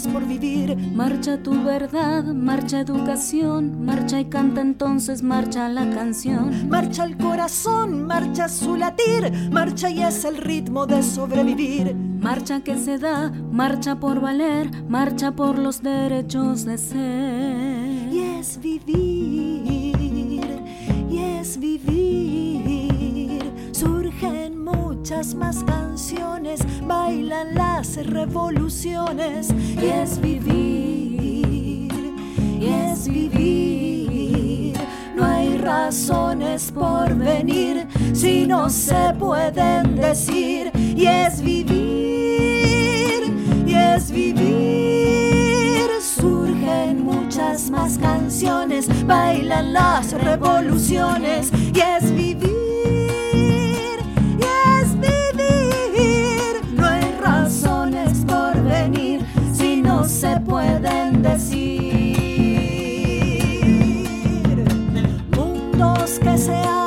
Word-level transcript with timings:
Por 0.00 0.26
vivir. 0.26 0.74
Marcha 0.94 1.42
tu 1.42 1.62
verdad, 1.62 2.24
marcha 2.24 2.80
educación, 2.80 3.84
marcha 3.84 4.20
y 4.20 4.24
canta 4.24 4.62
entonces, 4.62 5.22
marcha 5.22 5.68
la 5.68 5.90
canción. 5.90 6.68
Marcha 6.70 7.04
el 7.04 7.18
corazón, 7.18 8.06
marcha 8.06 8.48
su 8.48 8.76
latir, 8.76 9.30
marcha 9.50 9.90
y 9.90 10.02
es 10.02 10.24
el 10.24 10.38
ritmo 10.38 10.86
de 10.86 11.02
sobrevivir. 11.02 11.94
Marcha 11.94 12.60
que 12.60 12.78
se 12.78 12.96
da, 12.96 13.30
marcha 13.30 13.96
por 14.00 14.20
valer, 14.20 14.70
marcha 14.88 15.32
por 15.32 15.58
los 15.58 15.82
derechos 15.82 16.64
de 16.64 16.78
ser. 16.78 18.12
Y 18.12 18.38
es 18.38 18.58
vivir, 18.58 19.94
y 21.10 21.18
es 21.18 21.60
vivir. 21.60 22.01
Más 25.22 25.62
canciones, 25.62 26.60
bailan 26.84 27.54
las 27.54 27.94
revoluciones. 28.06 29.50
Y 29.80 29.86
es 29.86 30.20
vivir, 30.20 31.92
y 32.60 32.66
es 32.66 33.08
vivir. 33.08 34.76
No 35.14 35.24
hay 35.24 35.58
razones 35.58 36.72
por 36.72 37.14
venir 37.14 37.86
si 38.12 38.46
no 38.48 38.68
se 38.68 39.14
pueden 39.16 39.94
decir. 39.94 40.72
Y 40.74 41.06
es 41.06 41.40
vivir, 41.40 43.22
y 43.64 43.74
es 43.74 44.10
vivir. 44.10 45.88
Surgen 46.00 47.04
muchas 47.04 47.70
más 47.70 47.96
canciones, 47.96 48.88
bailan 49.06 49.72
las 49.72 50.12
revoluciones. 50.12 51.52
Y 51.72 51.78
es 51.78 52.10
vivir, 52.12 52.51
se 60.08 60.40
pueden 60.40 61.22
decir. 61.22 61.62
Mundos 65.36 66.18
que 66.18 66.38
se 66.38 66.81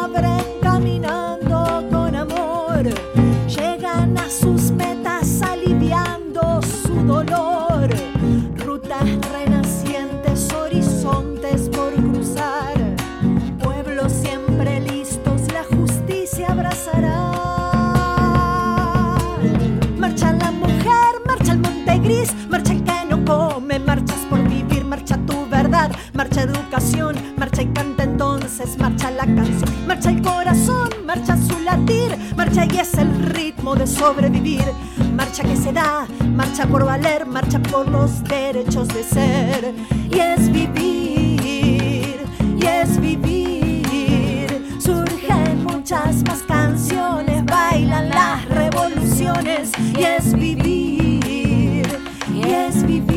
canción, 29.25 29.87
marcha 29.87 30.09
el 30.09 30.21
corazón, 30.21 30.89
marcha 31.05 31.37
su 31.37 31.59
latir, 31.59 32.15
marcha 32.35 32.65
y 32.65 32.77
es 32.77 32.93
el 32.95 33.25
ritmo 33.33 33.75
de 33.75 33.87
sobrevivir, 33.87 34.65
marcha 35.13 35.43
que 35.43 35.55
se 35.55 35.71
da, 35.71 36.05
marcha 36.35 36.67
por 36.67 36.85
valer, 36.85 37.25
marcha 37.25 37.59
por 37.59 37.87
los 37.89 38.23
derechos 38.23 38.87
de 38.89 39.03
ser, 39.03 39.73
y 40.11 40.19
es 40.19 40.51
vivir, 40.51 42.17
y 42.57 42.65
es 42.65 42.99
vivir, 42.99 44.77
surgen 44.79 45.63
muchas 45.63 46.23
más 46.23 46.43
canciones, 46.43 47.43
bailan 47.45 48.09
las 48.09 48.45
revoluciones, 48.49 49.71
y 49.97 50.03
es 50.03 50.33
vivir, 50.33 51.87
y 52.33 52.41
es 52.43 52.85
vivir, 52.85 53.15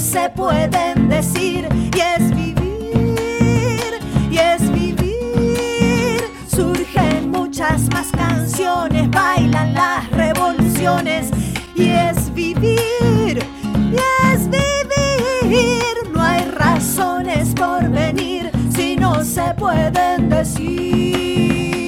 se 0.00 0.28
pueden 0.30 1.08
decir 1.08 1.68
y 1.94 2.00
es 2.00 2.34
vivir, 2.34 3.98
y 4.30 4.38
es 4.38 4.72
vivir. 4.72 6.20
Surgen 6.48 7.30
muchas 7.30 7.88
más 7.92 8.08
canciones, 8.12 9.10
bailan 9.10 9.74
las 9.74 10.10
revoluciones 10.10 11.30
y 11.74 11.90
es 11.90 12.32
vivir, 12.34 13.38
y 13.74 13.96
es 14.32 14.48
vivir. 14.48 16.10
No 16.12 16.22
hay 16.22 16.44
razones 16.50 17.54
por 17.54 17.88
venir 17.88 18.50
si 18.74 18.96
no 18.96 19.24
se 19.24 19.54
pueden 19.54 20.28
decir. 20.28 21.79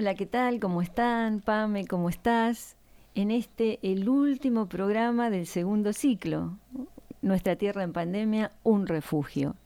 Hola, 0.00 0.14
¿qué 0.14 0.24
tal? 0.24 0.60
¿Cómo 0.60 0.80
están? 0.80 1.42
Pame, 1.42 1.86
¿cómo 1.86 2.08
estás? 2.08 2.74
En 3.14 3.30
este, 3.30 3.78
el 3.82 4.08
último 4.08 4.64
programa 4.64 5.28
del 5.28 5.46
segundo 5.46 5.92
ciclo, 5.92 6.56
Nuestra 7.20 7.56
Tierra 7.56 7.82
en 7.82 7.92
Pandemia, 7.92 8.50
un 8.62 8.86
refugio. 8.86 9.56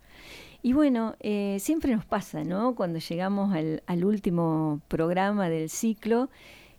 Y 0.61 0.73
bueno, 0.73 1.15
eh, 1.21 1.59
siempre 1.61 1.95
nos 1.95 2.05
pasa, 2.05 2.43
¿no? 2.43 2.75
Cuando 2.75 2.99
llegamos 2.99 3.55
al, 3.55 4.05
último 4.05 4.81
programa 4.89 5.49
del 5.49 5.71
ciclo, 5.71 6.31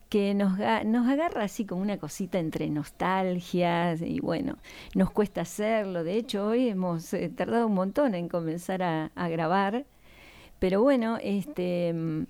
que 0.09 0.33
nos, 0.33 0.59
nos 0.83 1.07
agarra 1.07 1.43
así 1.43 1.63
como 1.63 1.81
una 1.81 1.97
cosita 1.97 2.39
entre 2.39 2.69
nostalgias 2.69 4.01
y 4.01 4.19
bueno, 4.19 4.57
nos 4.95 5.11
cuesta 5.11 5.41
hacerlo. 5.43 6.03
De 6.03 6.17
hecho, 6.17 6.47
hoy 6.47 6.67
hemos 6.67 7.13
eh, 7.13 7.29
tardado 7.29 7.67
un 7.67 7.75
montón 7.75 8.15
en 8.15 8.27
comenzar 8.27 8.83
a, 8.83 9.11
a 9.15 9.29
grabar. 9.29 9.85
Pero 10.59 10.81
bueno, 10.81 11.19
este, 11.21 11.93
mm, 11.93 12.23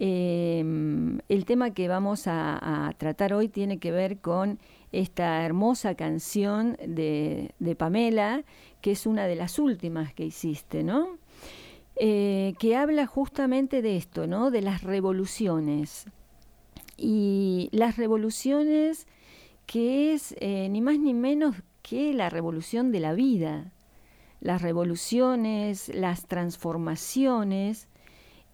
eh, 0.00 0.60
el 1.28 1.44
tema 1.44 1.72
que 1.72 1.88
vamos 1.88 2.24
a, 2.26 2.94
tratar 2.98 3.32
hoy 3.32 3.48
tiene 3.48 3.78
que 3.78 3.90
ver 3.90 4.18
con 4.18 4.58
esta 4.92 5.44
hermosa 5.44 5.94
canción 5.94 6.76
de, 6.86 7.52
de 7.58 7.74
Pamela, 7.74 8.44
que 8.80 8.92
es 8.92 9.06
una 9.06 9.26
de 9.26 9.34
las 9.34 9.58
últimas 9.58 10.14
que 10.14 10.24
hiciste, 10.24 10.82
¿no? 10.84 11.18
Eh, 12.00 12.54
que 12.60 12.76
habla 12.76 13.06
justamente 13.06 13.82
de 13.82 13.96
esto, 13.96 14.28
¿no? 14.28 14.52
De 14.52 14.62
las 14.62 14.84
revoluciones. 14.84 16.06
Y 16.96 17.68
las 17.72 17.96
revoluciones 17.96 19.08
que 19.66 20.14
es 20.14 20.34
eh, 20.38 20.68
ni 20.70 20.80
más 20.80 21.00
ni 21.00 21.12
menos 21.12 21.56
que 21.82 22.14
la 22.14 22.30
revolución 22.30 22.92
de 22.92 23.00
la 23.00 23.14
vida. 23.14 23.72
Las 24.40 24.62
revoluciones, 24.62 25.88
las 25.92 26.26
transformaciones, 26.26 27.88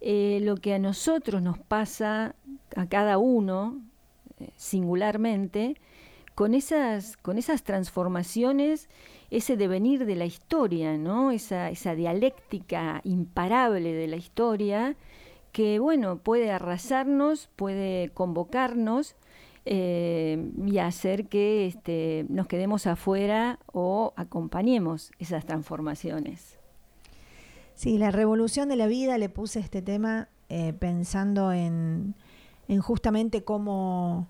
eh, 0.01 0.39
lo 0.41 0.57
que 0.57 0.73
a 0.73 0.79
nosotros 0.79 1.41
nos 1.41 1.57
pasa, 1.57 2.35
a 2.75 2.87
cada 2.87 3.17
uno, 3.17 3.81
eh, 4.39 4.49
singularmente, 4.55 5.75
con 6.35 6.53
esas, 6.53 7.17
con 7.17 7.37
esas 7.37 7.63
transformaciones, 7.63 8.89
ese 9.31 9.57
devenir 9.57 10.05
de 10.05 10.15
la 10.15 10.25
historia, 10.25 10.97
¿no? 10.97 11.31
esa, 11.31 11.69
esa 11.69 11.95
dialéctica 11.95 13.01
imparable 13.03 13.93
de 13.93 14.07
la 14.07 14.17
historia, 14.17 14.95
que 15.51 15.79
bueno, 15.79 16.17
puede 16.17 16.51
arrasarnos, 16.51 17.49
puede 17.55 18.09
convocarnos 18.09 19.15
eh, 19.63 20.51
y 20.65 20.77
hacer 20.77 21.27
que 21.27 21.65
este, 21.65 22.25
nos 22.29 22.47
quedemos 22.47 22.85
afuera 22.85 23.59
o 23.71 24.13
acompañemos 24.17 25.11
esas 25.17 25.45
transformaciones. 25.45 26.54
Sí, 27.75 27.97
la 27.97 28.09
revolución 28.09 28.69
de 28.69 28.77
la 28.77 28.87
vida 28.87 29.17
le 29.17 29.29
puse 29.29 29.59
este 29.59 29.81
tema 29.81 30.29
eh, 30.47 30.73
pensando 30.73 31.51
en, 31.51 32.15
en 32.67 32.79
justamente 32.79 33.43
cómo, 33.43 34.27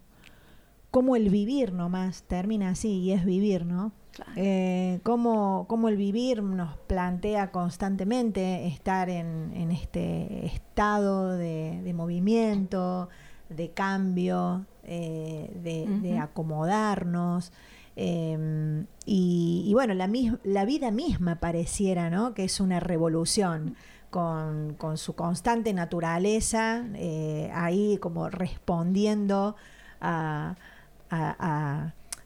cómo 0.90 1.16
el 1.16 1.30
vivir 1.30 1.72
nomás 1.72 2.24
termina 2.24 2.70
así 2.70 3.00
y 3.00 3.12
es 3.12 3.24
vivir, 3.24 3.66
¿no? 3.66 3.92
Claro. 4.12 4.32
Eh, 4.36 5.00
cómo, 5.04 5.66
cómo 5.68 5.90
el 5.90 5.98
vivir 5.98 6.42
nos 6.42 6.78
plantea 6.88 7.52
constantemente 7.52 8.66
estar 8.66 9.10
en, 9.10 9.52
en 9.54 9.72
este 9.72 10.46
estado 10.46 11.32
de, 11.32 11.82
de 11.84 11.94
movimiento, 11.94 13.10
de 13.50 13.72
cambio, 13.72 14.66
eh, 14.84 15.52
de, 15.62 15.86
de 16.02 16.18
acomodarnos. 16.18 17.52
Eh, 17.96 18.86
y, 19.06 19.72
bueno, 19.74 19.94
la, 19.94 20.10
la 20.44 20.66
vida 20.66 20.92
misma 20.92 21.40
pareciera, 21.40 22.10
¿no? 22.10 22.34
Que 22.34 22.44
es 22.46 22.60
una 22.60 22.80
revolución 22.80 23.76
con, 24.10 24.76
con 24.78 24.98
su 24.98 25.14
constante 25.16 25.74
naturaleza, 25.74 26.86
eh, 26.96 27.52
ahí 27.54 27.98
como 28.00 28.30
respondiendo 28.30 29.56
a, 30.02 30.56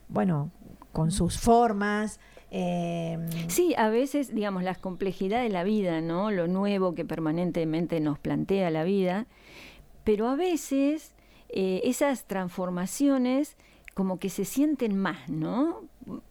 bueno, 0.08 0.50
con 0.92 1.10
sus 1.10 1.38
formas. 1.38 2.20
eh, 2.50 3.18
Sí, 3.48 3.74
a 3.76 3.88
veces, 3.88 4.34
digamos, 4.34 4.62
las 4.62 4.78
complejidades 4.78 5.48
de 5.48 5.52
la 5.52 5.64
vida, 5.64 6.00
¿no? 6.00 6.30
Lo 6.30 6.46
nuevo 6.48 6.94
que 6.94 7.04
permanentemente 7.04 8.00
nos 8.00 8.18
plantea 8.18 8.70
la 8.70 8.84
vida, 8.84 9.26
pero 10.04 10.28
a 10.28 10.36
veces 10.36 11.12
eh, 11.48 11.80
esas 11.84 12.24
transformaciones 12.24 13.56
como 14.00 14.18
que 14.18 14.30
se 14.30 14.46
sienten 14.46 14.96
más, 14.96 15.28
¿no? 15.28 15.82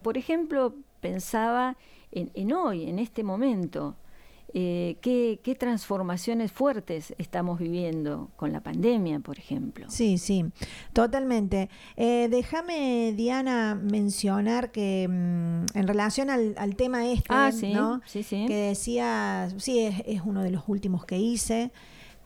Por 0.01 0.17
ejemplo, 0.17 0.73
pensaba 1.01 1.77
en, 2.11 2.31
en 2.33 2.51
hoy, 2.51 2.89
en 2.89 2.97
este 2.97 3.23
momento, 3.23 3.95
eh, 4.55 4.97
¿qué, 5.01 5.39
qué 5.43 5.53
transformaciones 5.53 6.51
fuertes 6.51 7.13
estamos 7.19 7.59
viviendo 7.59 8.31
con 8.37 8.51
la 8.51 8.61
pandemia, 8.61 9.19
por 9.19 9.37
ejemplo. 9.37 9.85
Sí, 9.87 10.17
sí, 10.17 10.45
totalmente. 10.93 11.69
Eh, 11.95 12.27
Déjame, 12.31 13.13
Diana, 13.15 13.75
mencionar 13.75 14.71
que 14.71 15.07
mm, 15.07 15.77
en 15.77 15.87
relación 15.87 16.31
al, 16.31 16.55
al 16.57 16.75
tema 16.75 17.05
este, 17.05 17.27
Ah, 17.29 17.51
sí, 17.51 17.71
¿no? 17.71 18.01
sí, 18.07 18.23
sí. 18.23 18.45
que 18.47 18.55
decía, 18.55 19.47
sí, 19.57 19.77
es, 19.77 20.01
es 20.07 20.23
uno 20.25 20.41
de 20.41 20.49
los 20.49 20.63
últimos 20.65 21.05
que 21.05 21.19
hice. 21.19 21.71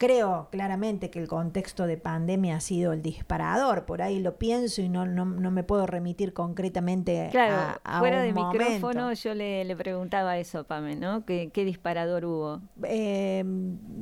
Creo 0.06 0.50
claramente 0.52 1.10
que 1.10 1.20
el 1.20 1.30
contexto 1.30 1.88
de 1.88 1.96
pandemia 1.98 2.58
ha 2.58 2.60
sido 2.60 2.92
el 2.92 3.02
disparador, 3.02 3.86
por 3.86 4.02
ahí 4.02 4.20
lo 4.20 4.38
pienso 4.38 4.82
y 4.82 4.90
no, 4.90 5.06
no, 5.06 5.24
no 5.24 5.50
me 5.50 5.64
puedo 5.64 5.88
remitir 5.88 6.34
concretamente 6.34 7.30
Claro, 7.32 7.80
a, 7.86 7.98
a 7.98 8.00
fuera 8.00 8.18
un 8.18 8.24
de 8.24 8.34
momento. 8.34 8.58
micrófono 8.66 9.14
yo 9.14 9.34
le, 9.34 9.64
le 9.64 9.76
preguntaba 9.78 10.38
eso, 10.38 10.66
Pame, 10.66 10.98
¿no? 10.98 11.26
¿Qué, 11.26 11.52
qué 11.54 11.64
disparador 11.64 12.26
hubo? 12.26 12.62
Eh, 12.84 13.46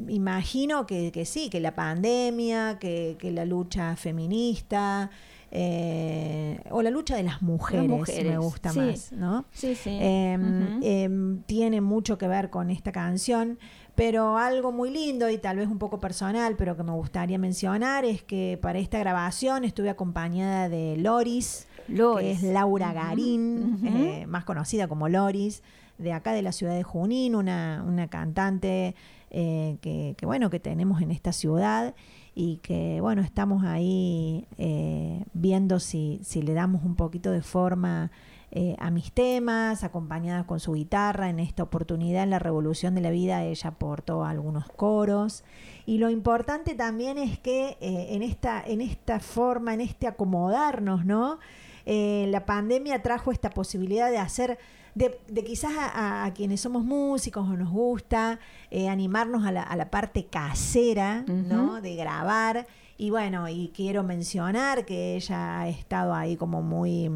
imagino 0.08 0.88
que, 0.88 1.12
que 1.12 1.26
sí, 1.26 1.52
que 1.52 1.60
la 1.60 1.76
pandemia, 1.76 2.80
que, 2.80 3.16
que 3.20 3.30
la 3.32 3.46
lucha 3.46 3.96
feminista 3.96 5.12
eh, 5.54 6.62
o 6.72 6.82
la 6.82 6.90
lucha 6.90 7.16
de 7.18 7.24
las 7.24 7.42
mujeres, 7.42 7.88
me 7.90 7.98
mujeres, 7.98 8.38
gusta 8.40 8.70
sí. 8.72 8.80
más, 8.80 9.12
¿no? 9.12 9.46
Sí, 9.52 9.76
sí. 9.76 9.90
Eh, 10.02 10.38
Ujú. 10.40 10.80
eh, 10.82 11.10
tiene 11.46 11.82
mucho 11.82 12.18
que 12.18 12.28
ver 12.28 12.50
con 12.50 12.70
esta 12.70 12.92
canción, 12.94 13.60
pero 13.96 14.38
algo 14.38 14.72
muy 14.72 14.90
lindo 14.90 15.30
y 15.30 15.38
tal 15.38 15.58
vez 15.58 15.68
un 15.68 15.78
poco 15.78 16.00
personal, 16.00 16.56
pero 16.58 16.78
que 16.78 16.84
me 16.84 16.92
gustaría 16.92 17.38
mencionar 17.38 18.06
es 18.06 18.24
que 18.24 18.58
para 18.62 18.80
esta 18.80 19.00
grabación 19.00 19.64
estuve 19.64 19.90
acompañada 19.90 20.70
de 20.70 20.98
Loris, 20.98 21.68
que 21.88 21.94
Loris. 21.94 22.44
es 22.44 22.44
Laura 22.44 22.94
Garín, 22.94 23.80
eh, 23.86 24.26
más 24.28 24.46
conocida 24.46 24.88
como 24.88 25.10
Loris, 25.10 25.62
de 25.98 26.14
acá 26.14 26.32
de 26.34 26.42
la 26.42 26.52
ciudad 26.52 26.74
de 26.74 26.84
Junín, 26.84 27.36
una, 27.36 27.84
una 27.88 28.08
cantante 28.08 28.96
eh, 29.30 29.78
que, 29.82 30.16
que, 30.18 30.26
bueno, 30.26 30.50
que 30.50 30.60
tenemos 30.60 31.02
en 31.02 31.12
esta 31.12 31.32
ciudad 31.32 31.94
y 32.34 32.58
que 32.58 33.02
bueno, 33.02 33.22
estamos 33.22 33.64
ahí 33.64 34.48
eh, 34.58 35.24
viendo 35.34 35.80
si, 35.80 36.20
si 36.24 36.42
le 36.42 36.54
damos 36.54 36.84
un 36.84 36.96
poquito 36.96 37.32
de 37.32 37.42
forma 37.42 38.12
eh, 38.52 38.76
a 38.80 38.92
mis 38.92 39.12
temas, 39.12 39.84
acompañadas 39.84 40.46
con 40.46 40.60
su 40.60 40.74
guitarra. 40.74 41.30
En 41.30 41.40
esta 41.40 41.64
oportunidad, 41.64 42.24
en 42.24 42.30
la 42.30 42.40
Revolución 42.40 42.96
de 42.96 43.02
la 43.02 43.10
Vida, 43.10 43.44
ella 43.44 43.70
aportó 43.70 44.26
algunos 44.26 44.68
coros. 44.68 45.44
Y 45.86 45.98
lo 45.98 46.10
importante 46.10 46.76
también 46.76 47.18
es 47.18 47.40
que 47.40 47.78
eh, 47.82 48.08
en, 48.12 48.24
esta, 48.24 48.62
en 48.66 48.82
esta 48.82 49.20
forma, 49.20 49.74
en 49.74 49.82
este 49.82 50.08
acomodarnos, 50.08 51.06
¿no? 51.06 51.40
Eh, 51.86 52.28
la 52.30 52.46
pandemia 52.46 53.02
trajo 53.02 53.32
esta 53.32 53.50
posibilidad 53.50 54.12
de 54.12 54.18
hacer, 54.18 54.60
de, 54.94 55.20
de 55.28 55.44
quizás 55.44 55.72
a, 55.78 56.32
quienes 56.36 56.62
somos 56.62 56.84
músicos 56.84 57.48
o 57.50 57.58
nos 57.58 57.72
gusta, 57.72 58.40
eh, 58.70 58.88
animarnos 58.88 59.46
a 59.46 59.52
la, 59.52 59.64
a 59.64 59.76
la 59.76 59.90
parte 59.90 60.26
casera, 60.26 61.24
¿no? 61.28 61.82
De 61.82 61.96
grabar. 61.96 62.68
Y 62.98 63.10
bueno, 63.10 63.50
y 63.50 63.72
quiero 63.76 64.04
mencionar 64.04 64.86
que 64.86 65.16
ella 65.16 65.62
ha 65.62 65.70
estado 65.70 66.14
ahí 66.14 66.38
como 66.38 66.62
muy, 66.62 67.10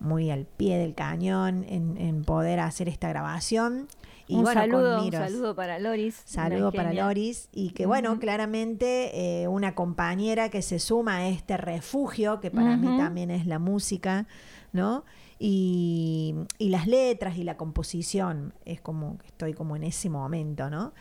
muy 0.00 0.30
al 0.30 0.46
pie 0.46 0.78
del 0.78 0.94
cañón 0.94 1.64
en, 1.68 1.96
en 1.98 2.24
poder 2.24 2.60
hacer 2.60 2.88
esta 2.88 3.08
grabación. 3.08 3.88
Y 4.26 4.36
un 4.36 4.44
bueno, 4.44 4.60
saludo, 4.60 5.04
un 5.04 5.12
saludo 5.12 5.54
para 5.54 5.78
Loris. 5.78 6.22
Saludo 6.24 6.72
para 6.72 6.88
genia. 6.88 7.04
Loris 7.04 7.48
y 7.52 7.70
que 7.70 7.84
bueno, 7.84 8.18
claramente 8.18 9.42
eh, 9.42 9.48
una 9.48 9.74
compañera 9.74 10.48
que 10.48 10.62
se 10.62 10.78
suma 10.78 11.18
a 11.18 11.28
este 11.28 11.56
refugio 11.58 12.40
que 12.40 12.50
para 12.50 12.76
mí 12.76 12.96
también 12.96 13.30
es 13.30 13.46
la 13.46 13.58
música, 13.58 14.26
¿no? 14.72 15.04
y, 15.38 16.34
y 16.58 16.68
las 16.70 16.86
letras 16.86 17.36
y 17.36 17.44
la 17.44 17.56
composición. 17.56 18.54
Es 18.64 18.80
como 18.80 19.18
que 19.18 19.26
estoy 19.26 19.52
como 19.52 19.76
en 19.76 19.84
ese 19.84 20.08
momento, 20.08 20.70
¿no? 20.70 20.94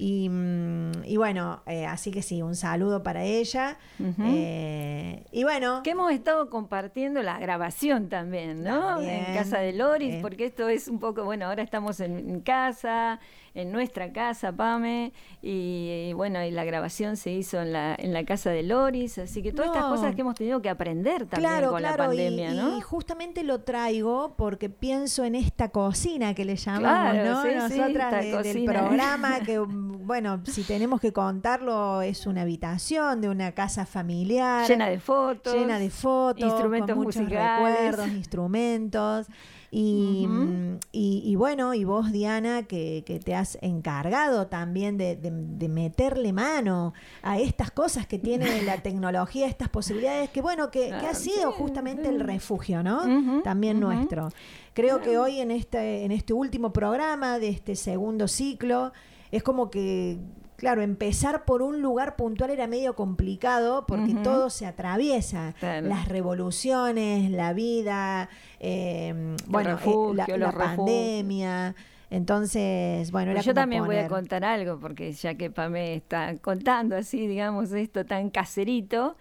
Y, 0.00 0.30
mm, 0.30 1.04
y 1.04 1.18
bueno, 1.18 1.62
eh, 1.66 1.84
así 1.84 2.10
que 2.10 2.22
sí, 2.22 2.40
un 2.40 2.56
saludo 2.56 3.02
para 3.02 3.22
ella. 3.22 3.76
Eh, 3.98 5.26
y 5.30 5.44
bueno, 5.44 5.82
Que 5.84 5.90
hemos 5.90 6.10
estado 6.10 6.48
compartiendo 6.48 7.20
la 7.22 7.38
grabación 7.38 8.08
también, 8.08 8.62
¿no? 8.64 8.80
También, 8.80 9.26
En 9.26 9.34
casa 9.34 9.58
de 9.58 9.74
Loris, 9.74 10.14
eh. 10.14 10.18
porque 10.22 10.46
esto 10.46 10.70
es 10.70 10.88
un 10.88 11.00
poco, 11.00 11.24
bueno, 11.24 11.44
ahora 11.44 11.62
estamos 11.62 12.00
en 12.00 12.40
casa, 12.40 13.20
en 13.54 13.72
nuestra 13.72 14.12
casa, 14.12 14.52
Pame, 14.52 15.12
y, 15.42 16.08
y 16.10 16.12
bueno, 16.12 16.42
y 16.44 16.50
la 16.50 16.64
grabación 16.64 17.16
se 17.16 17.32
hizo 17.32 17.60
en 17.60 17.72
la, 17.72 17.94
en 17.98 18.12
la 18.12 18.24
casa 18.24 18.50
de 18.50 18.62
Loris, 18.62 19.18
así 19.18 19.42
que 19.42 19.52
todas 19.52 19.68
estas 19.72 19.84
cosas 19.90 20.14
que 20.14 20.20
hemos 20.20 20.34
tenido 20.36 20.62
que 20.62 20.68
aprender 20.68 21.26
también 21.26 21.50
claro, 21.50 21.70
con 21.70 21.80
claro, 21.80 21.96
la 21.98 22.04
y- 22.04 22.08
pandemia, 22.08 22.52
y, 22.52 22.56
¿no? 22.56 22.80
justamente 22.82 23.42
lo 23.42 23.60
traigo 23.62 24.34
porque 24.36 24.70
pienso 24.70 25.24
en 25.24 25.34
esta 25.34 25.70
cocina 25.70 26.34
que 26.34 26.44
le 26.44 26.56
llamamos, 26.56 27.12
Claro, 27.12 27.30
¿no? 27.30 27.42
sí, 27.68 27.76
Nosotras 27.78 28.24
de- 28.24 28.42
del 28.42 28.64
programa 28.64 29.40
que, 29.44 29.58
bueno, 29.58 30.40
si 30.44 30.62
tenemos 30.62 31.00
que 31.00 31.12
contarlo, 31.12 32.02
es 32.02 32.26
una 32.26 32.42
habitación 32.42 33.20
de 33.20 33.28
una 33.28 33.52
casa 33.52 33.84
familiar. 33.86 34.66
Llena 34.68 34.88
de 34.88 35.00
fotos. 35.00 35.54
llena 35.54 35.78
de 35.78 35.90
fotos, 35.90 36.44
instrumentos 36.44 36.94
con 36.94 37.04
muchos 37.04 37.22
musicales. 37.22 37.80
recuerdos, 37.96 38.08
instrumentos. 38.16 39.26
Y, 39.72 40.26
mm, 40.28 40.78
y- 40.90 41.22
y 41.24 41.36
bueno, 41.36 41.74
y 41.74 41.84
vos, 41.84 42.10
Diana, 42.10 42.64
que, 42.64 43.04
que 43.06 43.20
te 43.20 43.36
has 43.36 43.56
encargado 43.62 44.48
también 44.48 44.98
de, 44.98 45.14
de- 45.14 45.30
de 45.30 45.68
meterle 45.68 46.32
mano 46.32 46.92
a 47.22 47.38
estas 47.38 47.70
cosas 47.70 48.06
que 48.08 48.18
tiene 48.18 48.62
la 48.62 48.78
tecnología, 48.82 49.46
estas 49.46 49.68
posibilidades, 49.68 50.30
que 50.30 50.42
bueno, 50.42 50.70
que, 50.72 50.88
que 50.88 51.06
ha 51.06 51.14
sido 51.14 51.52
justamente 51.52 52.08
el 52.08 52.18
refugio, 52.20 52.82
¿no? 52.82 53.04
También 53.42 53.78
nuestro. 53.78 54.30
Creo 54.74 55.00
que 55.02 55.18
hoy 55.18 55.38
en 55.40 55.50
este, 55.52 56.04
en 56.04 56.10
este 56.12 56.32
último 56.32 56.72
programa 56.72 57.38
de 57.38 57.48
este 57.50 57.76
segundo 57.76 58.26
ciclo, 58.26 58.92
es 59.30 59.42
como 59.44 59.70
que, 59.70 60.18
claro, 60.60 60.82
empezar 60.82 61.44
por 61.46 61.62
un 61.62 61.80
lugar 61.80 62.14
puntual 62.14 62.50
era 62.50 62.66
medio 62.66 62.94
complicado 62.94 63.86
porque 63.86 64.14
todo 64.22 64.50
se 64.50 64.66
atraviesa. 64.66 65.54
Claro. 65.58 65.88
Las 65.88 66.06
revoluciones, 66.06 67.30
la 67.30 67.54
vida, 67.54 68.28
eh, 68.60 69.34
bueno, 69.46 69.70
eh, 69.70 69.72
refugio, 69.72 70.36
la, 70.36 70.52
pandemia. 70.52 71.74
Entonces, 72.10 73.10
bueno, 73.10 73.30
era 73.30 73.40
Yo 73.40 73.54
también 73.54 73.86
voy 73.86 73.96
a 73.96 74.08
contar 74.08 74.44
algo, 74.44 74.78
porque 74.78 75.12
ya 75.12 75.34
que 75.34 75.50
Pame 75.50 75.94
está 75.94 76.36
contando 76.38 76.94
así, 76.94 77.26
digamos, 77.26 77.72
esto 77.72 78.04
tan 78.04 78.28
caserito, 78.28 79.16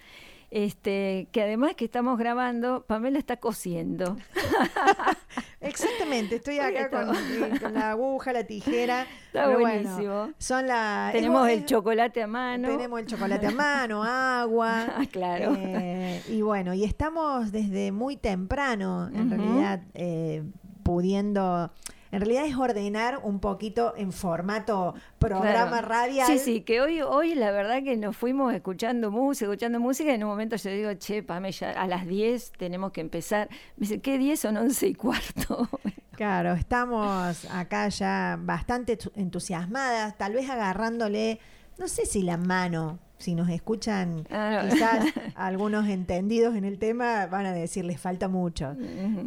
este, 0.52 1.28
que 1.32 1.42
además 1.44 1.76
que 1.76 1.86
estamos 1.86 2.18
grabando, 2.18 2.84
Pamela 2.88 3.20
está 3.20 3.38
cosiendo. 3.38 4.18
Exactamente, 5.62 6.36
estoy 6.38 6.60
acá 6.60 6.90
con, 6.90 7.16
eh, 7.16 7.60
con 7.62 7.74
la 7.74 7.92
aguja, 7.92 8.32
la 8.34 8.44
tijera. 8.46 9.04
Está 9.28 9.46
pero 9.48 9.60
buenísimo. 9.60 9.96
Bueno, 10.20 10.34
son 10.38 10.68
las 10.68 11.12
Tenemos 11.12 11.48
es- 11.50 11.58
el 11.60 11.66
chocolate 11.66 12.24
a 12.24 12.28
mano. 12.28 12.68
Tenemos 12.70 13.00
el 13.00 13.06
chocolate 13.08 13.48
a 13.48 13.52
mano, 13.56 14.04
agua. 14.04 14.88
Ah, 15.00 15.06
claro. 15.12 15.56
eh, 15.58 16.22
y 16.30 16.42
bueno, 16.42 16.74
y 16.74 16.84
estamos 16.84 17.52
desde 17.52 17.92
muy 17.92 18.18
temprano, 18.18 19.10
en 19.14 19.30
realidad, 19.30 19.82
eh, 19.94 20.44
pudiendo. 20.84 21.72
En 22.12 22.22
realidad 22.22 22.46
es 22.46 22.56
ordenar 22.56 23.20
un 23.24 23.40
poquito 23.40 23.94
en 23.96 24.12
formato 24.12 24.96
programa 25.20 25.70
Claro. 25.80 25.88
radial. 25.88 26.26
Sí, 26.28 26.40
sí, 26.40 26.62
que 26.62 26.82
hoy, 26.82 27.02
hoy 27.02 27.36
la 27.36 27.52
verdad 27.52 27.84
que 27.84 27.96
nos 27.98 28.18
fuimos 28.18 28.54
escuchando 28.54 29.12
música, 29.12 29.46
escuchando 29.52 29.80
música, 29.80 30.12
y 30.12 30.16
en 30.16 30.24
un 30.24 30.30
momento 30.30 30.56
yo 30.56 30.72
digo, 30.72 30.94
che, 30.96 31.22
Pame, 31.22 31.52
ya 31.52 31.72
a 31.72 31.86
las 31.88 32.08
10 32.08 32.52
tenemos 32.58 32.92
que 32.92 33.02
empezar. 33.02 33.48
Me 33.78 33.82
dice, 33.88 34.00
¿qué 34.02 34.18
10 34.18 34.40
son 34.40 34.58
11 34.58 34.88
y 34.88 34.96
cuarto? 34.96 35.68
Claro, 36.20 36.52
estamos 36.52 37.46
acá 37.50 37.88
ya 37.88 38.38
bastante 38.42 38.98
tu- 38.98 39.10
entusiasmadas, 39.16 40.18
tal 40.18 40.34
vez 40.34 40.50
agarrándole, 40.50 41.40
no 41.78 41.88
sé 41.88 42.06
si 42.06 42.24
la 42.24 42.36
mano, 42.36 43.00
si 43.20 43.36
nos 43.36 43.50
escuchan 43.50 44.26
Ah, 44.32 44.62
no. 44.64 44.70
quizás 44.72 45.06
algunos 45.36 45.88
entendidos 45.88 46.56
en 46.56 46.66
el 46.66 46.80
tema 46.80 47.28
van 47.28 47.46
a 47.46 47.54
decir 47.54 47.86
les 47.86 48.00
falta 48.00 48.28
mucho, 48.28 48.76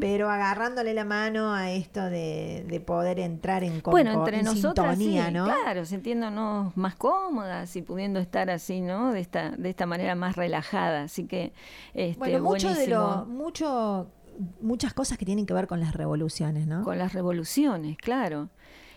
pero 0.00 0.28
agarrándole 0.30 0.94
la 0.94 1.04
mano 1.04 1.54
a 1.54 1.70
esto 1.70 2.02
de, 2.02 2.64
de 2.68 2.80
poder 2.80 3.20
entrar 3.20 3.62
en, 3.62 3.80
bueno, 3.82 4.12
entre 4.12 4.38
en 4.40 4.46
nosotras 4.46 4.96
sintonía, 4.96 5.26
sí, 5.26 5.32
¿no? 5.34 5.44
claro, 5.44 5.84
sintiéndonos 5.84 6.76
más 6.76 6.96
cómodas 6.96 7.76
y 7.76 7.82
pudiendo 7.82 8.18
estar 8.18 8.50
así, 8.50 8.80
¿no? 8.80 9.12
De 9.12 9.20
esta, 9.20 9.50
de 9.50 9.68
esta 9.70 9.86
manera 9.86 10.14
más 10.14 10.36
relajada. 10.36 11.02
Así 11.04 11.24
que, 11.26 11.52
este, 11.94 12.18
Bueno, 12.18 12.40
mucho 12.40 12.72
de 12.74 12.86
lo, 12.88 13.26
mucho, 13.26 14.08
muchas 14.60 14.94
cosas 14.94 15.18
que 15.18 15.26
tienen 15.26 15.44
que 15.46 15.52
ver 15.54 15.66
con 15.66 15.80
las 15.80 15.94
revoluciones, 15.94 16.66
¿no? 16.66 16.82
Con 16.82 16.96
las 16.98 17.12
revoluciones, 17.12 17.98
claro. 17.98 18.48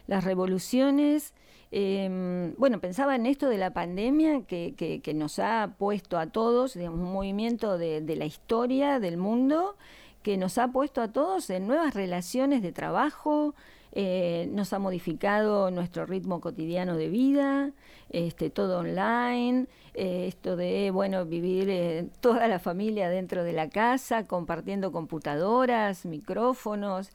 Las 0.08 0.24
revoluciones, 0.24 1.34
eh, 1.72 2.54
bueno, 2.58 2.80
pensaba 2.80 3.16
en 3.16 3.26
esto 3.26 3.50
de 3.50 3.58
la 3.58 3.72
pandemia 3.74 4.42
que, 4.44 4.74
que- 4.76 5.14
nos 5.14 5.40
ha 5.40 5.76
puesto 5.78 6.18
a 6.18 6.28
todos, 6.28 6.74
digamos, 6.76 7.00
un 7.00 7.14
movimiento 7.14 7.78
de, 7.78 8.02
de 8.02 8.16
la 8.16 8.26
historia 8.26 9.00
del 9.00 9.18
mundo 9.18 9.76
que 10.24 10.38
nos 10.38 10.58
ha 10.58 10.68
puesto 10.70 11.02
a 11.02 11.08
todos 11.12 11.50
en 11.50 11.68
nuevas 11.68 11.94
relaciones 11.94 12.62
de 12.62 12.72
trabajo, 12.72 13.54
eh, 13.94 14.50
nos 14.52 14.74
ha 14.74 14.80
modificado 14.80 15.72
nuestro 15.72 16.06
ritmo 16.06 16.42
cotidiano 16.42 16.98
de 16.98 17.10
vida, 17.10 17.72
este, 18.10 18.50
todo 18.50 18.80
online, 18.80 19.68
eh, 19.94 20.26
esto 20.28 20.56
de, 20.58 20.92
bueno, 20.92 21.26
vivir 21.26 21.70
eh, 21.70 22.08
toda 22.22 22.48
la 22.48 22.60
familia 22.60 23.10
dentro 23.10 23.44
de 23.44 23.54
la 23.54 23.70
casa, 23.70 24.28
compartiendo 24.28 24.92
computadoras, 24.92 26.06
micrófonos. 26.06 27.12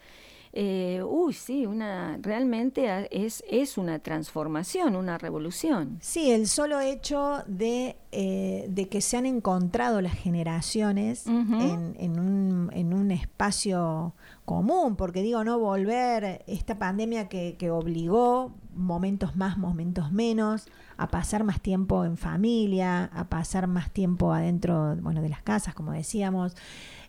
Eh, 0.52 1.00
uy, 1.06 1.32
sí, 1.32 1.64
una, 1.64 2.18
realmente 2.20 3.06
es, 3.12 3.44
es 3.48 3.78
una 3.78 4.00
transformación, 4.00 4.96
una 4.96 5.16
revolución. 5.16 5.98
Sí, 6.00 6.32
el 6.32 6.48
solo 6.48 6.80
hecho 6.80 7.44
de, 7.46 7.96
eh, 8.10 8.66
de 8.68 8.88
que 8.88 9.00
se 9.00 9.16
han 9.16 9.26
encontrado 9.26 10.00
las 10.00 10.14
generaciones 10.14 11.28
en, 11.28 11.94
en 11.98 12.18
un, 12.18 12.70
en 12.72 12.92
un 12.94 13.12
espacio 13.12 14.14
común, 14.44 14.96
porque 14.96 15.22
digo, 15.22 15.44
no 15.44 15.60
volver 15.60 16.42
esta 16.48 16.76
pandemia 16.78 17.28
que, 17.28 17.54
que 17.56 17.70
obligó 17.70 18.52
momentos 18.74 19.36
más, 19.36 19.56
momentos 19.56 20.10
menos, 20.10 20.66
a 20.96 21.08
pasar 21.08 21.44
más 21.44 21.60
tiempo 21.60 22.04
en 22.04 22.16
familia, 22.16 23.04
a 23.04 23.28
pasar 23.28 23.68
más 23.68 23.92
tiempo 23.92 24.32
adentro 24.32 24.96
bueno, 24.96 25.22
de 25.22 25.28
las 25.28 25.42
casas, 25.42 25.74
como 25.74 25.92
decíamos. 25.92 26.56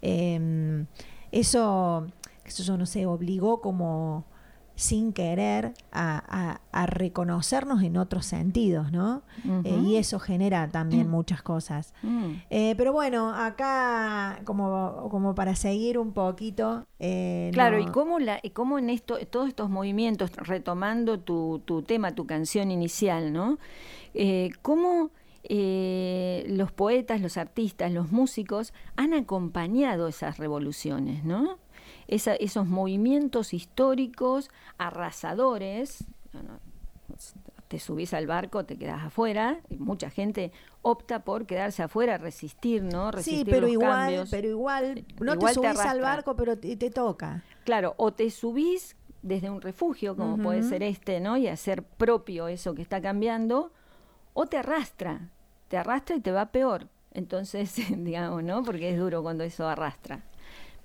Eh, 0.04 0.86
eso, 1.32 2.08
eso 2.46 2.64
yo 2.64 2.78
no 2.78 2.86
sé, 2.86 3.06
obligó 3.06 3.62
como 3.62 4.26
sin 4.74 5.12
querer 5.14 5.74
a, 5.92 6.24
a- 6.28 6.62
a 6.72 6.86
reconocernos 6.88 7.84
en 7.84 7.98
otros 7.98 8.26
sentidos, 8.26 8.92
¿no? 8.92 9.22
Eh, 9.64 9.78
y 9.84 9.98
eso 9.98 10.18
genera 10.18 10.70
también 10.70 11.08
muchas 11.10 11.44
cosas. 11.44 11.94
Mm. 12.02 12.32
Eh, 12.50 12.74
pero 12.78 12.92
bueno, 12.94 13.32
acá 13.36 14.42
como, 14.44 15.08
como 15.12 15.36
para 15.36 15.56
seguir 15.56 16.00
un 16.00 16.14
poquito. 16.14 16.86
eh, 17.00 17.52
Claro, 17.54 17.78
no- 17.78 17.84
y 17.84 17.92
cómo, 17.92 18.18
la, 18.20 18.40
y 18.42 18.52
cómo 18.52 18.80
en 18.80 18.90
esto, 18.90 19.18
todos 19.30 19.50
estos 19.50 19.70
movimientos, 19.70 20.32
retomando 20.38 21.20
tu, 21.20 21.62
tu 21.66 21.84
tema, 21.84 22.16
tu 22.16 22.26
canción 22.26 22.72
inicial, 22.72 23.34
¿no? 23.34 23.60
Cómo 24.64 25.12
eh, 25.44 26.46
los 26.50 26.72
poetas, 26.72 27.22
los 27.22 27.38
artistas, 27.38 27.92
los 27.92 28.12
músicos 28.12 28.74
han 28.96 29.14
acompañado 29.14 30.08
esas 30.08 30.38
revoluciones, 30.38 31.24
¿no? 31.24 31.58
Esa- 32.08 32.36
esos 32.36 32.68
movimientos 32.68 33.54
históricos 33.54 34.50
arrasadores. 34.78 36.06
bueno, 36.34 36.60
te 37.68 37.80
subís 37.80 38.14
al 38.14 38.28
barco, 38.28 38.66
te 38.66 38.78
quedas 38.78 39.04
afuera, 39.04 39.60
y 39.70 39.78
mucha 39.78 40.10
gente 40.10 40.52
opta 40.82 41.20
por 41.24 41.46
quedarse 41.46 41.84
afuera, 41.84 42.18
resistir, 42.18 42.84
¿no? 42.84 43.12
Sí, 43.14 43.44
pero 43.46 43.62
los 43.62 43.72
igual, 43.72 43.90
cambios. 44.08 44.30
pero 44.30 44.48
igual, 44.50 45.06
no 45.22 45.34
Igual 45.34 45.56
te 45.56 45.62
te 45.62 45.68
subís 45.68 45.80
al 45.86 46.02
barco, 46.02 46.36
pero 46.36 46.58
te, 46.58 46.76
te 46.76 46.90
toca. 46.90 47.44
Claro, 47.64 47.94
o 47.98 48.12
te 48.12 48.30
subís 48.30 48.96
desde 49.22 49.50
un 49.50 49.62
refugio, 49.62 50.16
como 50.16 50.38
puede 50.38 50.64
ser 50.64 50.84
este, 50.84 51.20
¿no? 51.20 51.38
Y 51.38 51.48
hacer 51.48 51.84
propio 51.84 52.48
eso 52.48 52.74
que 52.76 52.82
está 52.82 53.02
cambiando, 53.02 53.72
o 54.34 54.48
te 54.48 54.58
arrastra, 54.58 55.30
te 55.68 55.78
arrastra 55.78 56.16
y 56.16 56.22
te 56.22 56.32
va 56.32 56.48
peor. 56.48 56.88
Entonces, 57.14 57.74
digamos, 57.98 58.44
¿no? 58.44 58.64
Porque 58.64 58.90
es 58.92 58.98
duro 59.00 59.22
cuando 59.22 59.44
eso 59.44 59.68
arrastra. 59.68 60.24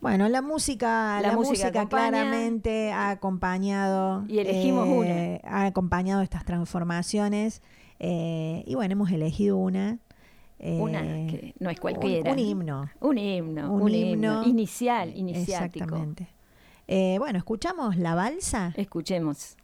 Bueno, 0.01 0.29
la 0.29 0.43
música, 0.43 1.21
La 1.21 1.29
la, 1.29 1.35
música 1.35 1.51
música, 1.67 1.69
acompaña. 1.81 2.09
claramente 2.11 2.93
ha 2.93 3.11
acompañado. 3.11 4.25
Y 4.29 4.39
elegimos 4.39 4.87
eh, 5.07 5.41
Ha 5.45 5.67
acompañado 5.67 6.23
estas 6.23 6.45
transformaciones. 6.45 7.63
eh, 7.99 8.63
y 8.67 8.75
bueno, 8.75 8.93
hemos 8.93 9.11
elegido 9.11 9.57
una. 9.57 9.99
eh, 10.59 10.79
Una 10.81 11.01
que 11.03 11.55
no 11.59 11.71
es 11.71 11.77
un- 11.79 11.81
cualquiera. 11.81 12.33
Un, 12.33 12.39
himno. 12.39 12.91
Un 13.01 13.19
himno, 13.19 13.73
un, 13.73 13.83
Un 13.83 13.95
himno. 13.95 14.43
himno. 14.43 14.45
Inicial, 14.47 15.17
iniciático. 15.17 15.85
Exactamente. 15.85 16.29
Eh, 16.89 17.17
bueno, 17.19 17.39
escuchamos 17.39 17.97
la 17.97 18.15
balsa. 18.15 18.73
Escuchemos. 18.77 19.57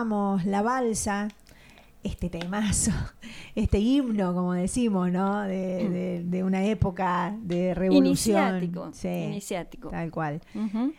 Escuchábamos 0.00 0.46
la 0.46 0.62
balsa, 0.62 1.28
este 2.02 2.30
temazo, 2.30 2.90
este 3.54 3.78
himno, 3.80 4.32
como 4.32 4.54
decimos, 4.54 5.10
¿no? 5.12 5.42
De, 5.42 5.90
de- 5.90 6.24
de 6.24 6.42
una 6.42 6.64
época 6.64 7.36
de 7.42 7.74
revolución. 7.74 8.06
Iniciático, 8.56 8.90
Sí, 8.94 9.08
iniciático. 9.08 9.90
Tal 9.90 10.10
cual. 10.10 10.40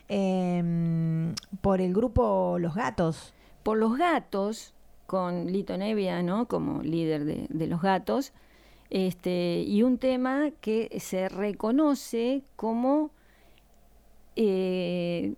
Em, 0.08 1.34
por 1.62 1.82
el 1.82 1.94
grupo 1.96 2.58
Los 2.60 2.76
Gatos. 2.76 3.34
por 3.64 3.80
los 3.80 3.98
gatos, 3.98 4.76
con 5.08 5.48
Lito 5.52 5.76
Nevia, 5.78 6.22
¿no? 6.22 6.48
Como 6.48 6.84
líder 6.84 7.26
de, 7.26 7.48
de 7.50 7.66
los 7.68 7.82
gatos, 7.82 8.34
este, 8.92 9.64
y 9.66 9.82
un 9.82 9.98
tema 9.98 10.52
que 10.62 10.96
se 11.00 11.28
reconoce 11.28 12.44
como 12.56 13.10
eh, 14.36 15.34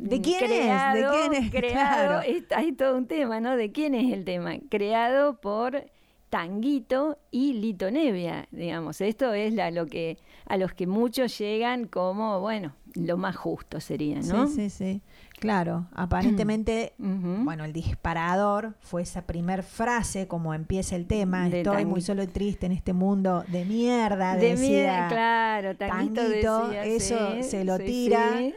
¿De 0.00 0.20
quién 0.20 0.44
es? 0.50 0.92
¿De 0.94 1.06
quién 1.10 1.32
es? 1.34 1.50
creado, 1.52 2.20
Claro. 2.22 2.44
hay 2.56 2.72
todo 2.72 2.96
un 2.96 3.06
tema, 3.06 3.40
¿no? 3.40 3.56
¿De 3.56 3.70
quién 3.70 3.94
es 3.94 4.12
el 4.12 4.24
tema? 4.24 4.54
Creado 4.70 5.40
por 5.40 5.84
Tanguito 6.30 7.18
y 7.30 7.54
Lito 7.54 7.90
Nevia, 7.90 8.46
digamos. 8.50 9.00
Esto 9.00 9.34
es 9.34 9.52
la- 9.52 9.70
lo 9.70 9.86
que 9.86 10.16
a 10.46 10.56
los 10.56 10.72
que 10.72 10.86
muchos 10.86 11.36
llegan 11.38 11.86
como, 11.86 12.40
bueno, 12.40 12.72
lo 12.94 13.16
más 13.16 13.36
justo 13.36 13.80
sería, 13.80 14.20
¿no? 14.22 14.46
Sí, 14.48 14.54
sí, 14.54 14.70
sí. 14.70 15.00
Claro, 15.38 15.86
aparentemente, 15.92 16.92
bueno, 16.98 17.64
el 17.64 17.72
disparador 17.72 18.74
fue 18.80 19.02
esa 19.02 19.22
primer 19.22 19.62
frase, 19.62 20.28
como 20.28 20.54
empieza 20.54 20.96
el 20.96 21.06
tema. 21.06 21.48
De 21.48 21.58
Estoy 21.62 21.84
muy 21.84 22.00
solo 22.00 22.22
y 22.22 22.26
triste 22.28 22.66
en 22.66 22.72
este 22.72 22.92
mundo 22.92 23.44
de 23.48 23.64
mierda. 23.64 24.36
De 24.36 24.50
decía 24.50 24.68
mierda, 24.68 25.08
claro, 25.08 25.76
Tanguito, 25.76 26.20
Tanguito, 26.22 26.68
decía, 26.68 26.84
eso 26.84 27.34
sí, 27.36 27.42
se 27.50 27.64
lo 27.64 27.76
sí, 27.76 27.84
tira 27.84 28.38
sí. 28.38 28.54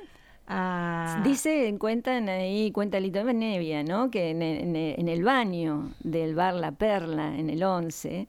Dice, 1.24 1.76
cuentan 1.80 2.28
ahí, 2.30 2.72
cuenta 2.72 3.00
Lito 3.00 3.24
Nevia, 3.24 3.84
¿no? 3.84 4.12
Que 4.12 4.30
en, 4.32 4.42
en- 4.42 4.76
en 4.76 5.08
el 5.08 5.24
baño 5.24 5.92
del 6.04 6.36
bar 6.36 6.54
La 6.56 6.72
Perla, 6.74 7.38
en 7.38 7.50
el 7.50 7.64
11, 7.64 8.28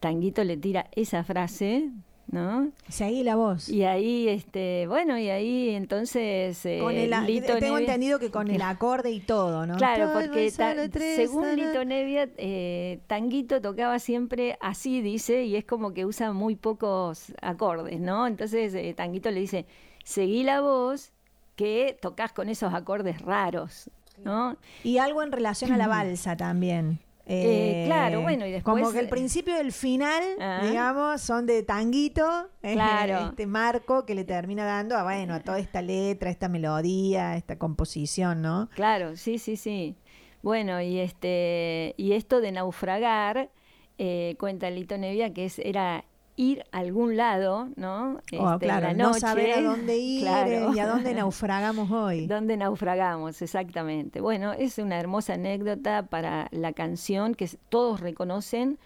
Tanguito 0.00 0.42
le 0.44 0.56
tira 0.56 0.86
esa 0.92 1.22
frase, 1.22 1.90
¿no? 2.30 2.70
Seguí 2.88 3.22
la 3.24 3.36
voz. 3.36 3.68
Y 3.68 3.84
ahí, 3.84 4.28
este, 4.28 4.86
bueno, 4.86 5.18
y 5.18 5.28
ahí 5.28 5.70
entonces 5.70 6.64
eh, 6.64 6.78
Con 6.80 6.96
el, 6.96 7.10
Lito 7.26 7.58
tengo 7.58 7.76
Nevia- 7.76 7.80
entendido 7.80 8.18
que 8.18 8.30
con 8.30 8.48
el 8.50 8.62
acorde 8.62 9.10
y 9.10 9.20
todo, 9.20 9.66
¿no? 9.66 9.76
Claro, 9.76 10.10
porque 10.14 10.50
ta- 10.52 10.74
según 11.16 11.56
Lito 11.56 11.84
Nevia, 11.84 12.30
eh, 12.38 13.00
Tanguito 13.06 13.60
tocaba 13.60 13.98
siempre 13.98 14.56
así, 14.62 15.02
dice, 15.02 15.44
y 15.44 15.56
es 15.56 15.64
como 15.66 15.92
que 15.92 16.06
usa 16.06 16.32
muy 16.32 16.56
pocos 16.56 17.34
acordes, 17.42 18.00
¿no? 18.00 18.26
Entonces 18.26 18.72
eh, 18.74 18.94
Tanguito 18.96 19.30
le 19.30 19.40
dice, 19.40 19.66
seguí 20.04 20.42
la 20.42 20.62
voz 20.62 21.12
que 21.60 21.98
tocas 22.00 22.32
con 22.32 22.48
esos 22.48 22.72
acordes 22.72 23.20
raros, 23.20 23.90
¿no? 24.24 24.56
Y 24.82 24.96
algo 24.96 25.22
en 25.22 25.30
relación 25.30 25.72
a 25.72 25.76
la 25.76 25.86
balsa 25.98 26.36
también. 26.36 26.98
Eh, 27.26 27.84
claro, 27.86 28.22
bueno, 28.22 28.44
y 28.46 28.50
después- 28.50 28.80
Como 28.82 28.92
que 28.92 28.98
el 28.98 29.08
principio 29.08 29.54
y 29.56 29.60
el 29.60 29.70
final, 29.72 30.22
Ah. 30.40 30.62
digamos, 30.66 31.20
son 31.20 31.44
de 31.46 31.62
tanguito, 31.62 32.48
eh, 32.62 32.72
Claro. 32.72 33.28
este 33.30 33.46
marco 33.46 34.04
que 34.06 34.14
le 34.14 34.24
termina 34.24 34.64
dando 34.64 34.96
a, 34.96 35.04
bueno, 35.04 35.34
a 35.34 35.40
toda 35.40 35.58
esta 35.60 35.80
letra, 35.82 36.30
esta 36.30 36.48
melodía, 36.48 37.36
esta 37.36 37.56
composición, 37.58 38.40
¿no? 38.42 38.68
Claro, 38.74 39.16
sí, 39.16 39.38
sí, 39.38 39.56
sí. 39.56 39.94
Bueno, 40.42 40.80
y 40.80 40.98
este 40.98 41.94
y 41.98 42.12
esto 42.14 42.40
de 42.40 42.50
naufragar, 42.52 43.50
eh, 43.98 44.34
cuenta 44.40 44.70
Lito 44.70 44.96
Nevia 44.96 45.32
que 45.34 45.44
es, 45.44 45.58
era 45.58 46.04
ir 46.40 46.64
a 46.72 46.78
algún 46.78 47.16
lado, 47.16 47.68
¿no? 47.76 48.18
Oh, 48.38 48.52
Este, 48.54 48.66
claro, 48.66 48.86
la 48.88 48.94
no 48.94 49.08
noche. 49.08 49.20
saber 49.20 49.52
a 49.52 49.62
dónde 49.62 49.96
ir 49.98 50.22
Claro. 50.22 50.50
eh, 50.50 50.66
y 50.74 50.78
a 50.78 50.86
dónde 50.86 51.12
naufragamos 51.20 51.90
hoy. 51.90 52.26
¿Dónde 52.26 52.56
naufragamos? 52.56 53.42
Exactamente. 53.42 54.20
Bueno, 54.20 54.52
es 54.52 54.78
una 54.78 54.98
hermosa 54.98 55.34
anécdota 55.34 56.06
para 56.06 56.48
la 56.52 56.72
canción 56.72 57.34
que 57.34 57.48
todos 57.68 58.00
reconocen 58.00 58.78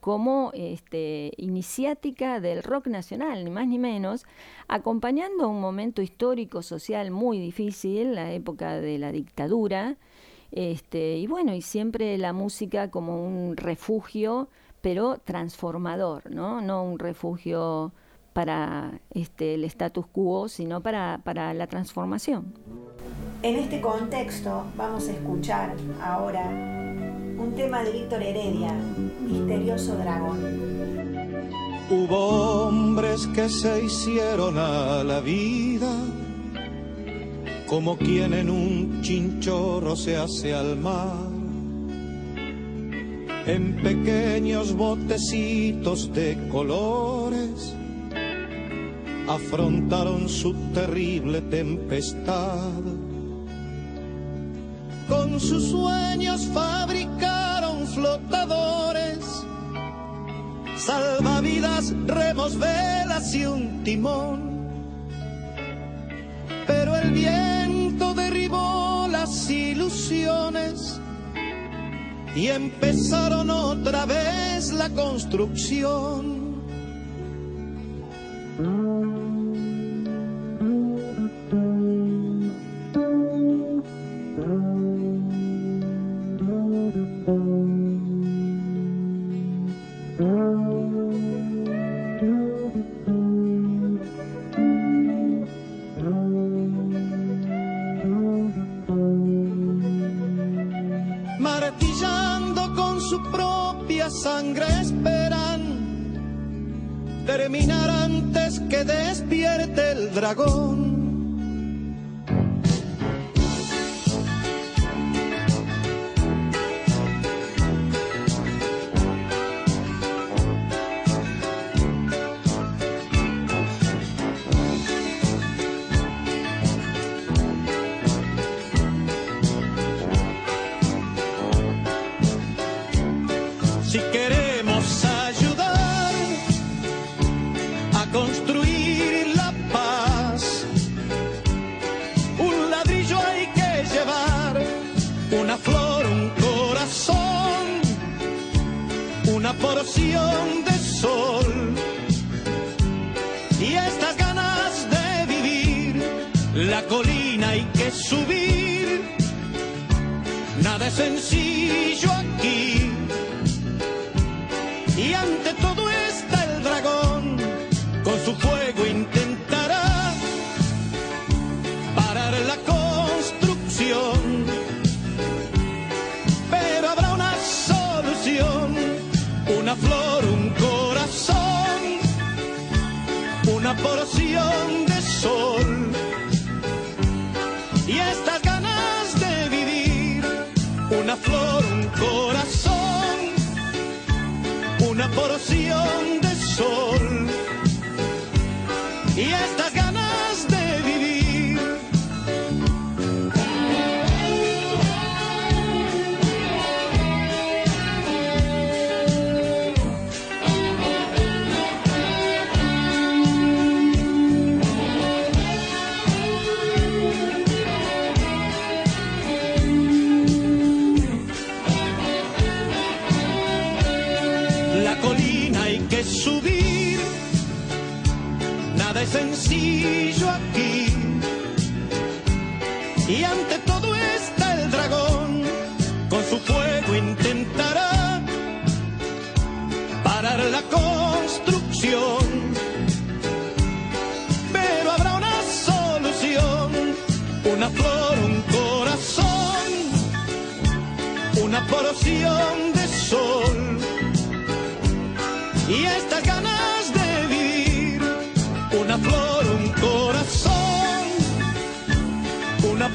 como 0.00 0.50
este, 0.54 1.32
iniciática 1.38 2.40
del 2.40 2.62
rock 2.62 2.86
nacional, 2.86 3.44
ni 3.44 3.50
más 3.50 3.66
ni 3.66 3.78
menos, 3.78 4.24
acompañando 4.68 5.48
un 5.48 5.60
momento 5.60 6.02
histórico, 6.02 6.62
social 6.62 7.10
muy 7.10 7.38
difícil, 7.38 8.14
la 8.14 8.32
época 8.32 8.74
de 8.80 8.98
la 8.98 9.10
dictadura, 9.12 9.96
este, 10.52 11.16
y 11.18 11.26
bueno, 11.26 11.52
y 11.54 11.62
siempre 11.62 12.16
la 12.16 12.32
música 12.32 12.90
como 12.90 13.22
un 13.26 13.56
refugio, 13.56 14.48
pero 14.80 15.18
transformador, 15.18 16.30
¿no? 16.30 16.60
No 16.60 16.82
un 16.82 16.98
refugio 16.98 17.92
para 18.32 19.00
este, 19.10 19.54
el 19.54 19.64
status 19.64 20.06
quo, 20.06 20.48
sino 20.48 20.80
para, 20.80 21.20
para 21.24 21.52
la 21.54 21.66
transformación. 21.66 22.54
En 23.42 23.56
este 23.56 23.80
contexto 23.80 24.64
vamos 24.76 25.08
a 25.08 25.12
escuchar 25.12 25.74
ahora 26.02 26.48
un 26.48 27.52
tema 27.56 27.82
de 27.82 27.92
Víctor 27.92 28.22
Heredia, 28.22 28.72
Misterioso 29.20 29.96
Dragón. 29.96 30.38
Hubo 31.90 32.66
hombres 32.66 33.26
que 33.28 33.48
se 33.48 33.84
hicieron 33.84 34.58
a 34.58 35.02
la 35.04 35.20
vida, 35.20 35.90
como 37.68 37.96
quien 37.96 38.34
en 38.34 38.50
un 38.50 39.00
chinchorro 39.02 39.96
se 39.96 40.16
hace 40.16 40.54
al 40.54 40.76
mar 40.76 41.28
en 43.48 43.76
pequeños 43.76 44.74
botecitos 44.74 46.12
de 46.12 46.36
colores 46.50 47.74
afrontaron 49.26 50.28
su 50.28 50.52
terrible 50.74 51.40
tempestad. 51.40 52.82
Con 55.08 55.40
sus 55.40 55.70
sueños 55.70 56.46
fabricaron 56.52 57.86
flotadores, 57.86 59.24
salvavidas, 60.76 61.94
remos, 62.06 62.58
velas 62.58 63.34
y 63.34 63.46
un 63.46 63.82
timón. 63.82 64.68
Pero 66.66 66.96
el 66.96 67.12
viento 67.12 68.12
derribó 68.12 69.08
las 69.10 69.48
ilusiones 69.48 71.00
y 72.34 72.48
empezaron 72.48 73.50
otra 73.50 74.06
vez 74.06 74.72
la 74.72 74.88
construcción. 74.90 76.38
dragón. 110.20 110.97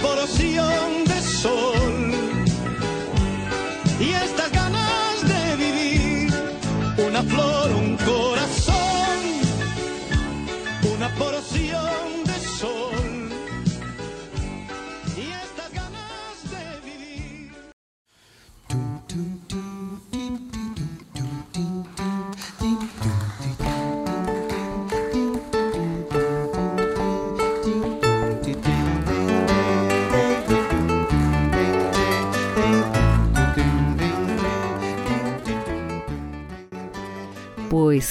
la 0.01 1.02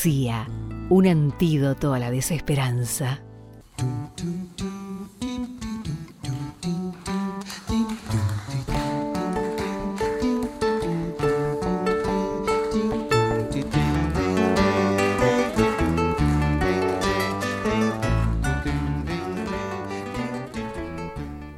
un 0.04 1.06
antídoto 1.06 1.94
a 1.94 1.98
la 2.00 2.10
desesperanza. 2.10 3.22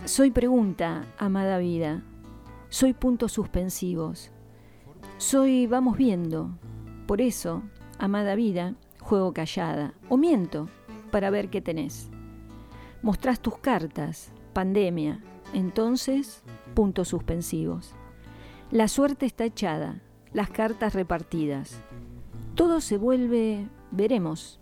Soy 0.05 0.31
pregunta, 0.33 1.07
amada 1.17 1.57
vida. 1.57 2.03
Soy 2.69 2.93
puntos 2.93 3.33
suspensivos. 3.33 4.31
Soy 5.17 5.67
vamos 5.67 5.97
viendo. 5.97 6.59
Por 7.07 7.23
eso 7.23 7.63
amada 7.99 8.35
vida, 8.35 8.75
juego 9.01 9.33
callada 9.33 9.95
o 10.09 10.17
miento 10.17 10.69
para 11.11 11.31
ver 11.31 11.51
qué 11.51 11.61
tenés. 11.61 12.11
Mostrás 13.03 13.41
tus 13.41 13.59
cartas, 13.59 14.33
pandemia, 14.53 15.21
entonces, 15.53 16.43
puntos 16.75 17.09
suspensivos. 17.09 17.95
La 18.71 18.89
suerte 18.89 19.27
está 19.27 19.45
echada, 19.45 20.01
las 20.33 20.51
cartas 20.51 20.95
repartidas. 20.95 21.81
Todo 22.55 22.81
se 22.81 22.97
vuelve, 22.97 23.69
veremos, 23.91 24.59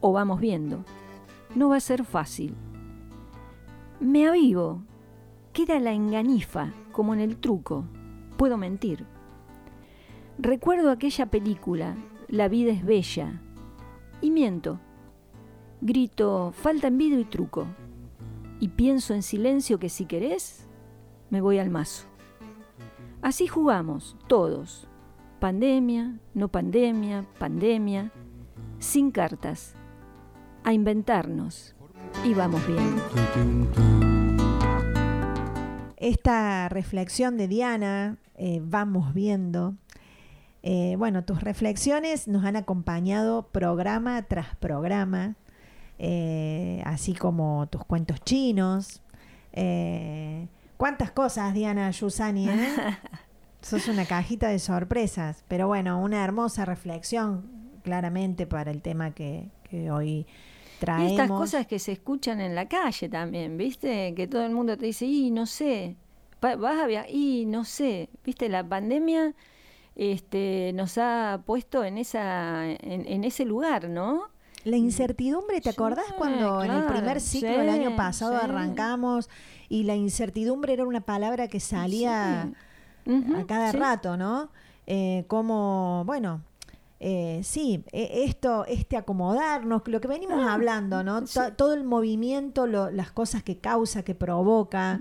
o 0.00 0.12
vamos 0.12 0.40
viendo. 0.40 0.84
No 1.54 1.70
va 1.70 1.76
a 1.76 1.80
ser 1.80 2.04
fácil. 2.04 2.54
Me 3.98 4.28
avivo. 4.28 4.82
Queda 5.52 5.80
la 5.80 5.92
enganifa, 5.92 6.72
como 6.92 7.14
en 7.14 7.20
el 7.20 7.38
truco. 7.38 7.86
Puedo 8.36 8.58
mentir. 8.58 9.06
Recuerdo 10.38 10.90
aquella 10.90 11.26
película, 11.26 11.96
La 12.28 12.48
vida 12.48 12.72
es 12.72 12.84
bella, 12.84 13.40
y 14.20 14.30
miento. 14.30 14.80
Grito, 15.80 16.52
falta 16.52 16.88
envido 16.88 17.20
y 17.20 17.24
truco. 17.24 17.66
Y 18.58 18.68
pienso 18.68 19.14
en 19.14 19.22
silencio 19.22 19.78
que 19.78 19.88
si 19.88 20.06
querés, 20.06 20.66
me 21.30 21.40
voy 21.40 21.58
al 21.58 21.70
mazo. 21.70 22.06
Así 23.22 23.46
jugamos, 23.46 24.16
todos. 24.26 24.88
Pandemia, 25.38 26.18
no 26.34 26.48
pandemia, 26.48 27.26
pandemia, 27.38 28.10
sin 28.78 29.10
cartas. 29.10 29.74
A 30.64 30.72
inventarnos. 30.72 31.76
Y 32.24 32.34
vamos 32.34 32.66
bien. 32.66 32.96
Esta 35.96 36.68
reflexión 36.68 37.36
de 37.36 37.46
Diana, 37.48 38.18
eh, 38.34 38.60
vamos 38.64 39.14
viendo. 39.14 39.76
Eh, 40.68 40.96
bueno, 40.98 41.24
tus 41.24 41.42
reflexiones 41.42 42.26
nos 42.26 42.44
han 42.44 42.56
acompañado 42.56 43.46
programa 43.52 44.22
tras 44.22 44.56
programa, 44.56 45.36
eh, 46.00 46.82
así 46.84 47.14
como 47.14 47.68
tus 47.68 47.84
cuentos 47.84 48.20
chinos. 48.24 49.00
¿Cuántas 50.76 51.12
cosas, 51.12 51.54
Diana 51.54 51.88
Yusani? 51.92 52.48
Eh? 52.48 52.68
Sos 53.62 53.86
una 53.86 54.06
cajita 54.06 54.48
de 54.48 54.58
sorpresas, 54.58 55.44
pero 55.46 55.68
bueno, 55.68 56.02
una 56.02 56.24
hermosa 56.24 56.64
reflexión 56.64 57.48
claramente 57.84 58.48
para 58.48 58.72
el 58.72 58.82
tema 58.82 59.12
que, 59.12 59.50
que 59.70 59.92
hoy 59.92 60.26
traemos. 60.80 61.10
Y 61.10 61.14
estas 61.14 61.28
cosas 61.28 61.66
que 61.68 61.78
se 61.78 61.92
escuchan 61.92 62.40
en 62.40 62.56
la 62.56 62.66
calle 62.66 63.08
también, 63.08 63.56
¿viste? 63.56 64.14
Que 64.16 64.26
todo 64.26 64.44
el 64.44 64.50
mundo 64.50 64.76
te 64.76 64.86
dice, 64.86 65.06
y 65.06 65.30
no 65.30 65.46
sé, 65.46 65.94
vas 66.40 66.82
a 66.82 66.88
viajar, 66.88 67.08
y 67.08 67.46
no 67.46 67.64
sé, 67.64 68.08
¿viste? 68.24 68.48
La 68.48 68.68
pandemia 68.68 69.32
este, 69.96 70.72
nos 70.74 70.98
ha 70.98 71.42
puesto 71.44 71.82
en, 71.82 71.98
esa, 71.98 72.66
en, 72.70 73.06
en 73.06 73.24
ese 73.24 73.44
lugar, 73.44 73.88
¿no? 73.88 74.28
La 74.66 74.76
incertidumbre, 74.76 75.60
¿te 75.60 75.70
acordás 75.70 76.06
cuando 76.18 76.62
en 76.64 76.72
el 76.72 76.86
primer 76.86 77.20
ciclo 77.20 77.50
del 77.56 77.68
año 77.68 77.94
pasado 77.94 78.36
sí. 78.36 78.40
arrancamos 78.42 79.30
y 79.68 79.84
la 79.84 79.94
incertidumbre 79.94 80.72
era 80.72 80.84
una 80.84 81.02
palabra 81.02 81.46
que 81.46 81.60
salía 81.60 82.42
a 82.42 83.44
cada 83.46 83.70
sí. 83.70 83.76
rato, 83.76 84.16
¿no? 84.16 84.50
Eh, 84.88 85.24
como, 85.28 86.02
bueno, 86.04 86.42
eh, 86.98 87.40
sí, 87.44 87.84
e- 87.92 88.24
esto, 88.24 88.64
este 88.66 88.96
acomodarnos, 88.96 89.82
lo 89.86 90.00
que 90.00 90.08
venimos 90.08 90.44
hablando, 90.46 91.02
¿no? 91.04 91.16
Ah, 91.16 91.22
sí. 91.26 91.34
To- 91.38 91.52
Todo 91.52 91.74
el 91.74 91.84
movimiento, 91.84 92.66
lo- 92.66 92.90
las 92.90 93.10
cosas 93.12 93.42
que 93.42 93.58
causa, 93.58 94.02
que 94.02 94.14
provoca, 94.14 95.00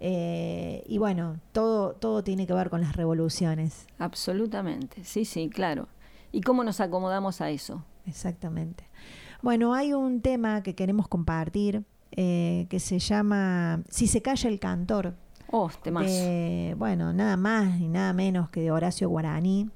eh, 0.00 0.82
y 0.86 0.98
bueno, 0.98 1.38
todo, 1.52 1.92
todo 1.92 2.22
tiene 2.24 2.46
que 2.46 2.52
ver 2.52 2.70
con 2.70 2.80
las 2.80 2.96
revoluciones, 2.96 3.86
Absolutamente, 3.98 5.04
sí, 5.04 5.24
sí, 5.24 5.48
claro. 5.48 5.88
¿Y 6.32 6.40
cómo 6.40 6.64
nos 6.64 6.80
acomodamos 6.80 7.40
a 7.40 7.50
eso? 7.50 7.84
exactamente. 8.06 8.84
Bueno, 9.42 9.74
hay 9.74 9.92
un 9.92 10.20
tema 10.22 10.62
que 10.62 10.74
queremos 10.74 11.08
compartir 11.08 11.84
eh, 12.12 12.66
que 12.70 12.80
se 12.80 12.98
llama 12.98 13.82
Si 13.88 14.06
se 14.06 14.22
calla 14.22 14.48
el 14.48 14.58
cantor. 14.58 15.14
Oh, 15.50 15.70
temazo. 15.82 16.08
de, 16.08 16.74
bueno, 16.78 17.12
nada 17.12 17.36
más 17.36 17.78
ni 17.78 17.88
nada 17.88 18.12
menos 18.12 18.48
que 18.50 18.60
de 18.62 18.70
Horacio 18.72 19.08
Guaraní, 19.08 19.68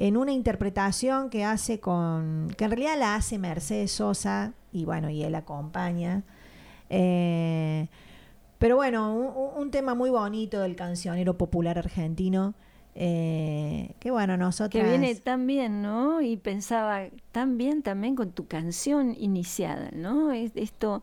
en 0.00 0.16
una 0.16 0.32
interpretación 0.32 1.28
que 1.28 1.44
hace 1.44 1.78
con, 1.78 2.48
que 2.56 2.64
en 2.64 2.70
realidad 2.70 2.98
la 2.98 3.16
hace 3.16 3.38
Mercedes 3.38 3.92
Sosa, 3.92 4.54
y 4.72 4.86
bueno, 4.86 5.10
y 5.10 5.22
él 5.22 5.34
acompaña. 5.34 6.22
Eh, 6.88 7.86
pero 8.58 8.76
bueno, 8.76 9.14
un, 9.14 9.70
tema 9.70 9.94
muy 9.94 10.08
bonito 10.08 10.60
del 10.60 10.74
cancionero 10.74 11.36
popular 11.36 11.78
argentino, 11.78 12.54
eh, 12.94 13.94
que 14.00 14.10
bueno, 14.10 14.38
nosotros... 14.38 14.82
Que 14.82 14.88
viene 14.88 15.14
tan 15.16 15.46
bien, 15.46 15.82
¿no? 15.82 16.22
Y 16.22 16.38
pensaba 16.38 17.02
tan 17.30 17.58
bien 17.58 17.82
también 17.82 18.16
con 18.16 18.32
tu 18.32 18.46
canción 18.46 19.14
iniciada, 19.18 19.90
¿no? 19.92 20.32
Es 20.32 20.52
esto 20.54 21.02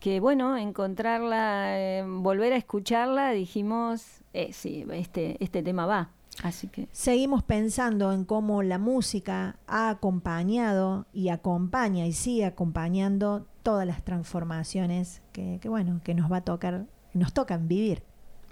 que, 0.00 0.18
bueno, 0.18 0.56
encontrarla, 0.56 1.78
eh, 1.78 2.04
volver 2.08 2.54
a 2.54 2.56
escucharla, 2.56 3.32
dijimos, 3.32 4.22
eh, 4.32 4.54
sí, 4.54 4.86
este, 4.90 5.36
este 5.44 5.62
tema 5.62 5.84
va. 5.84 6.10
Así 6.42 6.68
que 6.68 6.88
Seguimos 6.92 7.42
pensando 7.42 8.12
en 8.12 8.24
cómo 8.24 8.62
la 8.62 8.78
música 8.78 9.58
ha 9.66 9.90
acompañado 9.90 11.06
y 11.12 11.28
acompaña 11.28 12.06
y 12.06 12.12
sigue 12.12 12.46
acompañando 12.46 13.46
todas 13.62 13.86
las 13.86 14.02
transformaciones 14.04 15.22
que, 15.32 15.58
que, 15.60 15.68
bueno, 15.68 16.00
que 16.02 16.14
nos 16.14 16.30
va 16.32 16.38
a 16.38 16.44
tocar, 16.44 16.86
nos 17.12 17.32
tocan 17.32 17.68
vivir. 17.68 18.02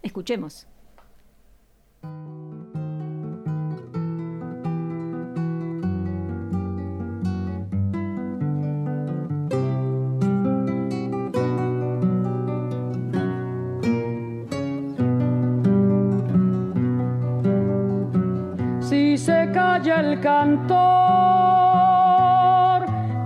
escuchemos. 0.02 0.66
Se 19.28 19.40
calla 19.52 19.96
el 20.00 20.20
cantor, 20.20 20.78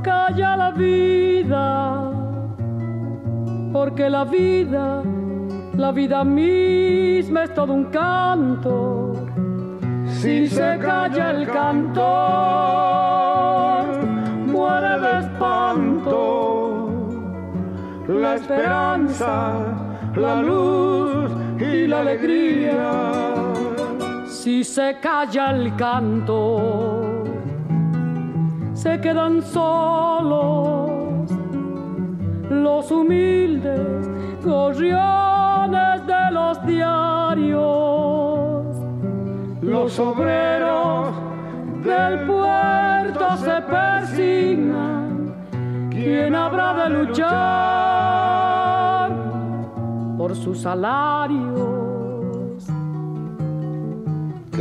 calla 0.02 0.56
la 0.56 0.70
vida, 0.72 2.10
porque 3.72 4.10
la 4.10 4.24
vida, 4.24 5.04
la 5.76 5.92
vida 5.92 6.24
misma 6.24 7.44
es 7.44 7.54
todo 7.54 7.72
un 7.72 7.84
canto. 7.84 9.12
Si 10.08 10.48
se 10.48 10.76
calla 10.80 11.30
el 11.30 11.46
cantor, 11.46 12.02
muere 14.54 14.98
de 15.04 15.18
espanto 15.20 16.18
la 18.08 18.34
esperanza, 18.34 19.34
la 20.16 20.34
luz 20.42 21.30
y 21.60 21.86
la 21.86 22.00
alegría. 22.00 23.31
Si 24.42 24.64
se 24.64 24.98
calla 25.00 25.52
el 25.52 25.76
canto, 25.76 27.22
se 28.74 29.00
quedan 29.00 29.40
solos 29.40 31.30
los 32.50 32.90
humildes 32.90 34.10
gorriones 34.44 36.04
de 36.08 36.30
los 36.32 36.66
diarios. 36.66 37.62
Los 39.60 39.96
obreros 40.00 41.14
del 41.84 42.26
puerto 42.26 43.36
se 43.36 43.62
persignan. 43.62 45.36
¿Quién 45.88 46.34
habrá 46.34 46.82
de 46.82 46.90
luchar 46.90 47.22
por 50.18 50.34
sus 50.34 50.62
salarios? 50.62 51.51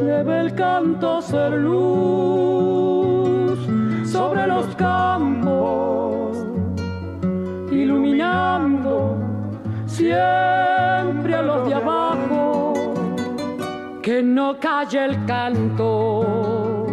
Debe 0.00 0.40
el 0.40 0.54
canto 0.54 1.20
ser 1.20 1.52
luz 1.52 3.58
sobre 4.08 4.46
los 4.46 4.66
campos, 4.76 6.38
iluminando 7.72 9.18
siempre 9.86 11.34
a 11.34 11.42
los 11.42 11.68
de 11.68 11.74
abajo 11.74 12.74
que 14.00 14.22
no 14.22 14.58
calle 14.60 15.04
el 15.04 15.24
canto, 15.26 16.86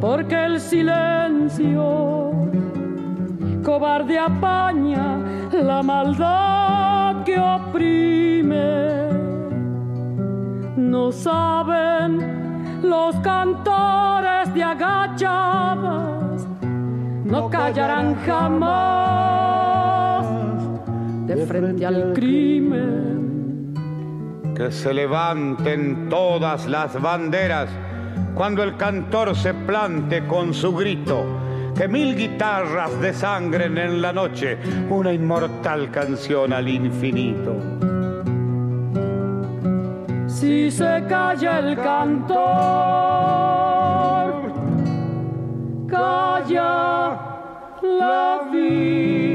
porque 0.00 0.44
el 0.44 0.60
silencio 0.60 2.32
cobarde 3.62 4.18
apaña 4.18 5.18
la 5.52 5.82
maldad 5.82 7.22
que 7.24 7.38
oprime. 7.38 9.11
No 10.90 11.12
saben 11.12 12.82
los 12.82 13.14
cantores 13.20 14.52
de 14.52 14.64
agachadas, 14.64 16.44
no 17.24 17.48
callarán 17.48 18.16
jamás 18.26 20.26
de 21.26 21.46
frente 21.46 21.86
al 21.86 22.12
crimen. 22.12 23.72
Que 24.56 24.72
se 24.72 24.92
levanten 24.92 26.08
todas 26.08 26.66
las 26.66 27.00
banderas 27.00 27.70
cuando 28.34 28.64
el 28.64 28.76
cantor 28.76 29.36
se 29.36 29.54
plante 29.54 30.26
con 30.26 30.52
su 30.52 30.74
grito. 30.74 31.24
Que 31.76 31.86
mil 31.86 32.16
guitarras 32.16 33.00
desangren 33.00 33.78
en 33.78 34.02
la 34.02 34.12
noche 34.12 34.58
una 34.90 35.12
inmortal 35.12 35.92
canción 35.92 36.52
al 36.52 36.68
infinito. 36.68 37.91
Si 40.42 40.72
se 40.72 41.04
calla 41.08 41.60
el 41.60 41.76
cantor, 41.76 42.42
calla 45.86 47.16
la 47.80 48.42
Vuelve 48.50 49.31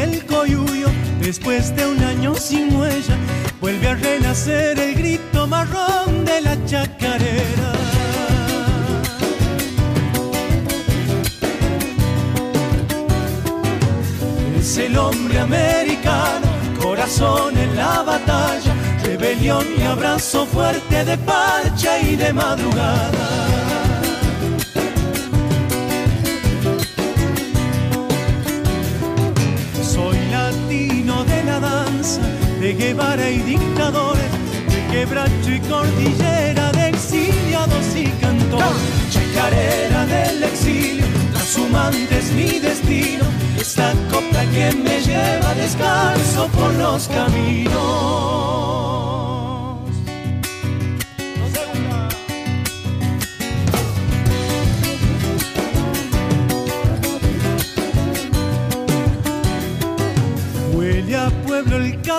el 0.00 0.24
coyuyo 0.26 0.88
después 1.20 1.74
de 1.76 1.86
un 1.86 2.02
año 2.02 2.34
sin 2.34 2.74
huella. 2.74 3.16
Vuelve 3.60 3.88
a 3.88 3.94
renacer 3.94 4.78
el 4.78 4.94
grito 4.94 5.46
marrón 5.46 6.24
de 6.24 6.40
la 6.40 6.56
chacarera. 6.66 7.72
Es 14.58 14.78
el 14.78 14.96
hombre 14.96 15.38
americano, 15.38 16.46
corazón 16.80 17.56
en 17.56 17.76
la 17.76 18.02
batalla, 18.02 18.74
rebelión 19.02 19.66
y 19.78 19.82
abrazo 19.82 20.46
fuerte 20.46 21.04
de 21.04 21.16
parcha 21.18 22.00
y 22.00 22.16
de 22.16 22.32
madrugada. 22.32 23.73
La 32.04 32.60
de 32.60 32.74
Guevara 32.74 33.30
y 33.30 33.38
dictadores, 33.38 34.30
de 34.68 34.86
quebracho 34.92 35.50
y 35.50 35.60
cordillera, 35.60 36.70
de 36.72 36.88
exiliados 36.88 37.96
y 37.96 38.08
cantores. 38.20 38.66
Chacarera 39.10 40.04
del 40.06 40.42
exilio, 40.42 41.06
trashumante 41.32 42.18
es 42.18 42.30
mi 42.32 42.58
destino, 42.58 43.24
esta 43.58 43.94
copla 44.10 44.44
que 44.52 44.72
me 44.72 45.00
lleva 45.00 45.54
descalzo 45.54 46.48
por 46.48 46.74
los 46.74 47.08
caminos. 47.08 49.13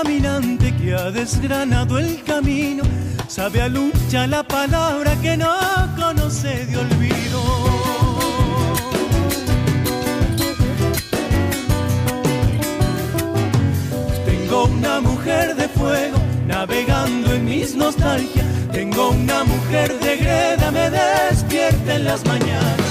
Caminante 0.03 0.75
que 0.75 0.93
ha 0.93 1.11
desgranado 1.11 1.97
el 1.97 2.23
camino. 2.23 2.83
Sabe 3.27 3.61
a 3.61 3.67
lucha 3.67 4.27
la 4.27 4.43
palabra 4.43 5.15
que 5.21 5.37
no 5.37 5.55
conoce 5.95 6.65
de 6.65 6.77
olvido. 6.77 7.41
Tengo 14.25 14.65
una 14.65 14.99
mujer 15.01 15.55
de 15.55 15.67
fuego 15.69 16.17
navegando 16.47 17.33
en 17.33 17.45
mis 17.45 17.75
nostalgias. 17.75 18.45
Tengo 18.71 19.09
una 19.11 19.43
mujer 19.43 19.97
de 19.99 20.17
greda, 20.17 20.71
me 20.71 20.89
despierta 20.89 21.95
en 21.95 22.03
las 22.03 22.25
mañanas. 22.25 22.84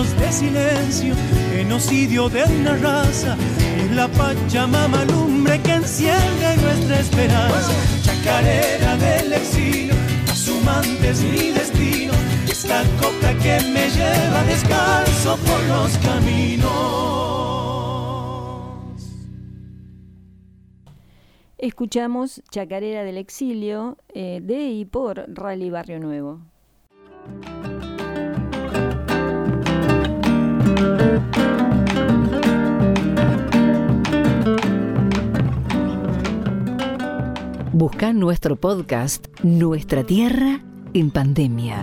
De 0.00 0.32
silencio, 0.32 1.14
genocidio 1.52 2.30
de 2.30 2.42
una 2.44 2.74
raza, 2.76 3.36
es 3.76 3.90
la 3.90 4.08
Pachamama 4.08 5.04
lumbre 5.04 5.60
que 5.60 5.72
enciende 5.72 6.56
nuestra 6.56 7.00
esperanza. 7.00 7.70
Chacarera 8.02 8.96
del 8.96 9.34
exilio, 9.34 9.94
trashumante 10.24 11.10
es 11.10 11.22
mi 11.22 11.50
destino, 11.50 12.14
esta 12.48 12.82
copa 12.98 13.34
que 13.42 13.60
me 13.74 13.90
lleva 13.90 14.42
descalzo 14.44 15.36
por 15.36 15.62
los 15.64 15.98
caminos. 15.98 16.70
Escuchamos 21.58 22.42
Chacarera 22.50 23.04
del 23.04 23.18
Exilio 23.18 23.98
eh, 24.14 24.40
de 24.42 24.64
y 24.64 24.86
por 24.86 25.26
Rally 25.28 25.68
Barrio 25.68 26.00
Nuevo. 26.00 26.40
Busca 37.72 38.12
nuestro 38.12 38.56
podcast 38.56 39.28
Nuestra 39.42 40.04
Tierra 40.04 40.60
en 40.92 41.10
Pandemia. 41.10 41.82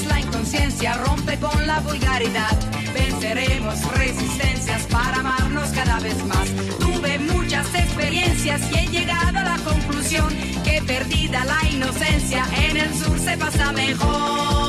la 0.00 0.20
inconsciencia 0.20 0.94
rompe 0.94 1.38
con 1.38 1.66
la 1.66 1.80
vulgaridad? 1.80 2.56
Venceremos 2.94 3.84
resistencias 3.92 4.86
para 4.86 5.18
amarnos 5.18 5.68
cada 5.70 6.00
vez 6.00 6.16
más. 6.24 6.48
Tuve 6.78 7.18
muchas 7.18 7.66
experiencias 7.74 8.62
y 8.72 8.78
he 8.78 8.86
llegado 8.86 9.38
a 9.38 9.42
la 9.42 9.58
conclusión 9.58 10.28
que 10.64 10.80
perdida 10.82 11.44
la 11.44 11.68
inocencia 11.68 12.44
en 12.68 12.76
el 12.78 12.94
sur 12.94 13.18
se 13.18 13.36
pasa 13.36 13.72
mejor. 13.72 14.61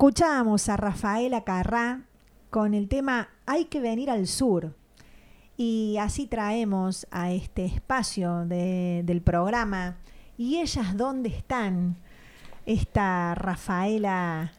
Escuchamos 0.00 0.70
a 0.70 0.78
Rafaela 0.78 1.44
Carrá 1.44 2.04
con 2.48 2.72
el 2.72 2.88
tema 2.88 3.28
Hay 3.44 3.66
que 3.66 3.80
venir 3.80 4.08
al 4.08 4.26
sur. 4.28 4.74
Y 5.58 5.98
así 6.00 6.26
traemos 6.26 7.06
a 7.10 7.32
este 7.32 7.66
espacio 7.66 8.46
de- 8.46 9.02
del 9.04 9.20
programa. 9.20 9.98
¿Y 10.38 10.56
ellas 10.56 10.96
dónde 10.96 11.28
están? 11.28 11.96
Esta 12.64 13.34
Rafaela, 13.34 14.52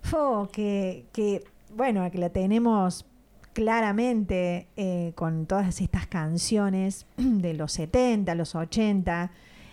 fo, 0.00 0.48
que, 0.50 1.04
que, 1.12 1.44
bueno, 1.76 2.10
que 2.10 2.16
la 2.16 2.30
tenemos 2.30 3.04
claramente 3.52 4.68
eh, 4.74 5.12
con 5.16 5.44
todas 5.44 5.82
estas 5.82 6.06
canciones 6.06 7.04
de 7.18 7.52
los 7.52 7.72
70, 7.72 8.34
los 8.34 8.54
80, 8.54 9.32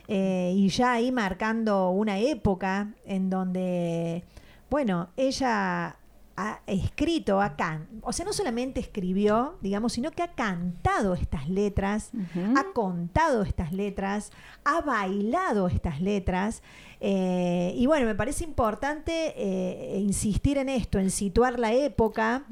eh, 0.09 0.51
y 0.53 0.67
ya 0.67 0.91
ahí 0.91 1.13
marcando 1.13 1.91
una 1.91 2.19
época 2.19 2.89
en 3.05 3.29
donde, 3.29 4.25
bueno, 4.69 5.09
ella 5.17 5.97
ha 6.37 6.59
escrito, 6.67 7.41
ha 7.41 7.55
can 7.55 7.87
o 8.01 8.11
sea, 8.11 8.25
no 8.25 8.33
solamente 8.33 8.81
escribió, 8.81 9.57
digamos, 9.61 9.93
sino 9.93 10.11
que 10.11 10.21
ha 10.21 10.33
cantado 10.33 11.13
estas 11.13 11.47
letras, 11.47 12.11
ha 12.55 12.73
contado 12.73 13.43
estas 13.43 13.71
letras, 13.71 14.31
ha 14.65 14.81
bailado 14.81 15.67
estas 15.67 16.01
letras. 16.01 16.61
eh, 16.99 17.73
y 17.77 17.85
bueno, 17.85 18.05
me 18.05 18.15
parece 18.15 18.43
importante 18.43 19.33
eh, 19.37 19.99
insistir 19.99 20.57
en 20.57 20.67
esto, 20.69 20.99
en 20.99 21.09
situar 21.09 21.57
la 21.57 21.73
época 21.73 22.43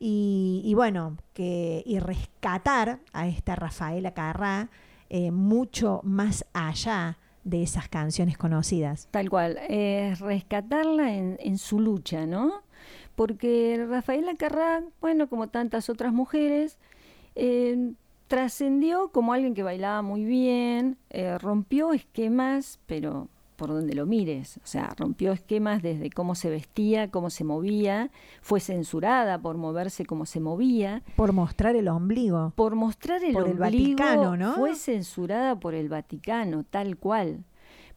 y, 0.00 0.62
y 0.64 0.74
bueno, 0.74 1.16
que, 1.32 1.82
y 1.86 2.00
rescatar 2.00 2.98
a 3.12 3.28
esta 3.28 3.54
Rafaela 3.54 4.12
Carrá 4.12 4.70
eh, 5.08 5.30
mucho 5.30 6.00
más 6.04 6.44
allá 6.52 7.18
de 7.44 7.62
esas 7.62 7.88
canciones 7.88 8.36
conocidas. 8.36 9.08
Tal 9.10 9.30
cual, 9.30 9.58
es 9.68 10.20
rescatarla 10.20 11.14
en, 11.14 11.36
en 11.40 11.58
su 11.58 11.80
lucha, 11.80 12.26
¿no? 12.26 12.62
Porque 13.14 13.84
Rafaela 13.88 14.34
Carrá, 14.36 14.82
bueno, 15.00 15.28
como 15.28 15.48
tantas 15.48 15.90
otras 15.90 16.12
mujeres, 16.12 16.78
eh, 17.34 17.92
trascendió 18.28 19.08
como 19.08 19.32
alguien 19.32 19.54
que 19.54 19.62
bailaba 19.62 20.02
muy 20.02 20.24
bien, 20.24 20.96
eh, 21.10 21.36
rompió 21.38 21.92
esquemas, 21.92 22.78
pero 22.86 23.28
por 23.60 23.68
donde 23.68 23.92
lo 23.94 24.06
mires, 24.06 24.56
o 24.56 24.66
sea, 24.66 24.94
rompió 24.96 25.32
esquemas 25.32 25.82
desde 25.82 26.08
cómo 26.08 26.34
se 26.34 26.48
vestía, 26.48 27.10
cómo 27.10 27.28
se 27.28 27.44
movía, 27.44 28.10
fue 28.40 28.58
censurada 28.58 29.38
por 29.38 29.58
moverse 29.58 30.06
como 30.06 30.24
se 30.24 30.40
movía, 30.40 31.02
Por 31.14 31.34
mostrar 31.34 31.76
el 31.76 31.88
ombligo. 31.88 32.54
por 32.56 32.74
mostrar 32.74 33.22
el 33.22 33.34
Por 33.34 33.48
el 33.48 33.60
ombligo, 33.60 33.98
Vaticano, 33.98 34.38
¿no? 34.38 34.54
Fue 34.54 34.74
censurada 34.74 35.60
por 35.60 35.74
el 35.74 35.90
Vaticano, 35.90 36.64
tal 36.64 36.96
cual. 36.96 37.44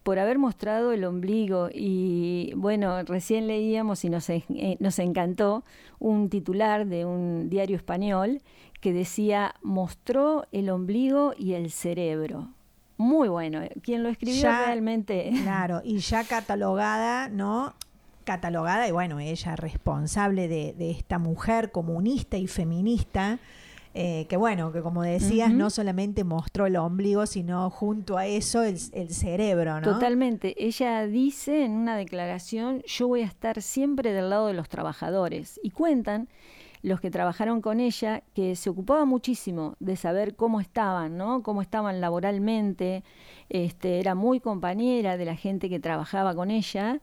Por 0.03 0.19
haber 0.19 0.37
mostrado 0.37 0.91
el 0.91 1.05
ombligo. 1.05 1.69
Y 1.73 2.51
bueno, 2.57 3.01
recién 3.03 3.47
leíamos 3.47 4.03
y 4.03 4.09
nos, 4.09 4.29
eh, 4.29 4.43
nos 4.81 4.99
encantó 4.99 5.63
un 5.97 6.27
titular 6.27 6.87
de 6.87 7.05
un 7.05 7.49
diario 7.49 7.77
español 7.77 8.41
que 8.81 8.91
decía: 8.91 9.55
mostró 9.61 10.43
el 10.51 10.69
ombligo 10.69 11.33
y 11.37 11.53
el 11.53 11.71
cerebro. 11.71 12.49
Muy 13.03 13.27
bueno. 13.27 13.61
Quien 13.81 14.01
lo 14.03 14.09
escribió 14.09 14.41
Ya- 14.43 14.65
realmente. 14.65 15.31
Claro, 15.43 15.81
y 15.83 15.97
ya 15.99 16.23
catalogada, 16.23 17.27
¿no? 17.29 17.73
Catalogada, 18.23 18.87
y 18.87 18.91
bueno, 18.91 19.19
ella 19.19 19.55
responsable 19.57 20.47
de, 20.47 20.73
de 20.73 20.91
esta 20.91 21.19
mujer 21.19 21.71
comunista 21.71 22.37
y 22.37 22.47
feminista, 22.47 23.37
eh, 23.93 24.25
que 24.29 24.37
bueno, 24.37 24.71
que 24.71 24.81
como 24.81 25.03
decías, 25.03 25.51
no 25.53 25.69
solamente 25.69 26.23
mostró 26.23 26.65
el 26.65 26.77
ombligo, 26.77 27.25
sino 27.25 27.69
junto 27.69 28.17
a 28.17 28.25
eso 28.25 28.63
el, 28.63 28.77
el 28.93 29.09
cerebro, 29.13 29.81
¿no? 29.81 29.93
Totalmente. 29.93 30.55
Ella 30.65 31.05
dice 31.05 31.65
en 31.65 31.73
una 31.73 31.97
declaración, 31.97 32.81
yo 32.87 33.09
voy 33.09 33.21
a 33.21 33.25
estar 33.25 33.61
siempre 33.61 34.13
del 34.13 34.29
lado 34.29 34.47
de 34.47 34.53
los 34.53 34.69
trabajadores. 34.69 35.59
Y 35.61 35.71
cuentan 35.71 36.29
los 36.83 36.99
que 36.99 37.09
trabajaron 37.09 37.61
con 37.61 37.79
ella 37.79 38.23
que 38.35 38.55
se 38.55 38.69
ocupaba 38.69 39.05
muchísimo 39.05 39.75
de 39.79 39.95
saber 39.95 40.35
cómo 40.35 40.59
estaban, 40.59 41.17
¿no? 41.17 41.41
Cómo 41.41 41.61
estaban 41.61 42.01
laboralmente. 42.01 43.03
Este, 43.49 43.99
era 43.99 44.15
muy 44.15 44.41
compañera 44.41 45.17
de 45.17 45.25
la 45.25 45.35
gente 45.35 45.69
que 45.69 45.79
trabajaba 45.79 46.35
con 46.35 46.51
ella. 46.51 46.99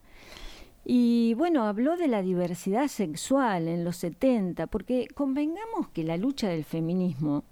Y 0.85 1.33
bueno, 1.33 1.65
habló 1.65 1.97
de 1.97 2.07
la 2.07 2.21
diversidad 2.21 2.87
sexual 2.87 3.67
en 3.67 3.83
los 3.83 3.97
70, 3.97 4.67
porque 4.67 5.07
convengamos 5.15 5.89
que 5.89 6.03
la 6.03 6.15
lucha 6.15 6.47
del 6.47 6.63
feminismo 6.63 7.43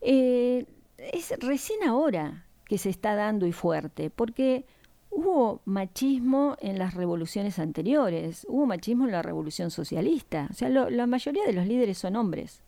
eh, 0.00 0.64
es 0.96 1.34
recién 1.40 1.82
ahora 1.84 2.46
que 2.64 2.78
se 2.78 2.88
está 2.88 3.14
dando 3.14 3.46
y 3.46 3.52
fuerte, 3.52 4.08
porque 4.08 4.64
hubo 5.16 5.62
machismo 5.64 6.56
en 6.60 6.78
las 6.78 6.94
revoluciones 6.94 7.58
anteriores, 7.58 8.46
hubo 8.50 8.66
machismo 8.66 9.06
en 9.06 9.12
la 9.12 9.22
revolución 9.22 9.70
socialista, 9.70 10.48
o 10.50 10.52
sea, 10.52 10.68
la 10.68 11.06
mayoría 11.06 11.44
de 11.46 11.54
los 11.54 11.66
líderes 11.66 11.96
son 11.96 12.16
hombres. 12.16 12.62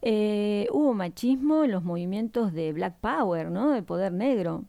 Eh, 0.00 0.68
hubo 0.70 0.94
machismo 0.94 1.64
en 1.64 1.72
los 1.72 1.82
movimientos 1.82 2.52
de 2.52 2.72
Black 2.72 2.96
Power, 3.00 3.50
¿no? 3.50 3.72
De 3.72 3.82
poder 3.82 4.12
negro. 4.12 4.64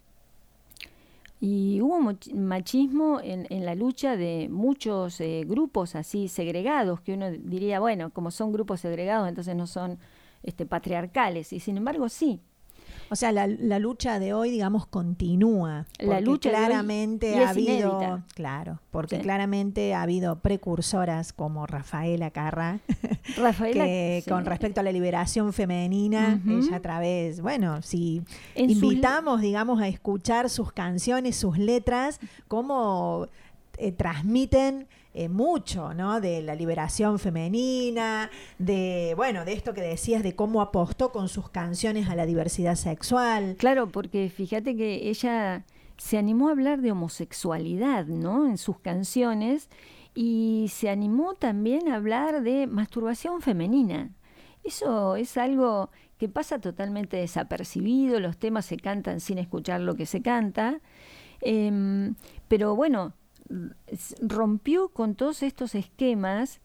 Y 1.39 1.79
hubo 1.81 1.99
machismo 2.33 3.19
en, 3.21 3.45
en 3.51 3.63
la 3.63 3.75
lucha 3.75 4.17
de 4.17 4.49
muchos 4.49 5.21
eh, 5.21 5.43
grupos 5.45 5.95
así 5.95 6.27
segregados, 6.27 7.01
que 7.01 7.13
uno 7.13 7.29
diría, 7.29 7.79
bueno, 7.79 8.09
como 8.09 8.31
son 8.31 8.51
grupos 8.51 8.81
segregados, 8.81 9.29
entonces 9.29 9.55
no 9.55 9.67
son 9.67 9.99
este, 10.41 10.65
patriarcales, 10.65 11.53
y 11.53 11.59
sin 11.59 11.77
embargo 11.77 12.09
sí. 12.09 12.41
O 13.09 13.15
sea, 13.15 13.31
la, 13.31 13.47
la 13.47 13.79
lucha 13.79 14.19
de 14.19 14.33
hoy, 14.33 14.51
digamos, 14.51 14.85
continúa. 14.85 15.85
La 15.99 16.19
lucha 16.21 16.49
de 16.49 16.55
hoy 16.55 16.61
claramente 16.65 17.37
ha 17.43 17.49
habido, 17.49 17.71
inédita. 17.99 18.23
claro, 18.35 18.79
porque 18.91 19.15
Sí. 19.17 19.21
claramente 19.21 19.93
ha 19.93 20.01
habido 20.01 20.39
precursoras 20.39 21.31
como 21.33 21.65
Rafaela 21.67 22.31
Carra, 22.31 22.79
Rafaela, 23.37 23.83
que 23.85 24.21
sí. 24.23 24.29
con 24.29 24.45
respecto 24.45 24.79
a 24.81 24.83
la 24.83 24.91
liberación 24.91 25.53
femenina, 25.53 26.41
ella 26.47 26.75
a 26.77 26.79
través, 26.81 27.41
bueno, 27.41 27.81
si 27.81 28.21
En 28.55 28.69
invitamos, 28.69 29.41
digamos, 29.41 29.81
a 29.81 29.87
escuchar 29.87 30.49
sus 30.49 30.71
canciones, 30.71 31.35
sus 31.35 31.57
letras, 31.57 32.19
cómo 32.47 33.27
eh, 33.77 33.91
transmiten 33.91 34.87
eh, 35.17 35.29
mucho, 35.29 35.93
¿no? 35.93 36.21
De 36.21 36.41
la 36.41 36.55
liberación 36.55 37.19
femenina, 37.19 38.29
de, 38.57 39.13
bueno, 39.15 39.45
de 39.45 39.53
esto 39.53 39.73
que 39.73 39.81
decías, 39.81 40.23
de 40.23 40.35
cómo 40.35 40.61
apostó 40.61 41.11
con 41.11 41.27
sus 41.29 41.49
canciones 41.49 42.09
a 42.09 42.15
la 42.15 42.25
diversidad 42.25 42.75
sexual. 42.75 43.55
Claro, 43.57 43.87
porque 43.87 44.29
fíjate 44.29 44.75
que 44.75 45.09
ella 45.09 45.65
se 45.97 46.17
animó 46.17 46.49
a 46.49 46.51
hablar 46.51 46.81
de 46.81 46.91
homosexualidad, 46.91 48.05
¿no? 48.05 48.45
En 48.45 48.57
sus 48.57 48.79
canciones 48.79 49.69
y 50.13 50.67
se 50.71 50.89
animó 50.89 51.33
también 51.33 51.89
a 51.89 51.95
hablar 51.95 52.43
de 52.43 52.67
masturbación 52.67 53.41
femenina. 53.41 54.11
Eso 54.63 55.15
es 55.15 55.37
algo 55.37 55.89
que 56.17 56.29
pasa 56.29 56.59
totalmente 56.59 57.17
desapercibido, 57.17 58.19
los 58.19 58.37
temas 58.37 58.65
se 58.65 58.77
cantan 58.77 59.19
sin 59.19 59.37
escuchar 59.37 59.81
lo 59.81 59.95
que 59.95 60.05
se 60.05 60.21
canta, 60.21 60.81
Em, 61.41 62.15
pero 62.47 62.75
bueno, 62.75 63.13
rompió 64.21 64.89
con 64.89 65.15
todos 65.15 65.43
estos 65.43 65.75
esquemas 65.75 66.59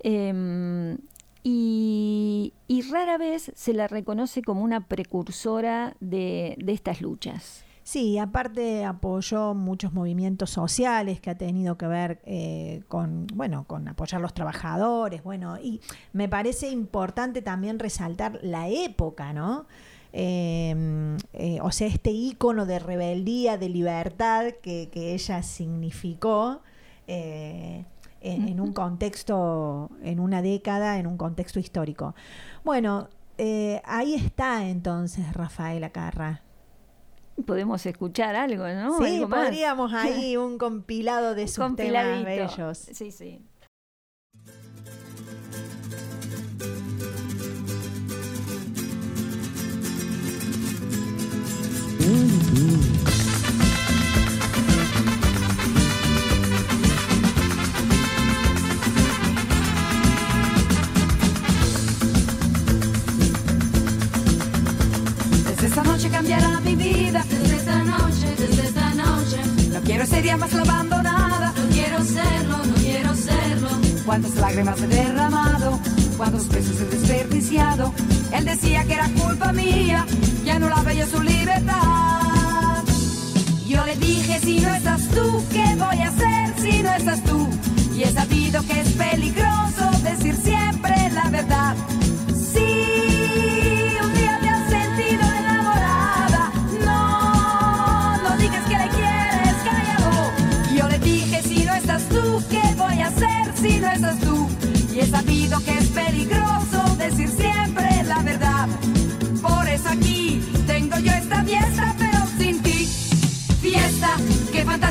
em, 0.00 0.98
y, 1.42 2.52
rara 2.90 3.18
vez 3.18 3.52
se 3.54 3.72
la 3.72 3.88
reconoce 3.88 4.42
como 4.42 4.62
una 4.62 4.86
precursora 4.86 5.96
de, 6.00 6.56
de 6.58 6.72
estas 6.72 7.00
luchas. 7.00 7.64
Sí, 7.88 8.18
aparte 8.18 8.84
apoyó 8.84 9.54
muchos 9.54 9.94
movimientos 9.94 10.50
sociales 10.50 11.22
que 11.22 11.30
ha 11.30 11.38
tenido 11.38 11.78
que 11.78 11.86
ver 11.86 12.20
eh, 12.26 12.82
con, 12.86 13.26
bueno, 13.28 13.64
con 13.64 13.88
apoyar 13.88 14.18
a 14.18 14.22
los 14.22 14.34
trabajadores, 14.34 15.22
bueno, 15.22 15.58
y 15.58 15.80
me 16.12 16.28
parece 16.28 16.68
importante 16.68 17.40
también 17.40 17.78
resaltar 17.78 18.40
la 18.42 18.68
época, 18.68 19.32
¿no? 19.32 19.64
Eh, 20.12 21.16
eh, 21.32 21.58
o 21.62 21.70
sea, 21.70 21.86
este 21.86 22.10
ícono 22.10 22.66
de 22.66 22.78
rebeldía, 22.78 23.58
de 23.58 23.68
libertad 23.68 24.46
que, 24.62 24.88
que 24.90 25.14
ella 25.14 25.42
significó 25.42 26.62
eh, 27.06 27.84
en, 28.20 28.48
en 28.48 28.60
un 28.60 28.72
contexto, 28.72 29.90
en 30.02 30.20
una 30.20 30.42
década, 30.42 30.98
en 30.98 31.06
un 31.06 31.16
contexto 31.16 31.60
histórico. 31.60 32.14
Bueno, 32.64 33.08
eh, 33.38 33.80
ahí 33.84 34.14
está 34.14 34.68
entonces 34.68 35.32
Rafaela 35.32 35.90
Carra. 35.90 36.42
Podemos 37.46 37.86
escuchar 37.86 38.34
algo, 38.34 38.66
¿no? 38.66 38.98
Sí, 38.98 39.16
Algo 39.18 39.28
podríamos 39.28 39.92
ahí 39.94 40.36
un 40.36 40.58
compilado 40.58 41.36
de 41.36 41.46
sus 41.46 41.76
temas 41.76 42.24
bellos. 42.24 42.78
Sí, 42.78 43.12
sí. 43.12 43.40
No 69.98 70.04
quiero 70.04 70.16
ser 70.16 70.24
ya 70.26 70.36
más 70.36 70.52
la 70.52 70.62
abandonada. 70.62 71.52
No 71.56 71.68
quiero 71.70 72.04
serlo, 72.04 72.56
no 72.58 72.74
quiero 72.74 73.14
serlo. 73.16 73.68
Cuántas 74.06 74.36
lágrimas 74.36 74.80
he 74.80 74.86
derramado, 74.86 75.80
cuántos 76.16 76.48
besos 76.48 76.80
he 76.80 76.84
desperdiciado. 76.84 77.92
Él 78.32 78.44
decía 78.44 78.84
que 78.84 78.92
era 78.94 79.08
culpa 79.08 79.52
mía, 79.52 80.06
ya 80.44 80.60
no 80.60 80.68
la 80.68 80.92
yo 80.92 81.04
su 81.04 81.20
libertad. 81.20 82.84
Yo 83.66 83.84
le 83.86 83.96
dije, 83.96 84.38
si 84.38 84.60
no 84.60 84.72
estás 84.72 85.02
tú, 85.08 85.44
¿qué 85.50 85.64
voy 85.74 85.98
a 85.98 86.08
hacer 86.10 86.54
si 86.62 86.80
no 86.80 86.94
estás 86.94 87.24
tú? 87.24 87.48
Y 87.92 88.04
he 88.04 88.12
sabido 88.12 88.64
que 88.68 88.80
es 88.80 88.92
peligroso 88.92 89.90
decir 90.04 90.36
siempre 90.36 90.94
la 91.10 91.28
verdad. 91.28 91.74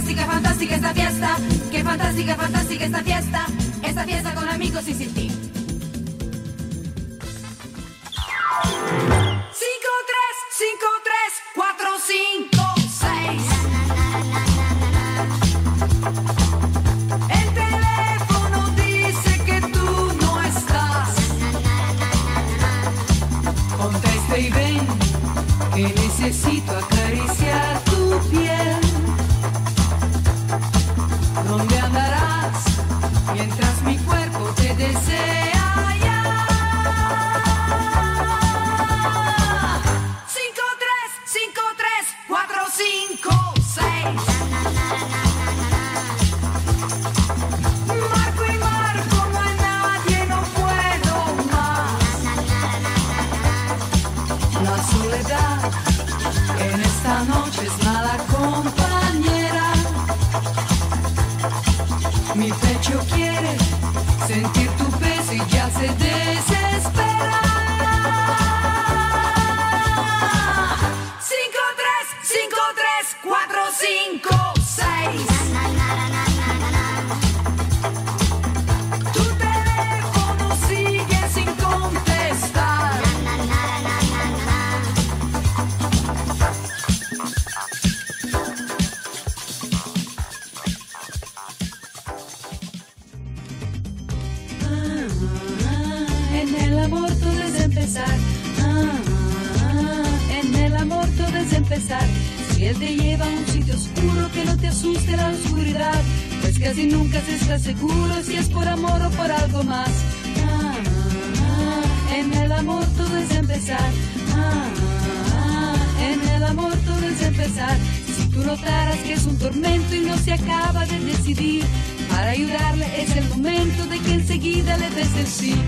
Fantástica, 0.08 0.26
fantástica 0.26 0.76
esta 0.76 0.94
fiesta. 0.94 1.38
Qué 1.70 1.84
fantástica, 1.84 2.36
fantástica 2.36 2.86
esta 2.86 3.04
fiesta. 3.04 3.46
Esta 3.84 4.04
fiesta 4.06 4.34
con 4.36 4.48
amigos 4.48 4.88
y 4.88 4.94
sin 4.94 5.14
ti. 5.14 5.47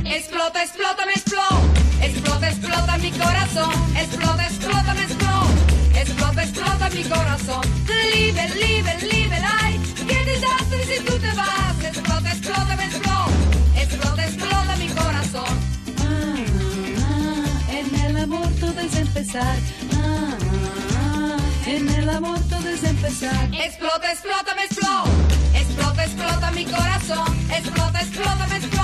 Explota, 0.05 0.63
explota, 0.63 1.05
me 1.05 1.13
explota. 1.13 1.79
Explota, 2.01 2.49
explota 2.49 2.97
mi 2.97 3.11
corazón. 3.11 3.71
Explota, 3.95 4.45
explota, 4.45 4.93
me 4.93 5.03
explota. 5.03 5.99
Explota, 5.99 6.43
explota 6.43 6.89
mi 6.89 7.03
corazón. 7.03 7.61
Libre, 8.13 8.49
libre, 8.55 8.97
libre, 9.11 9.41
ay. 9.61 9.79
Qué 10.07 10.25
desastre 10.25 10.83
si 10.85 11.03
tú 11.03 11.13
te 11.19 11.31
vas. 11.33 11.83
Explota, 11.83 12.29
explota, 12.29 12.75
me 12.75 12.85
explota. 12.85 13.25
Explota, 13.75 14.25
explota 14.25 14.75
mi 14.77 14.87
corazón. 14.89 15.59
Ah, 15.99 17.71
en 17.71 17.95
el 18.05 18.17
amor 18.17 18.47
todo 18.59 18.79
es 18.79 18.95
empezar. 18.95 19.57
Ah, 19.95 21.37
en 21.65 21.89
el 21.89 22.09
amor 22.09 22.39
todo 22.49 22.69
es 22.69 22.83
empezar. 22.83 23.49
Explota, 23.53 24.11
explota, 24.11 24.55
me 24.55 24.63
explota. 24.63 25.03
Explota, 25.53 26.03
explota 26.03 26.51
mi 26.51 26.65
corazón. 26.65 27.27
Explota, 27.51 27.99
explota, 28.01 28.47
me 28.47 28.55
explota. 28.57 28.78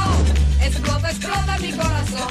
Explota, 1.15 1.57
mi 1.59 1.71
corazón. 1.71 2.27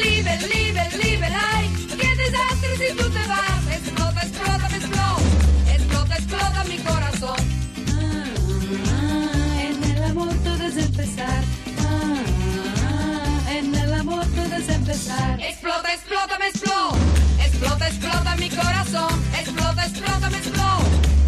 Libre, 0.00 0.38
libre, 0.54 0.88
libre, 1.02 1.28
ay. 1.52 1.68
Qué 1.88 2.16
desastre 2.22 2.70
si 2.78 2.96
tú 2.96 3.10
te 3.10 3.26
vas. 3.26 3.66
Explota, 3.68 4.20
explota, 4.22 4.68
me 4.68 4.76
explota. 4.76 5.74
Explota, 5.74 6.14
explota 6.14 6.64
mi 6.64 6.78
corazón. 6.78 7.36
Ah, 8.92 9.60
en 9.60 9.84
el 9.84 10.04
amor 10.04 10.32
todo 10.44 10.62
es 10.62 10.76
empezar. 10.76 11.42
Ah, 11.80 12.22
ah, 12.86 13.52
en 13.52 13.74
el 13.74 13.92
amor 13.92 14.24
todo 14.26 14.54
es. 14.54 14.68
Explota, 14.68 15.92
explota, 15.92 16.38
me 16.38 16.46
explota. 16.46 16.96
Explota, 17.44 17.88
explota 17.88 18.36
mi 18.36 18.50
corazón. 18.50 19.24
Explota, 19.36 19.84
explota, 19.84 20.30
me 20.30 20.38
explota. 20.38 20.78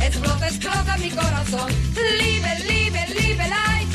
Explota, 0.01 0.47
explota 0.47 0.97
mi 0.99 1.11
corazón. 1.11 1.73
Libre, 2.21 2.59
libre, 2.69 3.07
libre, 3.09 3.51
ay. 3.67 3.89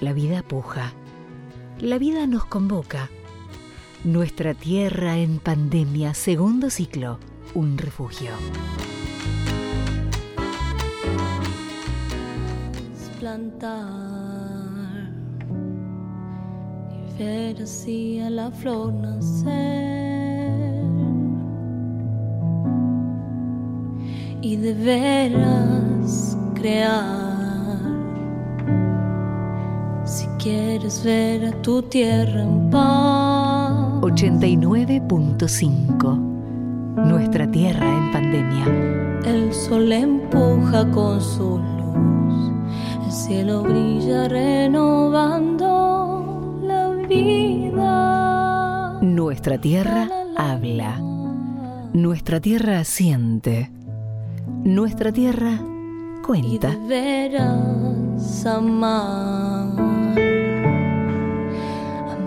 La 0.00 0.12
vida 0.12 0.42
puja. 0.42 0.92
La 1.80 1.98
vida 1.98 2.26
nos 2.26 2.44
convoca. 2.44 3.08
Nuestra 4.04 4.52
tierra 4.52 5.16
en 5.16 5.38
pandemia, 5.38 6.12
segundo 6.12 6.68
ciclo, 6.68 7.18
un 7.54 7.78
refugio. 7.78 8.32
plantar 13.18 13.78
y 16.92 17.22
ver 17.22 17.62
así 17.62 18.18
a 18.18 18.28
la 18.28 18.50
flor 18.50 18.92
nacer 18.92 20.32
y 24.42 24.56
de 24.56 24.74
veras 24.74 26.36
crear 26.54 27.31
si 30.04 30.26
quieres 30.38 31.02
ver 31.04 31.46
a 31.46 31.52
tu 31.62 31.82
tierra 31.82 32.42
en 32.42 32.70
paz 32.70 33.72
89.5. 34.02 36.18
Nuestra 36.96 37.50
tierra 37.50 37.86
en 37.98 38.12
pandemia. 38.12 38.66
el 39.24 39.52
sol 39.52 39.90
empuja 39.92 40.88
con 40.90 41.20
su 41.20 41.58
luz 41.58 42.52
el 43.06 43.12
cielo 43.12 43.62
brilla 43.62 44.28
renovando 44.28 45.68
la 46.62 46.88
vida 47.08 48.98
Nuestra 49.02 49.58
tierra 49.58 50.08
habla. 50.36 50.98
Nuestra 51.92 52.40
tierra 52.40 52.84
siente. 52.84 53.70
Nuestra 54.64 55.12
tierra 55.12 55.52
y 55.52 56.22
cuenta. 56.24 56.70
de 56.70 56.86
veras 56.86 58.46
amar, 58.46 59.91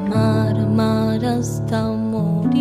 amar, 0.06 0.58
amar 0.58 1.26
hasta 1.26 1.88
morir. 1.88 2.56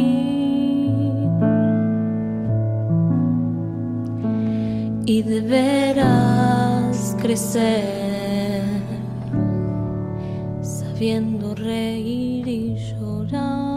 Y 5.06 5.22
de 5.22 5.40
veras 5.40 7.16
crecer, 7.20 8.64
sabiendo 10.62 11.54
reír 11.54 12.48
y 12.48 12.76
llorar. 12.76 13.73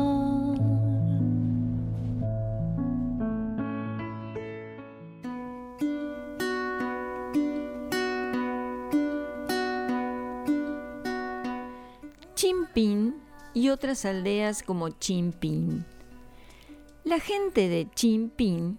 Aldeas 14.06 14.64
como 14.64 14.90
Chimpín. 14.90 15.86
La 17.04 17.20
gente 17.20 17.70
de 17.70 17.90
Chimpín 17.96 18.78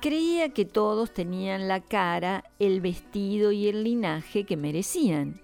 creía 0.00 0.50
que 0.50 0.64
todos 0.64 1.12
tenían 1.12 1.68
la 1.68 1.80
cara, 1.80 2.44
el 2.58 2.80
vestido 2.80 3.52
y 3.52 3.68
el 3.68 3.84
linaje 3.84 4.44
que 4.44 4.56
merecían. 4.56 5.40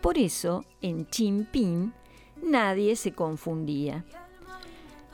Por 0.00 0.18
eso, 0.18 0.64
en 0.82 1.08
Chimpín, 1.08 1.92
nadie 2.42 2.96
se 2.96 3.12
confundía. 3.12 4.04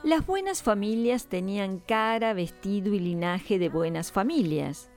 Las 0.03 0.25
buenas 0.25 0.61
familias 0.61 1.27
tenían 1.27 1.79
cara, 1.79 2.33
vestido 2.33 2.93
y 2.93 2.99
linaje 2.99 3.57
de 3.57 3.69
buenas 3.69 4.11
familias. 4.11 4.89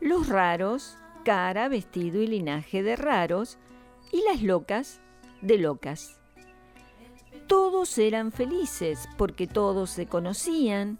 Los 0.00 0.28
raros, 0.28 0.96
cara, 1.24 1.68
vestido 1.68 2.22
y 2.22 2.28
linaje 2.28 2.82
de 2.82 2.94
raros. 2.94 3.58
Y 4.12 4.22
las 4.22 4.42
locas, 4.42 5.00
de 5.40 5.58
locas. 5.58 6.21
Todos 7.52 7.98
eran 7.98 8.32
felices 8.32 9.10
porque 9.18 9.46
todos 9.46 9.90
se 9.90 10.06
conocían, 10.06 10.98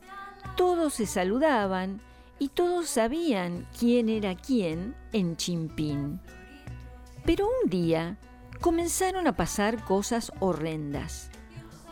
todos 0.55 0.93
se 0.93 1.07
saludaban 1.07 2.03
y 2.39 2.49
todos 2.49 2.91
sabían 2.91 3.67
quién 3.79 4.11
era 4.11 4.37
quién 4.37 4.95
en 5.15 5.39
Chimpín. 5.39 6.21
Pero 7.25 7.47
un 7.47 7.71
día 7.71 8.19
comenzaron 8.61 9.27
a 9.27 9.35
pasar 9.35 9.83
cosas 9.83 10.31
horrendas. 10.41 11.31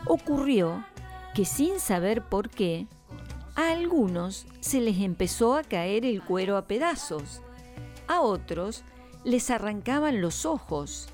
Ocurrió 0.05 0.85
que 1.35 1.47
sin 1.47 1.81
saber 1.81 2.29
por 2.29 2.51
qué, 2.51 2.87
a 3.55 3.71
algunos 3.71 4.47
se 4.61 4.83
les 4.83 5.01
empezó 5.01 5.57
a 5.57 5.63
caer 5.63 6.05
el 6.05 6.23
cuero 6.23 6.59
a 6.59 6.67
pedazos, 6.67 7.41
a 8.09 8.21
otros 8.21 8.85
les 9.25 9.49
arrancaban 9.49 10.21
los 10.21 10.45
ojos 10.45 11.09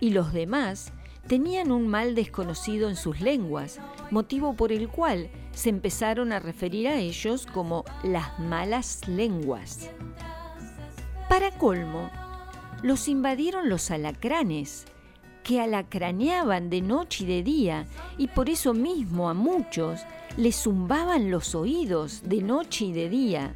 y 0.00 0.10
los 0.10 0.34
demás 0.34 0.92
tenían 1.26 1.72
un 1.72 1.88
mal 1.88 2.14
desconocido 2.14 2.88
en 2.88 2.96
sus 2.96 3.20
lenguas, 3.20 3.80
motivo 4.10 4.54
por 4.54 4.72
el 4.72 4.88
cual 4.88 5.30
se 5.52 5.70
empezaron 5.70 6.32
a 6.32 6.40
referir 6.40 6.88
a 6.88 6.98
ellos 6.98 7.46
como 7.46 7.84
las 8.02 8.38
malas 8.38 9.06
lenguas. 9.08 9.90
Para 11.28 11.50
colmo, 11.52 12.10
los 12.82 13.08
invadieron 13.08 13.68
los 13.68 13.90
alacranes, 13.90 14.86
que 15.42 15.60
alacraneaban 15.60 16.70
de 16.70 16.80
noche 16.80 17.24
y 17.24 17.26
de 17.26 17.42
día, 17.42 17.86
y 18.18 18.28
por 18.28 18.48
eso 18.48 18.74
mismo 18.74 19.28
a 19.28 19.34
muchos 19.34 20.00
les 20.36 20.56
zumbaban 20.56 21.30
los 21.30 21.54
oídos 21.54 22.22
de 22.24 22.42
noche 22.42 22.86
y 22.86 22.92
de 22.92 23.08
día. 23.08 23.54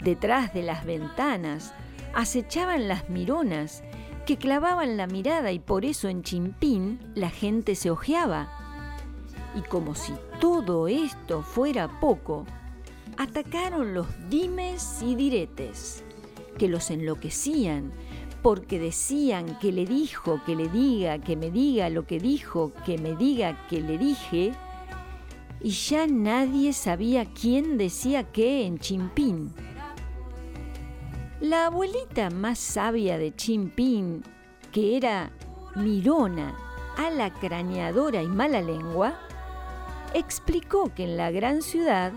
Detrás 0.00 0.52
de 0.52 0.62
las 0.62 0.84
ventanas 0.84 1.72
acechaban 2.14 2.88
las 2.88 3.08
mironas, 3.08 3.82
que 4.30 4.36
clavaban 4.36 4.96
la 4.96 5.08
mirada 5.08 5.50
y 5.50 5.58
por 5.58 5.84
eso 5.84 6.06
en 6.06 6.22
Chimpín 6.22 7.00
la 7.16 7.30
gente 7.30 7.74
se 7.74 7.90
ojeaba. 7.90 8.48
Y 9.56 9.62
como 9.62 9.96
si 9.96 10.12
todo 10.40 10.86
esto 10.86 11.42
fuera 11.42 11.98
poco, 11.98 12.46
atacaron 13.16 13.92
los 13.92 14.06
dimes 14.28 15.02
y 15.02 15.16
diretes, 15.16 16.04
que 16.58 16.68
los 16.68 16.92
enloquecían, 16.92 17.90
porque 18.40 18.78
decían 18.78 19.58
que 19.58 19.72
le 19.72 19.84
dijo, 19.84 20.40
que 20.46 20.54
le 20.54 20.68
diga, 20.68 21.18
que 21.18 21.34
me 21.34 21.50
diga 21.50 21.90
lo 21.90 22.06
que 22.06 22.20
dijo, 22.20 22.70
que 22.86 22.98
me 22.98 23.16
diga 23.16 23.66
que 23.66 23.80
le 23.80 23.98
dije, 23.98 24.52
y 25.60 25.70
ya 25.70 26.06
nadie 26.06 26.72
sabía 26.72 27.24
quién 27.24 27.78
decía 27.78 28.30
qué 28.30 28.64
en 28.64 28.78
Chimpín. 28.78 29.52
La 31.40 31.66
abuelita 31.68 32.28
más 32.28 32.58
sabia 32.58 33.16
de 33.16 33.34
Chimpín, 33.34 34.22
que 34.72 34.98
era 34.98 35.30
Mirona, 35.74 36.54
alacraneadora 36.98 38.22
y 38.22 38.26
mala 38.26 38.60
lengua, 38.60 39.14
explicó 40.12 40.92
que 40.94 41.04
en 41.04 41.16
la 41.16 41.30
gran 41.30 41.62
ciudad 41.62 42.12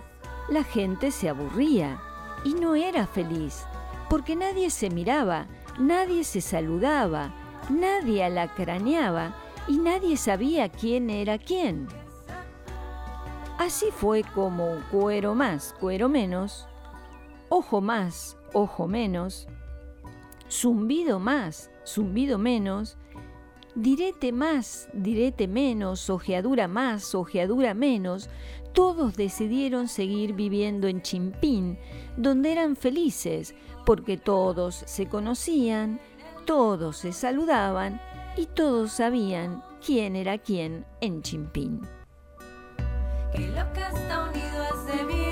la 0.49 0.65
gente 0.65 1.09
se 1.09 1.29
aburría 1.29 2.01
y 2.43 2.53
no 2.53 2.75
era 2.75 3.07
feliz, 3.07 3.63
porque 4.09 4.35
nadie 4.35 4.69
se 4.69 4.89
miraba, 4.89 5.47
nadie 5.79 6.25
se 6.25 6.41
saludaba, 6.41 7.33
nadie 7.69 8.25
alacraneaba 8.25 9.37
y 9.69 9.77
nadie 9.77 10.17
sabía 10.17 10.67
quién 10.67 11.09
era 11.09 11.37
quién. 11.37 11.87
Así 13.57 13.85
fue 13.89 14.23
como 14.35 14.81
cuero 14.91 15.33
más, 15.33 15.73
cuero 15.79 16.09
menos, 16.09 16.67
ojo 17.47 17.79
más, 17.79 18.35
ojo 18.53 18.87
menos, 18.87 19.47
zumbido 20.49 21.19
más, 21.19 21.71
zumbido 21.85 22.37
menos, 22.37 22.97
direte 23.75 24.31
más, 24.31 24.87
direte 24.93 25.47
menos, 25.47 26.09
ojeadura 26.09 26.67
más, 26.67 27.15
ojeadura 27.15 27.73
menos, 27.73 28.29
todos 28.73 29.15
decidieron 29.15 29.87
seguir 29.87 30.33
viviendo 30.33 30.87
en 30.87 31.01
Chimpín, 31.01 31.77
donde 32.17 32.51
eran 32.51 32.75
felices, 32.75 33.55
porque 33.85 34.17
todos 34.17 34.75
se 34.85 35.07
conocían, 35.07 35.99
todos 36.45 36.97
se 36.97 37.13
saludaban 37.13 38.01
y 38.37 38.47
todos 38.47 38.93
sabían 38.93 39.63
quién 39.85 40.15
era 40.15 40.37
quién 40.37 40.85
en 41.01 41.21
Chimpín. 41.21 41.81
Que 43.31 43.47
lo 43.47 43.73
que 43.73 43.81
está 43.81 44.29
unido 44.29 44.63
hace 44.71 45.05
bien 45.05 45.22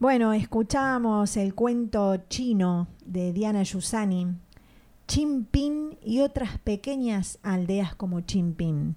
Bueno, 0.00 0.32
escuchábamos 0.32 1.36
el 1.36 1.56
cuento 1.56 2.16
chino 2.28 2.86
de 3.04 3.32
Diana 3.32 3.64
Yusani, 3.64 4.28
Chimpín 5.08 5.98
y 6.04 6.20
otras 6.20 6.56
pequeñas 6.58 7.40
aldeas 7.42 7.96
como 7.96 8.20
Chimpín. 8.20 8.94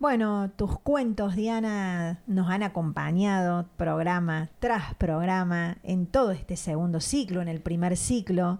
Bueno, 0.00 0.50
tus 0.56 0.80
cuentos, 0.80 1.36
Diana, 1.36 2.22
nos 2.26 2.50
han 2.50 2.64
acompañado 2.64 3.68
programa 3.76 4.50
tras 4.58 4.96
programa 4.96 5.76
en 5.84 6.06
todo 6.06 6.32
este 6.32 6.56
segundo 6.56 6.98
ciclo, 6.98 7.40
en 7.40 7.46
el 7.46 7.60
primer 7.60 7.96
ciclo, 7.96 8.58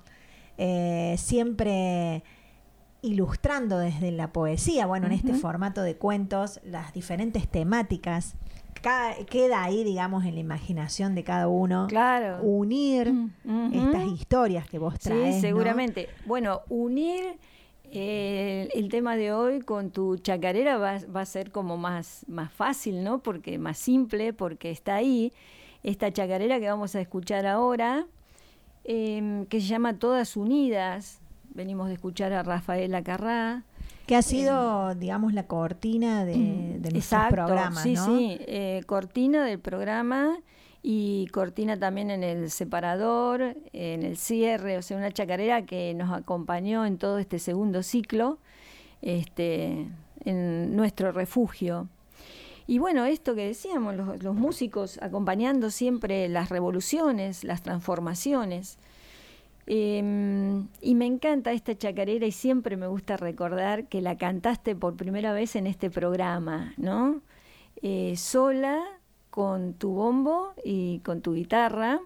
eh, 0.56 1.16
siempre 1.18 2.22
ilustrando 3.02 3.78
desde 3.78 4.12
la 4.12 4.32
poesía, 4.32 4.86
bueno, 4.86 5.06
en 5.08 5.14
este 5.14 5.34
formato 5.34 5.82
de 5.82 5.96
cuentos, 5.96 6.60
las 6.62 6.92
diferentes 6.92 7.48
temáticas. 7.48 8.36
Queda 8.80 9.62
ahí, 9.62 9.84
digamos, 9.84 10.24
en 10.24 10.34
la 10.34 10.40
imaginación 10.40 11.14
de 11.14 11.24
cada 11.24 11.48
uno. 11.48 11.86
Claro. 11.88 12.42
Unir 12.42 13.10
Ujú. 13.10 13.70
estas 13.72 14.06
historias 14.06 14.68
que 14.68 14.78
vos 14.78 14.98
traes. 14.98 15.36
Sí, 15.36 15.42
¿no? 15.42 15.48
seguramente. 15.48 16.08
Bueno, 16.26 16.60
unir 16.68 17.38
eh, 17.90 18.68
el 18.74 18.88
tema 18.88 19.16
de 19.16 19.32
hoy 19.32 19.60
con 19.60 19.90
tu 19.90 20.18
chacarera 20.18 20.76
va, 20.76 20.98
va 21.14 21.22
a 21.22 21.26
ser 21.26 21.50
como 21.50 21.76
más, 21.76 22.24
más 22.28 22.52
fácil, 22.52 23.02
¿no? 23.02 23.18
Porque 23.20 23.58
más 23.58 23.78
simple, 23.78 24.32
porque 24.32 24.70
está 24.70 24.96
ahí. 24.96 25.32
Esta 25.82 26.12
chacarera 26.12 26.60
que 26.60 26.68
vamos 26.68 26.94
a 26.96 27.00
escuchar 27.00 27.46
ahora, 27.46 28.06
em, 28.84 29.46
que 29.46 29.60
se 29.60 29.66
llama 29.68 29.98
Todas 29.98 30.36
Unidas. 30.36 31.20
Venimos 31.54 31.88
de 31.88 31.94
escuchar 31.94 32.32
a 32.32 32.42
Rafaela 32.42 33.02
Carrá. 33.02 33.64
Que 34.08 34.16
ha 34.16 34.22
sido, 34.22 34.94
digamos, 34.94 35.34
la 35.34 35.46
cortina 35.46 36.24
de, 36.24 36.78
de 36.78 36.90
nuestros 36.92 37.26
programas, 37.28 37.82
sí, 37.82 37.92
¿no? 37.92 38.06
sí, 38.06 38.38
eh, 38.40 38.82
cortina 38.86 39.44
del 39.44 39.58
programa 39.58 40.38
y 40.82 41.26
cortina 41.26 41.78
también 41.78 42.10
en 42.10 42.22
el 42.22 42.50
separador, 42.50 43.54
en 43.74 44.02
el 44.02 44.16
cierre, 44.16 44.78
o 44.78 44.82
sea, 44.82 44.96
una 44.96 45.12
chacarera 45.12 45.66
que 45.66 45.92
nos 45.92 46.10
acompañó 46.10 46.86
en 46.86 46.96
todo 46.96 47.18
este 47.18 47.38
segundo 47.38 47.82
ciclo, 47.82 48.38
este, 49.02 49.88
en 50.24 50.74
nuestro 50.74 51.12
refugio. 51.12 51.90
Y 52.66 52.78
bueno, 52.78 53.04
esto 53.04 53.34
que 53.34 53.46
decíamos, 53.46 53.94
los, 53.94 54.22
los 54.22 54.34
músicos 54.34 54.98
acompañando 55.02 55.70
siempre 55.70 56.30
las 56.30 56.48
revoluciones, 56.48 57.44
las 57.44 57.60
transformaciones. 57.60 58.78
Eh, 59.70 60.64
y 60.80 60.94
me 60.94 61.04
encanta 61.04 61.52
esta 61.52 61.76
chacarera 61.76 62.24
y 62.24 62.32
siempre 62.32 62.78
me 62.78 62.86
gusta 62.86 63.18
recordar 63.18 63.86
que 63.86 64.00
la 64.00 64.16
cantaste 64.16 64.74
por 64.74 64.96
primera 64.96 65.34
vez 65.34 65.56
en 65.56 65.66
este 65.66 65.90
programa, 65.90 66.72
¿no? 66.78 67.20
Eh, 67.82 68.16
sola, 68.16 68.82
con 69.28 69.74
tu 69.74 69.90
bombo 69.90 70.54
y 70.64 71.00
con 71.00 71.20
tu 71.20 71.34
guitarra, 71.34 72.00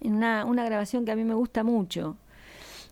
en 0.00 0.14
una, 0.14 0.64
grabación 0.64 1.04
que 1.04 1.12
a 1.12 1.16
mí 1.16 1.24
me 1.24 1.34
gusta 1.34 1.64
mucho. 1.64 2.16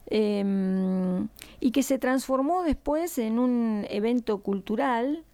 Eh, 0.08 1.24
y 1.60 1.70
que 1.70 1.82
se 1.82 1.98
transformó 1.98 2.64
después 2.64 3.16
en 3.16 3.38
un 3.38 3.86
evento 3.88 4.42
cultural 4.42 5.24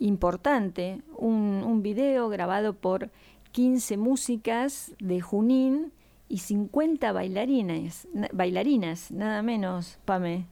importante, 0.00 1.00
un, 1.16 1.62
un 1.64 1.82
video 1.82 2.28
grabado 2.28 2.74
por 2.74 3.10
15 3.52 3.96
músicas 3.96 4.92
de 4.98 5.22
Junín 5.22 5.92
y 6.30 6.38
50 6.38 7.12
bailarinas, 7.12 8.08
na- 8.14 8.28
bailarinas, 8.32 9.10
nada 9.10 9.42
menos, 9.42 9.98
Pame. 10.06 10.46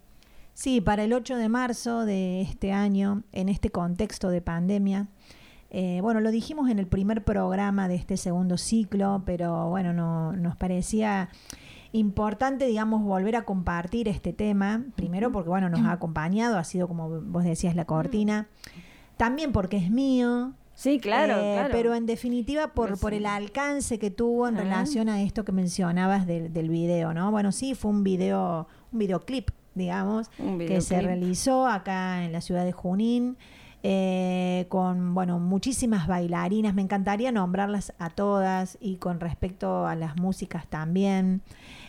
Sí, 0.53 0.81
para 0.81 1.05
el 1.05 1.13
8 1.15 1.37
de 1.37 1.49
marzo 1.49 2.05
de 2.05 2.41
este 2.43 2.73
año, 2.73 3.23
en 3.33 3.49
este 3.49 3.71
contexto 3.71 4.29
de 4.29 4.43
pandemia, 4.43 5.07
eh, 5.71 6.01
bueno, 6.03 6.21
lo 6.21 6.31
dijimos 6.33 6.69
en 6.69 6.79
el 6.79 6.87
primer 6.89 7.23
programa 7.25 7.87
de 7.89 7.95
este 7.95 8.17
segundo 8.17 8.59
ciclo, 8.59 9.23
pero 9.25 9.69
bueno, 9.69 9.93
no, 9.93 10.33
nos 10.33 10.57
parecía 10.57 11.29
importante, 11.93 12.67
digamos, 12.67 13.03
volver 13.03 13.37
a 13.37 13.45
compartir 13.45 14.09
este 14.09 14.33
tema, 14.33 14.85
primero 14.97 15.31
porque, 15.33 15.49
bueno, 15.49 15.69
nos 15.71 15.81
ha 15.83 15.93
acompañado, 15.93 16.59
ha 16.59 16.65
sido, 16.65 16.89
como 16.89 17.21
vos 17.23 17.45
decías, 17.45 17.75
la 17.77 17.85
cortina, 17.85 18.49
también 19.17 19.53
porque 19.53 19.77
es 19.77 19.91
mío. 19.91 20.53
Sí, 20.81 21.01
claro, 21.01 21.35
eh, 21.39 21.55
claro. 21.55 21.69
Pero 21.73 21.95
en 21.97 22.07
definitiva 22.07 22.69
por, 22.69 23.01
por 23.01 23.13
el 23.13 23.27
alcance 23.27 23.99
que 23.99 24.13
tuvo 24.13 24.47
en 24.47 24.57
Ah. 24.59 24.61
relación 24.61 25.09
a 25.09 25.21
esto 25.23 25.45
que 25.45 25.51
mencionabas 25.51 26.25
del, 26.25 26.53
del 26.53 26.69
video, 26.71 27.13
¿no? 27.13 27.33
Bueno, 27.33 27.51
sí, 27.51 27.75
fue 27.75 27.91
un 27.91 28.05
video, 28.05 28.69
un 28.93 28.99
videoclip, 29.01 29.51
digamos, 29.75 30.31
Un 30.39 30.57
que 30.61 30.81
se 30.81 31.01
realizó 31.01 31.67
acá 31.67 32.25
en 32.25 32.31
la 32.33 32.41
ciudad 32.41 32.65
de 32.65 32.71
Junín. 32.71 33.37
eh, 33.83 34.67
con 34.69 35.15
bueno 35.15 35.39
muchísimas 35.39 36.09
bailarinas 36.09 36.75
me 36.75 36.83
encantaría 36.83 37.31
nombrarlas 37.31 37.93
a 38.01 38.11
todas 38.11 38.77
y 38.81 38.97
con 38.97 39.21
respecto 39.21 39.87
a 39.87 39.95
las 39.95 40.17
músicas 40.17 40.67
también 40.67 41.43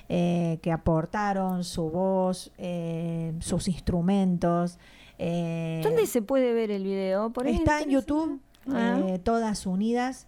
eh, 0.08 0.60
que 0.62 0.72
aportaron 0.72 1.64
su 1.64 1.90
voz 1.90 2.52
eh, 2.60 3.34
sus 3.40 3.68
instrumentos 3.68 4.78
eh, 5.18 5.82
¿Dónde 5.84 6.06
se 6.06 6.22
puede 6.22 6.54
ver 6.54 6.70
el 6.72 6.84
video? 6.84 7.32
Por 7.32 7.48
ahí 7.48 7.56
está 7.56 7.82
en. 7.82 7.90
YouTube 7.90 8.40
Ah. 8.68 8.99
eh, 9.05 9.20
todas 9.20 9.66
unidas 9.66 10.28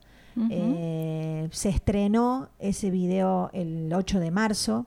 eh, 0.50 1.48
se 1.52 1.70
estrenó 1.70 2.50
ese 2.60 2.90
video 2.90 3.50
el 3.54 3.92
8 3.94 4.20
de 4.20 4.32
marzo 4.32 4.86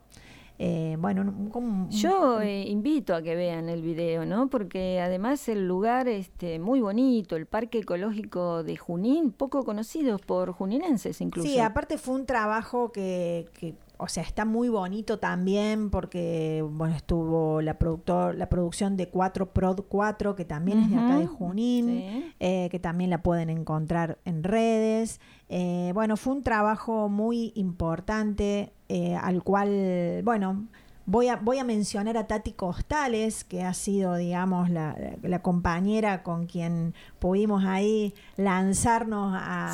Eh, 0.57 0.95
bueno 0.99 1.49
como- 1.51 1.89
Yo 1.89 2.39
eh, 2.39 2.63
invito 2.69 3.13
a 3.13 3.21
que 3.21 3.35
vean 3.35 3.67
el 3.67 3.81
video, 3.81 4.25
¿no? 4.25 4.47
Porque 4.49 5.01
además 5.01 5.49
el 5.49 5.67
lugar 5.67 6.07
este 6.07 6.59
muy 6.59 6.79
bonito, 6.79 7.35
el 7.35 7.45
Parque 7.45 7.79
Ecológico 7.79 8.63
de 8.63 8.77
Junín, 8.77 9.31
poco 9.33 9.65
conocido 9.65 10.17
por 10.17 10.53
juninenses 10.53 11.19
incluso. 11.19 11.49
Sí, 11.49 11.59
aparte 11.59 11.97
fue 11.97 12.15
un 12.15 12.25
trabajo 12.25 12.93
que, 12.93 13.49
que, 13.59 13.75
o 13.97 14.07
sea, 14.07 14.23
está 14.23 14.45
muy 14.45 14.69
bonito 14.69 15.19
también 15.19 15.89
porque, 15.89 16.63
bueno, 16.69 16.95
estuvo 16.95 17.61
la 17.61 17.77
productor, 17.77 18.35
la 18.35 18.49
producción 18.49 18.97
de 18.97 19.09
4 19.09 19.53
Prod 19.53 19.81
4, 19.87 20.35
que 20.35 20.45
también 20.45 20.79
es 20.79 20.89
de 20.89 20.97
acá 20.97 21.17
de 21.17 21.27
Junín, 21.27 21.87
sí. 21.87 22.33
eh, 22.39 22.69
que 22.69 22.79
también 22.79 23.09
la 23.09 23.21
pueden 23.21 23.49
encontrar 23.49 24.17
en 24.25 24.43
redes. 24.43 25.19
Eh, 25.49 25.91
bueno, 25.93 26.17
fue 26.17 26.33
un 26.33 26.43
trabajo 26.43 27.09
muy 27.09 27.51
importante 27.55 28.73
eh, 28.89 29.15
al 29.15 29.43
cual, 29.43 30.21
bueno, 30.23 30.67
Voy 31.07 31.27
a, 31.27 31.35
voy 31.35 31.59
a 31.59 31.63
mencionar 31.63 32.17
a 32.17 32.25
Tati 32.25 32.53
Costales, 32.53 33.43
que 33.43 33.63
ha 33.63 33.73
sido, 33.73 34.15
digamos, 34.15 34.69
la, 34.69 34.95
la 35.21 35.39
compañera 35.43 36.23
con 36.23 36.47
quien 36.47 36.95
pudimos 37.19 37.63
ahí 37.63 38.15
lanzarnos 38.37 39.35
a, 39.37 39.73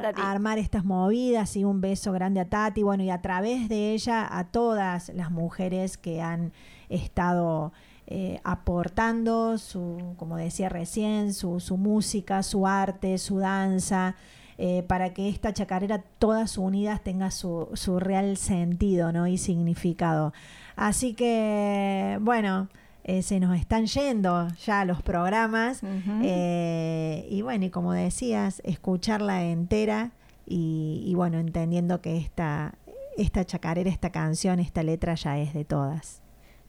Tati. 0.00 0.20
a 0.20 0.30
armar 0.30 0.58
estas 0.58 0.84
movidas 0.84 1.56
y 1.56 1.64
un 1.64 1.80
beso 1.80 2.12
grande 2.12 2.40
a 2.40 2.48
Tati. 2.48 2.82
Bueno, 2.82 3.02
y 3.02 3.10
a 3.10 3.20
través 3.20 3.68
de 3.68 3.92
ella 3.92 4.28
a 4.30 4.44
todas 4.44 5.08
las 5.08 5.30
mujeres 5.30 5.96
que 5.96 6.22
han 6.22 6.52
estado 6.88 7.72
eh, 8.12 8.40
aportando 8.42 9.56
su, 9.56 10.14
como 10.16 10.36
decía 10.36 10.68
recién, 10.68 11.32
su, 11.32 11.60
su 11.60 11.76
música, 11.76 12.42
su 12.42 12.66
arte, 12.66 13.18
su 13.18 13.38
danza, 13.38 14.16
eh, 14.62 14.82
para 14.82 15.14
que 15.14 15.30
esta 15.30 15.54
chacarera 15.54 16.02
todas 16.18 16.58
unidas 16.58 17.02
tenga 17.02 17.30
su, 17.30 17.70
su 17.72 17.98
real 17.98 18.36
sentido 18.36 19.10
¿no? 19.10 19.26
y 19.26 19.38
significado. 19.38 20.34
Así 20.76 21.14
que, 21.14 22.18
bueno, 22.20 22.68
eh, 23.04 23.22
se 23.22 23.40
nos 23.40 23.58
están 23.58 23.86
yendo 23.86 24.48
ya 24.66 24.84
los 24.84 25.00
programas. 25.00 25.80
eh, 26.22 27.26
y 27.30 27.40
bueno, 27.40 27.64
y 27.64 27.70
como 27.70 27.94
decías, 27.94 28.60
escucharla 28.62 29.44
entera 29.44 30.10
y, 30.46 31.04
y 31.06 31.14
bueno, 31.14 31.38
entendiendo 31.38 32.02
que 32.02 32.18
esta, 32.18 32.74
esta 33.16 33.46
chacarera, 33.46 33.88
esta 33.88 34.10
canción, 34.10 34.60
esta 34.60 34.82
letra 34.82 35.14
ya 35.14 35.38
es 35.38 35.54
de 35.54 35.64
todas. 35.64 36.20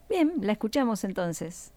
Bien, 0.10 0.32
la 0.40 0.54
escuchamos 0.54 1.04
entonces. 1.04 1.74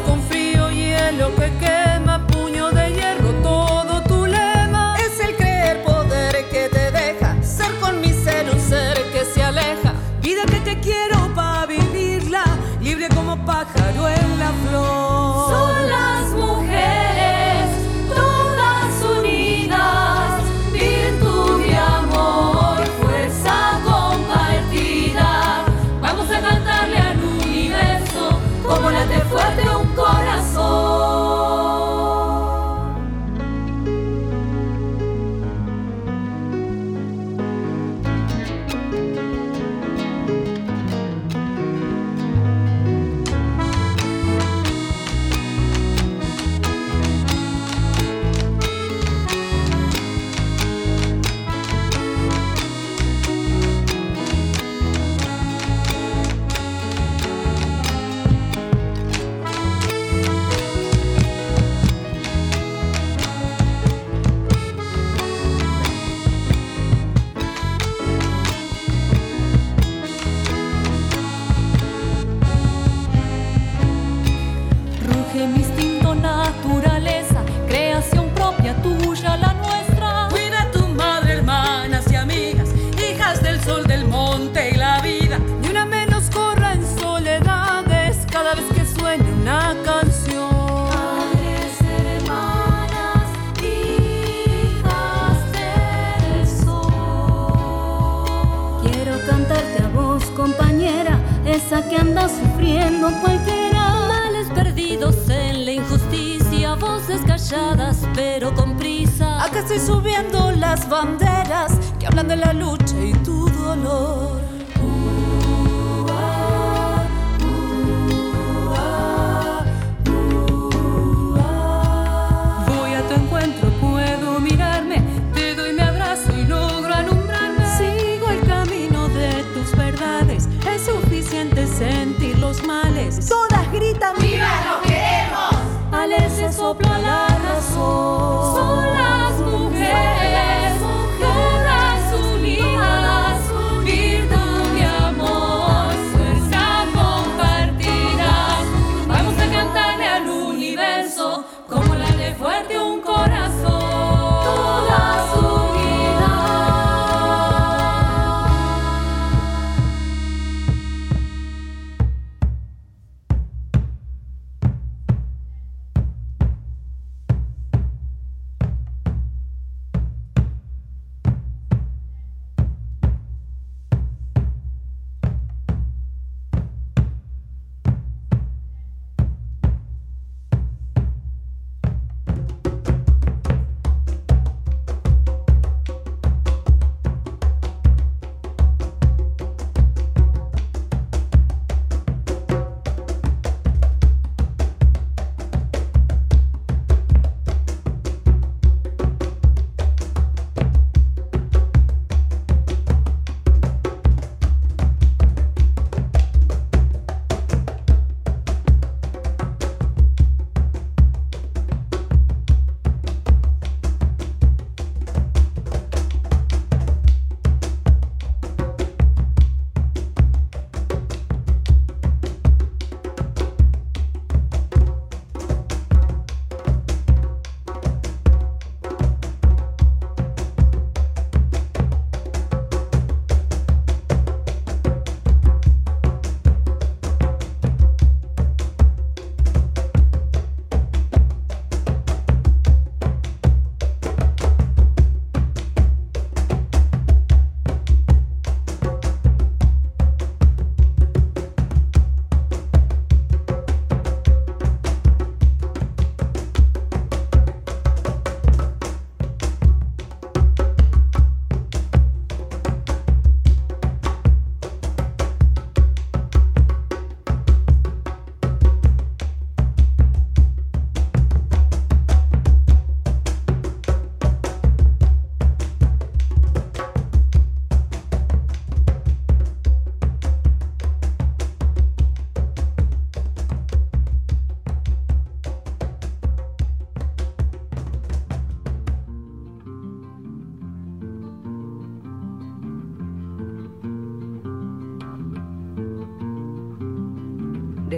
Con 0.00 0.22
frío, 0.22 0.70
hielo 0.70 1.34
que 1.36 1.51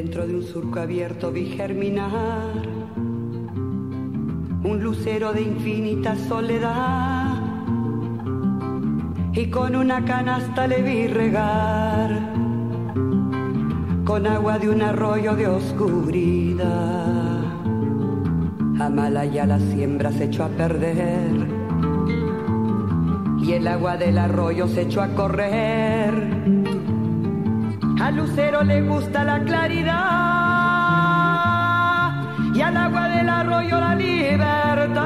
Dentro 0.04 0.26
de 0.26 0.34
un 0.34 0.42
surco 0.42 0.80
abierto 0.80 1.32
vi 1.32 1.46
germinar 1.46 2.52
un 4.62 4.82
lucero 4.82 5.32
de 5.32 5.40
infinita 5.40 6.14
soledad 6.28 7.38
y 9.32 9.46
con 9.46 9.74
una 9.74 10.04
canasta 10.04 10.66
le 10.66 10.82
vi 10.82 11.06
regar 11.06 12.20
con 14.04 14.26
agua 14.26 14.58
de 14.58 14.68
un 14.68 14.82
arroyo 14.82 15.36
de 15.36 15.46
oscuridad. 15.46 16.66
Amalaya 18.78 19.46
la 19.46 19.58
siembra 19.58 20.12
se 20.12 20.24
echó 20.24 20.44
a 20.44 20.48
perder 20.48 21.48
y 23.40 23.52
el 23.52 23.66
agua 23.66 23.96
del 23.96 24.18
arroyo 24.18 24.68
se 24.68 24.82
echó 24.82 25.00
a 25.00 25.08
correr. 25.14 26.63
Al 28.04 28.16
lucero 28.16 28.62
le 28.62 28.82
gusta 28.82 29.24
la 29.24 29.42
claridad 29.42 29.94
y 32.54 32.60
al 32.60 32.76
agua 32.76 33.08
del 33.08 33.30
arroyo 33.30 33.80
la 33.80 33.94
libertad. 33.94 35.04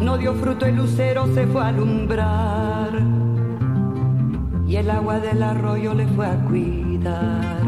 No 0.00 0.18
dio 0.18 0.34
fruto 0.34 0.66
el 0.66 0.74
lucero, 0.74 1.32
se 1.32 1.46
fue 1.46 1.62
a 1.62 1.68
alumbrar 1.68 3.00
y 4.66 4.74
el 4.74 4.90
agua 4.90 5.20
del 5.20 5.40
arroyo 5.40 5.94
le 5.94 6.08
fue 6.08 6.26
a 6.26 6.34
cuidar. 6.46 7.62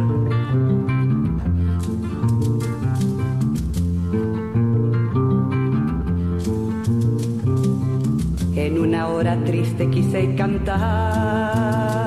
En 8.57 8.81
una 8.81 9.07
hora 9.07 9.37
triste 9.45 9.89
quise 9.89 10.35
cantar 10.35 12.00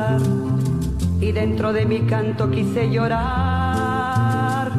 dentro 1.33 1.73
de 1.73 1.85
mi 1.85 2.01
canto 2.01 2.51
quise 2.51 2.89
llorar 2.91 4.71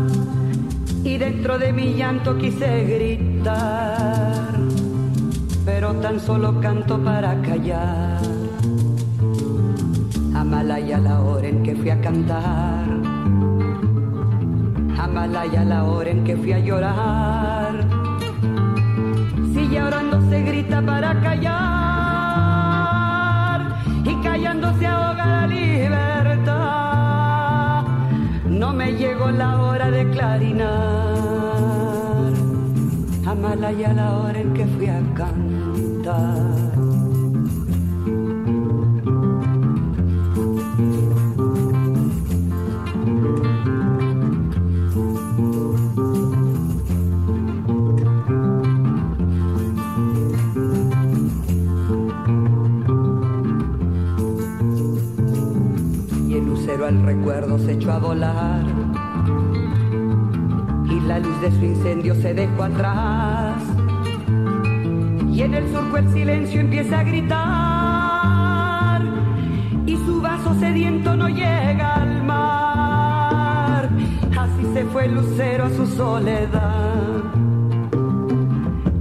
y 1.03 1.19
dentro 1.19 1.59
de 1.59 1.73
mi 1.73 1.95
llanto 1.95 2.39
quise 2.39 2.85
gritar, 2.85 4.55
pero 5.65 5.95
tan 5.95 6.21
solo 6.21 6.61
canto 6.61 7.03
para 7.03 7.43
callar. 7.43 8.23
Amalaya 10.35 10.99
la 10.99 11.21
hora 11.21 11.49
en 11.49 11.63
que 11.63 11.75
fui 11.75 11.91
a 11.91 12.01
cantar, 12.01 12.87
Amalaya 14.99 15.65
la 15.65 15.85
hora 15.85 16.11
en 16.11 16.25
que 16.25 16.37
fui 16.37 16.53
a 16.53 16.61
llorar. 16.61 17.85
Si 19.53 19.69
llorando 19.69 20.21
se 20.31 20.43
grita 20.43 20.81
para 20.81 21.21
callar 21.21 21.55
y 24.05 24.15
callando 24.23 24.73
se 24.79 24.87
la 29.31 29.61
hora 29.61 29.91
de 29.91 30.09
clarinar. 30.11 30.64
Amalaya 33.27 33.93
la 33.93 34.18
hora 34.18 34.41
en 34.41 34.55
que 34.55 34.66
fui 34.66 34.87
a 34.87 35.01
cantar. 35.14 36.55
y 56.27 56.35
el 56.35 56.47
lucero 56.47 56.87
al 56.87 57.03
recuerdo 57.03 57.59
se 57.59 57.72
echó 57.72 57.93
a 57.93 57.99
volar 57.99 58.74
la 61.07 61.19
luz 61.19 61.41
de 61.41 61.51
su 61.51 61.65
incendio 61.65 62.15
se 62.17 62.35
dejó 62.35 62.65
atrás. 62.65 63.63
Y 65.33 65.43
en 65.43 65.55
el 65.55 65.73
surco 65.73 65.97
el 65.97 66.13
silencio 66.13 66.61
empieza 66.61 67.01
a 67.01 67.05
gritar. 67.05 69.03
Y 69.87 69.97
su 69.97 70.21
vaso 70.21 70.55
sediento 70.61 71.17
no 71.17 71.29
llega 71.29 71.95
al 71.95 72.23
mar. 72.25 72.45
Fue 74.93 75.09
Lucero 75.09 75.65
a 75.65 75.71
su 75.71 75.87
soledad, 75.89 77.23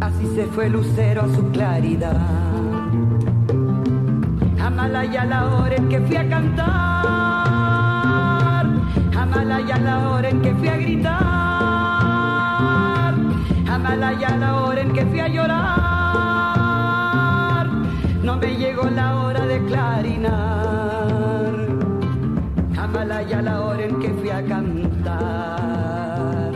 así 0.02 0.26
se 0.36 0.46
fue 0.48 0.70
Lucero 0.70 1.22
a 1.22 1.28
su 1.36 1.52
claridad. 1.52 2.20
Amalaya 4.60 5.26
la 5.26 5.46
hora 5.54 5.76
en 5.76 5.90
que 5.90 6.00
fui 6.00 6.16
a 6.16 6.28
cantar, 6.28 6.66
Amalaya 9.16 9.78
la 9.78 10.10
hora 10.10 10.30
en 10.30 10.42
que 10.42 10.56
fui 10.56 10.68
a 10.68 10.78
gritar, 10.78 11.53
Amalaya 13.74 14.38
la 14.38 14.62
hora 14.62 14.82
en 14.82 14.94
que 14.94 15.04
fui 15.08 15.20
a 15.20 15.28
llorar, 15.28 15.58
no 18.22 18.38
me 18.38 18.56
llegó 18.56 18.84
la 18.84 19.16
hora 19.16 19.48
de 19.48 19.66
clarinar. 19.66 21.56
Amalaya 22.78 23.42
la 23.42 23.62
hora 23.62 23.86
en 23.86 24.00
que 24.00 24.10
fui 24.10 24.30
a 24.30 24.46
cantar, 24.46 26.52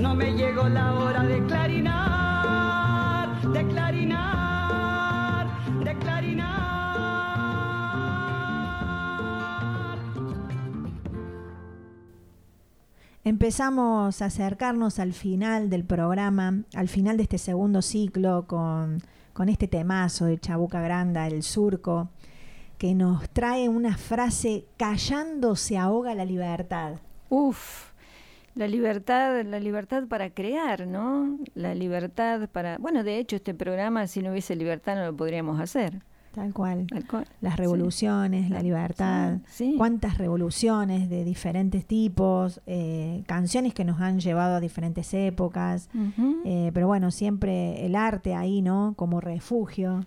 no 0.00 0.14
me 0.14 0.32
llegó 0.32 0.70
la 0.70 0.94
hora 0.94 1.22
de 1.22 1.44
clarinar, 1.44 1.67
Empezamos 13.28 14.22
a 14.22 14.24
acercarnos 14.24 14.98
al 14.98 15.12
final 15.12 15.68
del 15.68 15.84
programa, 15.84 16.62
al 16.74 16.88
final 16.88 17.18
de 17.18 17.24
este 17.24 17.36
segundo 17.36 17.82
ciclo, 17.82 18.46
con, 18.46 19.02
este 19.50 19.68
temazo 19.68 20.24
de 20.24 20.38
Chabuca 20.38 20.80
Granda, 20.80 21.26
el 21.26 21.42
surco, 21.42 22.08
que 22.78 22.94
nos 22.94 23.28
trae 23.28 23.68
una 23.68 23.98
frase, 23.98 24.64
callando 24.78 25.56
se 25.56 25.76
ahoga 25.76 26.14
la 26.14 26.24
libertad. 26.24 27.00
Uf, 27.28 27.90
la 28.54 28.66
libertad, 28.66 29.44
la 29.44 29.60
libertad 29.60 30.04
para 30.08 30.30
crear, 30.30 30.86
¿no? 30.86 31.38
La 31.54 31.74
libertad 31.74 32.48
para... 32.48 32.78
Bueno, 32.78 33.04
de 33.04 33.18
hecho, 33.18 33.36
este 33.36 33.52
programa, 33.52 34.06
si 34.06 34.22
no 34.22 34.30
hubiese 34.30 34.56
libertad, 34.56 34.96
no 34.96 35.04
lo 35.04 35.14
podríamos 35.14 35.60
hacer. 35.60 36.00
Tal 36.38 36.52
cual. 36.52 36.86
Tal 36.86 37.04
cual. 37.04 37.26
Las 37.40 37.56
revoluciones, 37.56 38.48
la 38.48 38.62
libertad. 38.62 39.38
Sí. 39.48 39.74
Cuántas 39.76 40.18
revoluciones 40.18 41.10
de 41.10 41.24
diferentes 41.24 41.84
tipos, 41.84 42.60
eh, 42.66 43.24
canciones 43.26 43.74
que 43.74 43.84
nos 43.84 44.00
han 44.00 44.20
llevado 44.20 44.54
a 44.54 44.60
diferentes 44.60 45.12
épocas. 45.14 45.90
Eh, 46.44 46.70
pero 46.72 46.86
bueno, 46.86 47.10
siempre 47.10 47.84
el 47.84 47.96
arte 47.96 48.36
ahí, 48.36 48.62
¿no? 48.62 48.94
Como 48.96 49.20
refugio. 49.20 50.06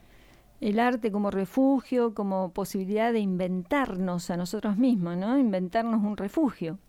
El 0.61 0.79
arte 0.79 1.11
como 1.11 1.31
refugio, 1.31 2.13
como 2.13 2.51
posibilidad 2.53 3.11
de 3.11 3.19
inventarnos 3.19 4.29
a 4.29 4.37
nosotros 4.37 4.77
mismos, 4.77 5.17
¿no? 5.17 5.37
Inventarnos 5.37 6.01
un 6.01 6.15
refugio. 6.15 6.79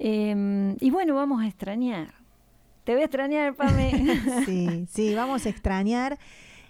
Eh, 0.00 0.74
y 0.80 0.90
bueno, 0.90 1.14
vamos 1.14 1.40
a 1.40 1.46
extrañar. 1.46 2.14
Te 2.82 2.92
voy 2.94 3.02
a 3.02 3.04
extrañar, 3.04 3.54
Pame. 3.54 3.92
sí, 4.44 4.86
sí, 4.90 5.14
vamos 5.14 5.46
a 5.46 5.48
extrañar, 5.48 6.18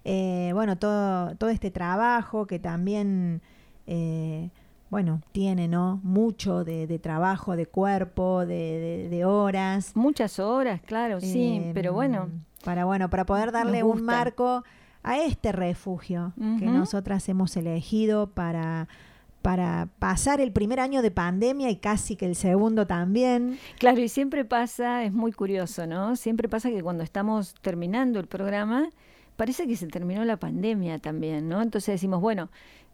eh, 0.04 0.50
bueno, 0.54 0.76
todo, 0.76 1.34
todo 1.36 1.50
este 1.50 1.70
trabajo 1.70 2.46
que 2.46 2.58
también, 2.58 3.40
eh, 3.86 4.50
bueno, 4.90 5.20
tiene, 5.32 5.66
¿no? 5.68 6.00
Mucho 6.02 6.64
de, 6.64 6.86
de 6.86 6.98
trabajo, 6.98 7.56
de 7.56 7.66
cuerpo, 7.66 8.40
de, 8.46 8.46
de- 8.54 9.08
de 9.08 9.24
horas. 9.24 9.92
Muchas 9.96 10.38
horas, 10.38 10.80
claro, 10.82 11.20
sí, 11.20 11.56
Eh, 11.62 11.70
pero 11.74 11.92
bueno. 11.92 12.28
Para, 12.64 12.84
bueno, 12.86 13.10
para 13.10 13.26
poder 13.26 13.52
darle 13.52 13.82
un 13.82 14.02
marco 14.02 14.64
a 15.02 15.18
este 15.18 15.52
refugio 15.52 16.32
que 16.58 16.64
nosotras 16.64 17.28
hemos 17.28 17.56
elegido 17.56 18.28
para 18.30 18.88
para 19.42 19.88
pasar 19.98 20.40
el 20.40 20.52
primer 20.52 20.80
año 20.80 21.02
de 21.02 21.10
pandemia 21.10 21.68
y 21.68 21.76
casi 21.76 22.16
que 22.16 22.24
el 22.24 22.34
segundo 22.34 22.86
también. 22.86 23.58
Claro, 23.78 24.00
y 24.00 24.08
siempre 24.08 24.46
pasa, 24.46 25.04
es 25.04 25.12
muy 25.12 25.32
curioso, 25.32 25.86
¿no? 25.86 26.16
Siempre 26.16 26.48
pasa 26.48 26.70
que 26.70 26.82
cuando 26.82 27.02
estamos 27.04 27.54
terminando 27.60 28.18
el 28.20 28.26
programa, 28.26 28.88
parece 29.36 29.66
que 29.66 29.76
se 29.76 29.86
terminó 29.86 30.24
la 30.24 30.36
pandemia 30.38 30.98
también, 30.98 31.48
¿no? 31.48 31.62
Entonces 31.62 31.94
decimos, 31.94 32.20
bueno, 32.20 32.50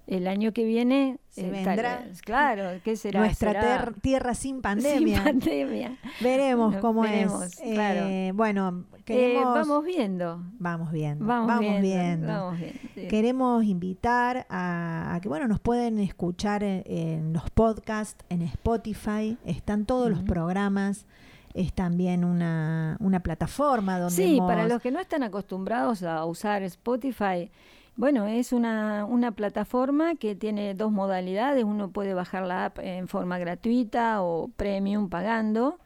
el 0.07 0.27
año 0.27 0.53
que 0.53 0.65
viene... 0.65 1.19
Se 1.29 1.47
eh, 1.47 1.51
vendrá 1.51 1.99
tal- 2.01 2.13
claro, 2.25 2.81
¿qué 2.83 2.97
será? 2.97 3.21
Nuestra 3.21 3.53
Será 3.53 3.93
tierra 4.03 4.35
sin 4.35 4.61
pandemia. 4.61 5.17
Sin 5.23 5.25
pandemia. 5.25 5.99
Veremos 6.21 6.77
cómo 6.79 7.03
veremos, 7.03 7.45
es. 7.45 7.75
claro. 7.75 8.01
Eh, 8.07 8.33
bueno, 8.35 8.85
Eh, 8.97 9.03
queremos, 9.05 9.55
vamos 9.55 9.85
viendo. 9.85 10.43
vamos 10.59 10.91
viendo. 10.91 11.25
Vamos, 11.25 11.47
Vamos, 11.47 11.61
viendo, 11.63 11.81
viendo. 11.83 12.27
vamos 12.27 12.59
viendo, 12.59 12.79
sí. 12.95 13.07
Queremos 13.09 13.65
invitar 13.65 14.47
a, 14.49 15.15
a 15.15 15.21
que 15.21 15.29
bueno 15.29 15.47
nos 15.47 15.61
pueden 15.61 15.99
escuchar 16.01 16.65
en, 16.65 16.83
en 16.87 17.33
los 17.33 17.49
podcasts, 17.51 18.25
en 18.31 18.43
Spotify, 18.43 19.37
están 19.45 19.85
todos 19.87 20.11
los 20.11 20.23
programas, 20.25 21.07
es 21.55 21.73
también 21.73 22.25
una, 22.25 22.97
una 23.01 23.21
plataforma 23.21 23.99
donde 23.99 24.15
Sí, 24.15 24.37
hemos- 24.37 24.49
para 24.49 24.67
los 24.69 24.81
que 24.81 24.91
no 24.91 25.01
están 25.01 25.23
acostumbrados 25.23 26.03
a 26.03 26.25
usar 26.25 26.63
Spotify, 26.63 27.51
bueno, 27.97 28.27
es 28.27 28.53
una, 28.53 29.05
una 29.05 29.33
plataforma 29.33 30.15
que 30.15 30.35
tiene 30.35 30.75
dos 30.75 30.91
modalidades. 30.93 31.65
Uno 31.65 31.91
puede 31.91 32.15
bajar 32.15 32.47
la 32.47 32.67
app 32.67 32.79
en 32.79 33.09
forma 33.09 33.39
gratuita 33.39 34.23
o 34.23 34.49
premium 34.57 35.09
pagando. 35.11 35.79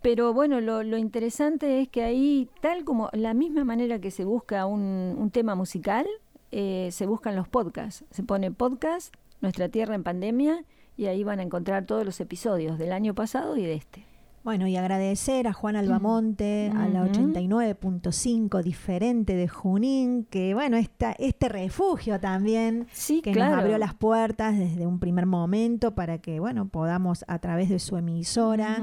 Pero 0.00 0.32
bueno, 0.32 0.60
lo, 0.62 0.82
lo 0.82 0.96
interesante 0.96 1.82
es 1.82 1.88
que 1.88 2.02
ahí, 2.04 2.48
tal 2.62 2.84
como 2.84 3.10
la 3.12 3.34
misma 3.34 3.64
manera 3.64 3.98
que 3.98 4.10
se 4.10 4.24
busca 4.24 4.64
un, 4.64 5.14
un 5.18 5.30
tema 5.30 5.54
musical, 5.54 6.06
eh, 6.52 6.88
se 6.92 7.04
buscan 7.04 7.36
los 7.36 7.48
podcasts. 7.48 8.04
Se 8.10 8.22
pone 8.22 8.50
podcast, 8.50 9.12
Nuestra 9.42 9.68
Tierra 9.68 9.94
en 9.94 10.02
Pandemia, 10.02 10.64
y 10.96 11.06
ahí 11.06 11.22
van 11.24 11.40
a 11.40 11.42
encontrar 11.42 11.84
todos 11.84 12.06
los 12.06 12.18
episodios 12.20 12.78
del 12.78 12.92
año 12.92 13.14
pasado 13.14 13.56
y 13.58 13.64
de 13.64 13.74
este. 13.74 14.06
Bueno, 14.42 14.66
y 14.66 14.76
agradecer 14.76 15.46
a 15.46 15.52
Juan 15.52 15.76
Albamonte, 15.76 16.72
a 16.74 16.88
la 16.88 17.02
Ujú. 17.02 17.12
89.5 17.12 18.62
diferente 18.62 19.34
de 19.34 19.48
Junín, 19.48 20.24
que 20.24 20.54
bueno, 20.54 20.78
esta, 20.78 21.12
este 21.12 21.50
refugio 21.50 22.18
también, 22.20 22.86
que 23.22 23.32
claro. 23.32 23.56
nos 23.56 23.60
abrió 23.60 23.76
las 23.76 23.92
puertas 23.92 24.56
desde 24.58 24.86
un 24.86 24.98
primer 24.98 25.26
momento 25.26 25.94
para 25.94 26.18
que, 26.18 26.40
bueno, 26.40 26.68
podamos 26.68 27.24
a 27.28 27.38
través 27.38 27.68
de 27.68 27.78
su 27.78 27.98
emisora 27.98 28.78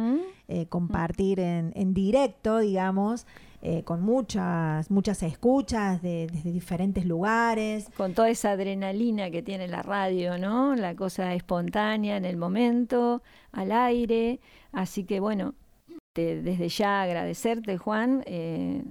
eh, 0.47 0.67
compartir 0.67 1.39
en, 1.39 1.71
en 1.75 1.93
directo, 1.95 2.59
digamos, 2.59 3.25
eh, 3.61 3.83
con 3.83 4.01
muchas, 4.01 4.89
muchas 4.91 5.23
escuchas 5.23 6.01
de, 6.01 6.27
desde 6.31 6.51
diferentes 6.51 7.05
lugares. 7.05 7.89
con 7.97 8.13
toda 8.13 8.29
esa 8.29 8.51
adrenalina 8.51 9.31
que 9.31 9.41
tiene 9.41 9.67
la 9.67 9.81
radio, 9.81 10.37
¿no? 10.37 10.75
La 10.75 10.95
cosa 10.95 11.33
espontánea 11.33 12.17
en 12.17 12.25
el 12.25 12.37
momento, 12.37 13.21
al 13.51 13.71
aire. 13.71 14.39
Así 14.71 15.03
que 15.05 15.19
bueno, 15.19 15.55
te- 16.13 16.41
desde 16.41 16.69
ya 16.69 17.01
agradecerte, 17.01 17.77
Juan. 17.77 18.23
eh, 18.25 18.83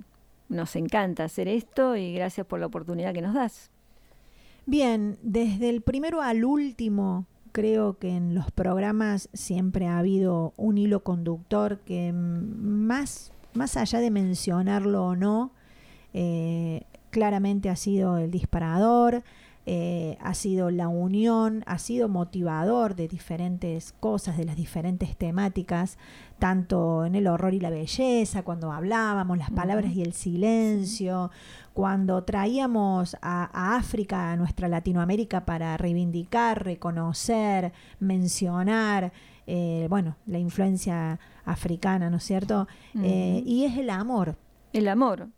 nos 0.49 0.77
encanta 0.77 1.25
hacer 1.25 1.49
esto 1.49 1.97
y 1.97 2.15
gracias 2.15 2.47
por 2.47 2.61
la 2.61 2.67
oportunidad 2.67 3.13
que 3.13 3.21
nos 3.23 3.35
das. 3.35 3.71
Bien, 4.65 5.17
desde 5.23 5.69
el 5.71 5.81
primero 5.81 6.23
al 6.23 6.45
último, 6.45 7.27
creo 7.53 7.99
que 7.99 8.11
en 8.17 8.35
los 8.35 8.51
programas 8.53 9.29
siempre 9.33 9.87
ha 9.87 9.99
habido 9.99 10.55
un 10.57 10.79
hilo 10.79 11.03
conductor 11.03 11.79
que 11.81 12.13
más, 12.13 13.33
más 13.57 13.77
allá 13.77 14.01
de 14.01 14.11
mencionarlo 14.11 15.07
o 15.07 15.17
no, 15.17 15.53
eh, 16.13 16.85
claramente 17.11 17.71
ha 17.71 17.77
sido 17.77 18.19
el 18.19 18.31
disparador, 18.31 19.23
eh, 19.69 20.17
ha 20.21 20.33
sido 20.35 20.71
la 20.71 20.87
unión, 20.87 21.65
ha 21.67 21.79
sido 21.79 22.09
motivador 22.09 22.95
de 22.95 23.09
diferentes 23.09 23.93
cosas, 23.99 24.37
de 24.37 24.45
las 24.45 24.55
diferentes 24.55 25.17
temáticas, 25.17 25.99
tanto 26.39 27.05
en 27.05 27.17
el 27.17 27.27
horror 27.27 27.53
y 27.53 27.59
la 27.59 27.71
belleza, 27.71 28.45
cuando 28.45 28.71
hablábamos, 28.71 29.39
las 29.39 29.51
palabras 29.51 29.93
y 29.93 30.03
el 30.03 30.13
silencio, 30.13 31.33
cuando 31.75 32.23
traíamos 32.23 33.17
a, 33.23 33.51
a 33.53 33.77
África, 33.77 34.31
a 34.31 34.37
nuestra 34.37 34.69
Latinoamérica, 34.69 35.45
para 35.45 35.77
reivindicar, 35.77 36.65
reconocer, 36.65 37.73
mencionar, 37.99 39.13
eh, 39.47 39.87
bueno, 39.89 40.17
la 40.27 40.39
influencia 40.39 41.19
africana, 41.45 42.11
¿no 42.11 42.17
es 42.17 42.25
cierto? 42.25 42.67
Eh, 43.03 43.43
y 43.45 43.65
es 43.65 43.77
el 43.79 43.91
amor. 43.91 44.37
El 44.73 44.89
amor. 44.89 45.29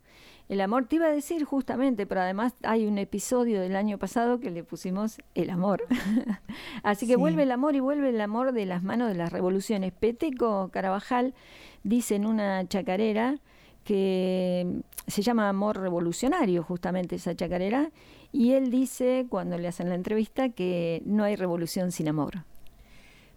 El 0.49 0.61
amor 0.61 0.85
te 0.87 0.95
iba 0.95 1.05
a 1.05 1.11
decir 1.11 1.43
justamente, 1.45 2.07
pero 2.07 2.21
además 2.21 2.53
hay 2.63 2.87
un 2.87 2.97
episodio 2.97 3.61
del 3.61 3.75
año 3.75 3.99
pasado 3.99 4.39
que 4.39 4.49
le 4.49 4.63
pusimos 4.63 5.19
el 5.35 5.51
amor. 5.51 5.83
Así 6.83 7.05
que 7.05 7.13
Sí. 7.13 7.19
vuelve 7.19 7.43
el 7.43 7.51
amor 7.51 7.75
y 7.75 7.79
vuelve 7.79 8.09
el 8.09 8.19
amor 8.19 8.51
de 8.51 8.65
las 8.65 8.81
manos 8.81 9.09
de 9.09 9.13
las 9.15 9.31
revoluciones. 9.31 9.93
Peteco 9.93 10.69
Carabajal 10.73 11.35
dice 11.83 12.15
en 12.15 12.25
una 12.25 12.67
chacarera 12.67 13.37
que 13.83 14.81
se 15.07 15.21
llama 15.21 15.49
Amor 15.49 15.79
Revolucionario, 15.79 16.63
justamente 16.63 17.15
esa 17.15 17.35
chacarera, 17.35 17.91
y 18.31 18.51
él 18.53 18.69
dice, 18.71 19.25
cuando 19.29 19.57
le 19.57 19.67
hacen 19.67 19.89
la 19.89 19.95
entrevista, 19.95 20.49
que 20.49 21.01
no 21.05 21.23
hay 21.23 21.35
revolución 21.35 21.91
sin 21.91 22.07
amor. 22.07 22.43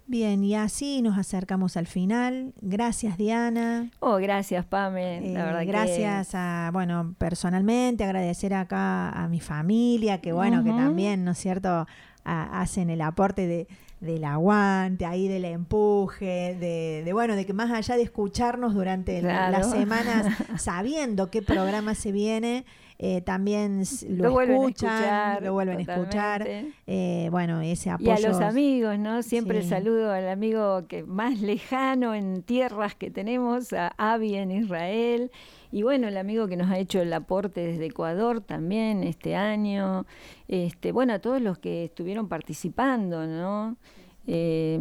Bien, 0.06 0.42
y 0.44 0.54
así 0.54 1.00
nos 1.00 1.16
acercamos 1.16 1.76
al 1.76 1.86
final. 1.86 2.52
Gracias, 2.60 3.16
Diana. 3.16 3.90
Oh, 4.00 4.16
gracias, 4.16 4.64
Pame. 4.66 5.20
La 5.32 5.40
Eh, 5.40 5.44
verdad 5.44 5.60
que- 5.60 5.66
gracias 5.66 6.34
a, 6.34 6.70
bueno, 6.72 7.14
personalmente 7.18 8.04
agradecer 8.04 8.52
acá 8.52 9.10
a 9.10 9.28
mi 9.28 9.40
familia, 9.40 10.20
que 10.20 10.32
bueno, 10.32 10.62
que 10.64 10.70
también, 10.70 11.24
¿no 11.24 11.30
es 11.30 11.38
cierto?, 11.38 11.86
A- 12.24 12.60
hacen 12.60 12.90
el 12.90 13.00
aporte 13.00 13.46
de, 13.46 13.66
del 14.00 14.24
aguante, 14.24 15.06
ahí 15.06 15.28
del 15.28 15.44
empuje, 15.44 16.56
de, 16.58 17.02
de, 17.04 17.12
bueno, 17.12 17.36
de 17.36 17.46
que 17.46 17.52
más 17.52 17.70
allá 17.70 17.96
de 17.96 18.02
escucharnos 18.02 18.74
durante 18.74 19.20
Claro. 19.20 19.52
las 19.58 19.70
semanas, 19.70 20.26
sabiendo 20.60 21.30
qué 21.30 21.42
programa 21.42 21.94
se 21.94 22.12
viene, 22.12 22.64
eh, 22.98 23.20
también 23.20 23.82
lo, 24.10 24.40
escuchan, 24.40 24.68
escuchar, 24.68 25.42
lo 25.42 25.52
vuelven 25.54 25.78
a 25.78 25.80
escuchar. 25.82 26.46
eh, 26.86 27.28
bueno, 27.32 27.60
ese 27.60 27.88
Y 27.88 27.92
apoyo. 27.92 28.12
a 28.12 28.20
los 28.20 28.40
amigos, 28.40 28.98
¿no? 28.98 29.22
Siempre 29.24 29.62
Sí. 29.62 29.68
saludo 29.70 30.12
al 30.12 30.28
amigo 30.28 30.86
que 30.86 31.02
más 31.02 31.40
lejano 31.40 32.14
en 32.14 32.42
tierras 32.44 32.94
que 32.94 33.10
tenemos, 33.10 33.72
a 33.72 33.88
Avi 33.98 34.34
en 34.36 34.52
Israel. 34.52 35.32
Y 35.72 35.82
bueno, 35.82 36.06
el 36.06 36.16
amigo 36.18 36.46
que 36.48 36.56
nos 36.56 36.70
ha 36.70 36.78
hecho 36.78 37.00
el 37.00 37.12
aporte 37.12 37.66
desde 37.66 37.86
Ecuador 37.86 38.40
también 38.42 39.02
este 39.02 39.34
año. 39.34 40.04
Este, 40.46 40.92
bueno, 40.92 41.14
a 41.14 41.18
todos 41.18 41.40
los 41.40 41.58
que 41.58 41.84
estuvieron 41.86 42.28
participando, 42.28 43.26
¿no? 43.26 43.76
Eh, 44.24 44.78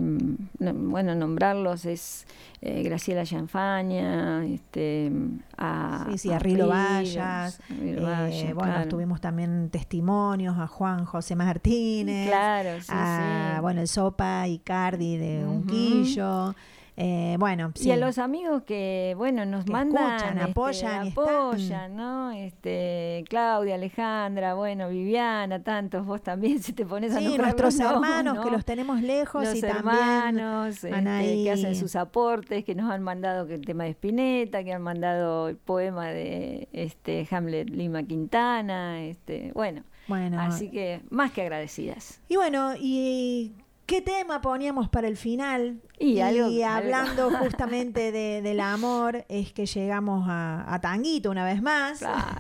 no- 0.60 0.74
bueno, 0.74 1.16
nombrarlos 1.16 1.86
es 1.86 2.28
eh, 2.62 2.84
Graciela 2.84 3.24
Yanfaña, 3.24 4.46
este, 4.46 5.12
a, 5.58 6.06
Sí, 6.12 6.18
sí, 6.20 6.32
a 6.32 6.38
Rilo 6.38 6.68
Vallas. 6.68 7.60
eh, 7.72 7.98
Vallas, 8.00 8.54
bueno, 8.54 8.74
claro. 8.74 8.90
tuvimos 8.90 9.20
también 9.20 9.70
testimonios 9.72 10.60
a 10.60 10.68
Juan 10.68 11.06
José 11.06 11.36
Martínez. 11.36 12.28
Claro, 12.28 12.82
sí, 12.82 12.88
a, 12.92 13.54
sí. 13.56 13.62
bueno, 13.62 13.82
el 13.82 13.88
Sopa 13.88 14.48
Icardi 14.48 15.18
de. 15.18 15.44
Unquillo. 15.48 16.54
Eh, 16.98 17.36
bueno, 17.40 17.72
sí. 17.76 17.88
Y 17.88 17.92
a 17.92 17.96
los 17.96 18.18
amigos 18.18 18.64
que, 18.64 19.14
bueno, 19.18 19.46
nos 19.46 19.66
Que 19.66 19.72
mandan, 19.72 20.14
escuchan, 20.14 20.38
este, 20.38 20.52
apoyan 20.52 21.08
apoyan, 21.08 21.96
¿no? 21.96 22.32
Este, 22.32 23.24
Claudia, 23.30 23.76
Alejandra, 23.76 24.54
bueno, 24.56 24.90
Viviana, 24.90 25.64
tantos, 25.64 26.06
vos 26.06 26.22
también, 26.22 26.60
si 26.64 26.74
te 26.74 26.86
pones 26.86 27.16
a 27.16 27.20
Sí, 27.20 27.38
nuestros 27.38 27.78
no, 27.78 27.90
hermanos 27.90 28.36
¿no? 28.36 28.44
que 28.44 28.52
los 28.52 28.66
tenemos 28.66 29.02
lejos 29.02 29.46
los 29.46 29.56
y 29.56 29.62
también 29.62 29.96
hermanos 29.96 30.82
van 30.84 31.08
este, 31.08 31.44
que 31.44 31.52
hacen 31.52 31.76
sus 31.76 31.96
aportes, 31.96 32.66
que 32.66 32.76
nos 32.76 32.92
han 32.92 33.04
mandado 33.04 33.48
que 33.48 33.56
el 33.56 33.66
tema 33.66 33.86
de 33.86 33.92
Spinetta, 33.92 34.64
que 34.64 34.74
han 34.74 34.82
mandado 34.82 35.48
el 35.48 35.56
poema 35.56 36.08
de 36.08 36.68
este 36.74 37.28
Hamlet 37.32 37.70
Lima 37.70 38.04
Quintana, 38.04 39.02
este, 39.04 39.52
bueno, 39.54 39.84
Bueno, 40.08 40.40
así 40.42 40.70
que 40.70 41.02
más 41.10 41.32
que 41.32 41.42
agradecidas. 41.42 42.22
Y 42.28 42.36
bueno, 42.36 42.74
¿y 42.78 43.54
qué 43.92 44.02
tema 44.02 44.40
poníamos 44.42 44.88
para 44.88 45.08
el 45.10 45.18
final? 45.18 45.82
Y 46.00 46.20
algo. 46.22 46.48
hablando 46.66 47.30
justamente 47.40 48.12
de- 48.14 48.42
del 48.42 48.62
amor, 48.62 49.26
es 49.28 49.52
que 49.52 49.66
llegamos 49.66 50.26
a, 50.30 50.64
a 50.74 50.80
Tanguito 50.80 51.30
una 51.30 51.44
vez 51.44 51.62
más. 51.62 52.00
Claro, 52.00 52.38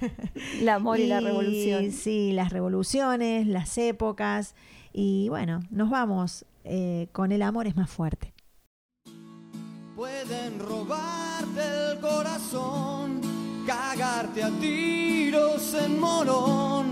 el 0.60 0.70
amor 0.70 1.00
y 1.00 1.08
la 1.08 1.20
revolución. 1.30 1.92
Sí, 1.92 2.32
las 2.32 2.52
revoluciones, 2.54 3.48
las 3.48 3.78
épocas. 3.78 4.56
Y 4.94 5.28
bueno, 5.30 5.60
nos 5.72 5.90
vamos 5.90 6.46
eh, 6.64 7.08
con 7.12 7.32
El 7.34 7.42
amor 7.42 7.68
es 7.68 7.76
más 7.76 7.90
fuerte. 7.90 8.34
Pueden 9.96 10.58
robarte 10.60 11.62
el 11.92 12.00
corazón, 12.00 13.20
cagarte 13.68 14.42
a 14.44 14.50
tiros 14.52 15.74
en 15.76 16.00
morón, 16.00 16.92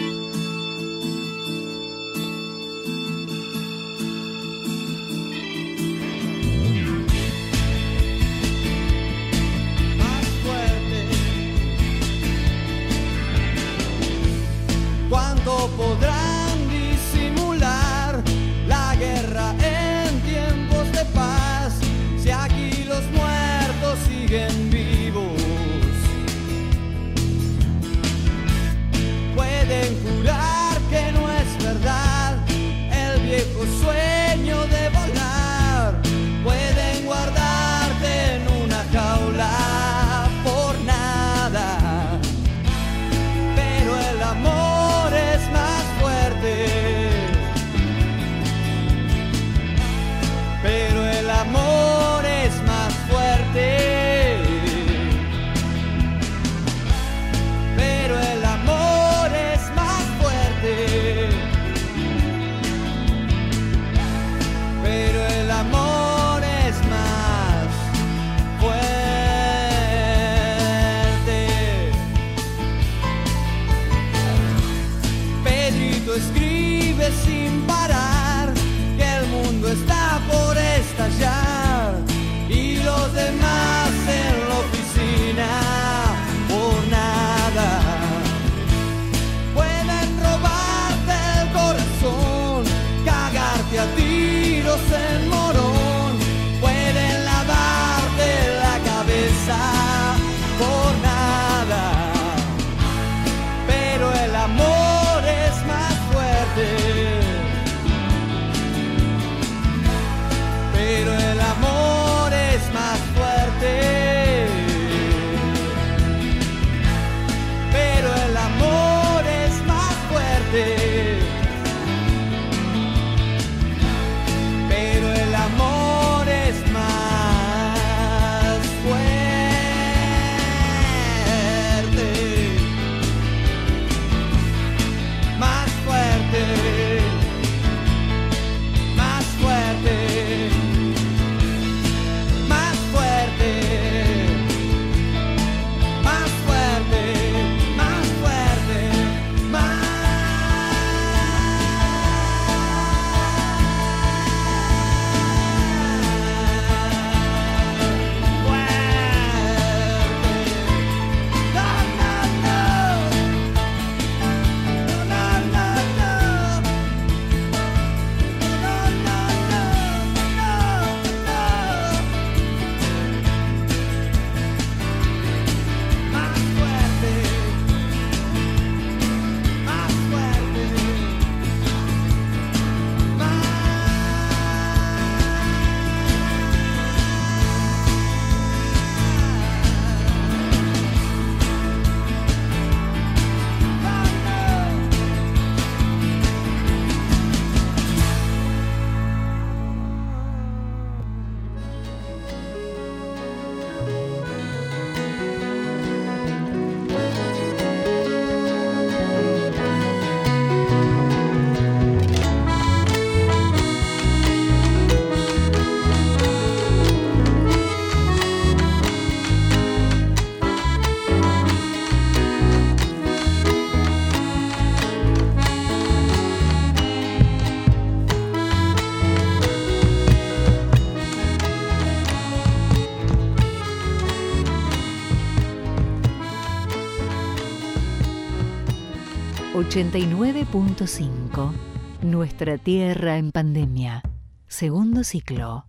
89.5 239.71 241.53
Nuestra 242.01 242.57
Tierra 242.57 243.17
en 243.17 243.31
Pandemia. 243.31 244.03
Segundo 244.49 245.05
ciclo. 245.05 245.65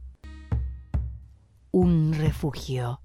Un 1.70 2.12
refugio. 2.12 3.00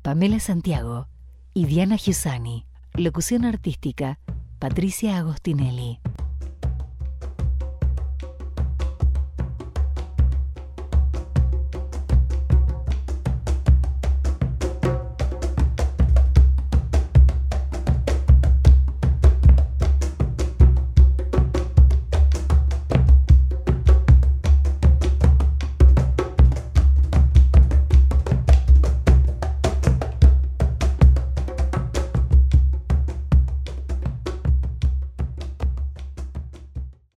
Pamela 0.00 0.40
Santiago 0.40 1.08
y 1.52 1.66
Diana 1.66 1.98
Giussani. 1.98 2.64
Locución 2.94 3.44
artística, 3.44 4.20
Patricia 4.58 5.18
Agostinelli. 5.18 6.00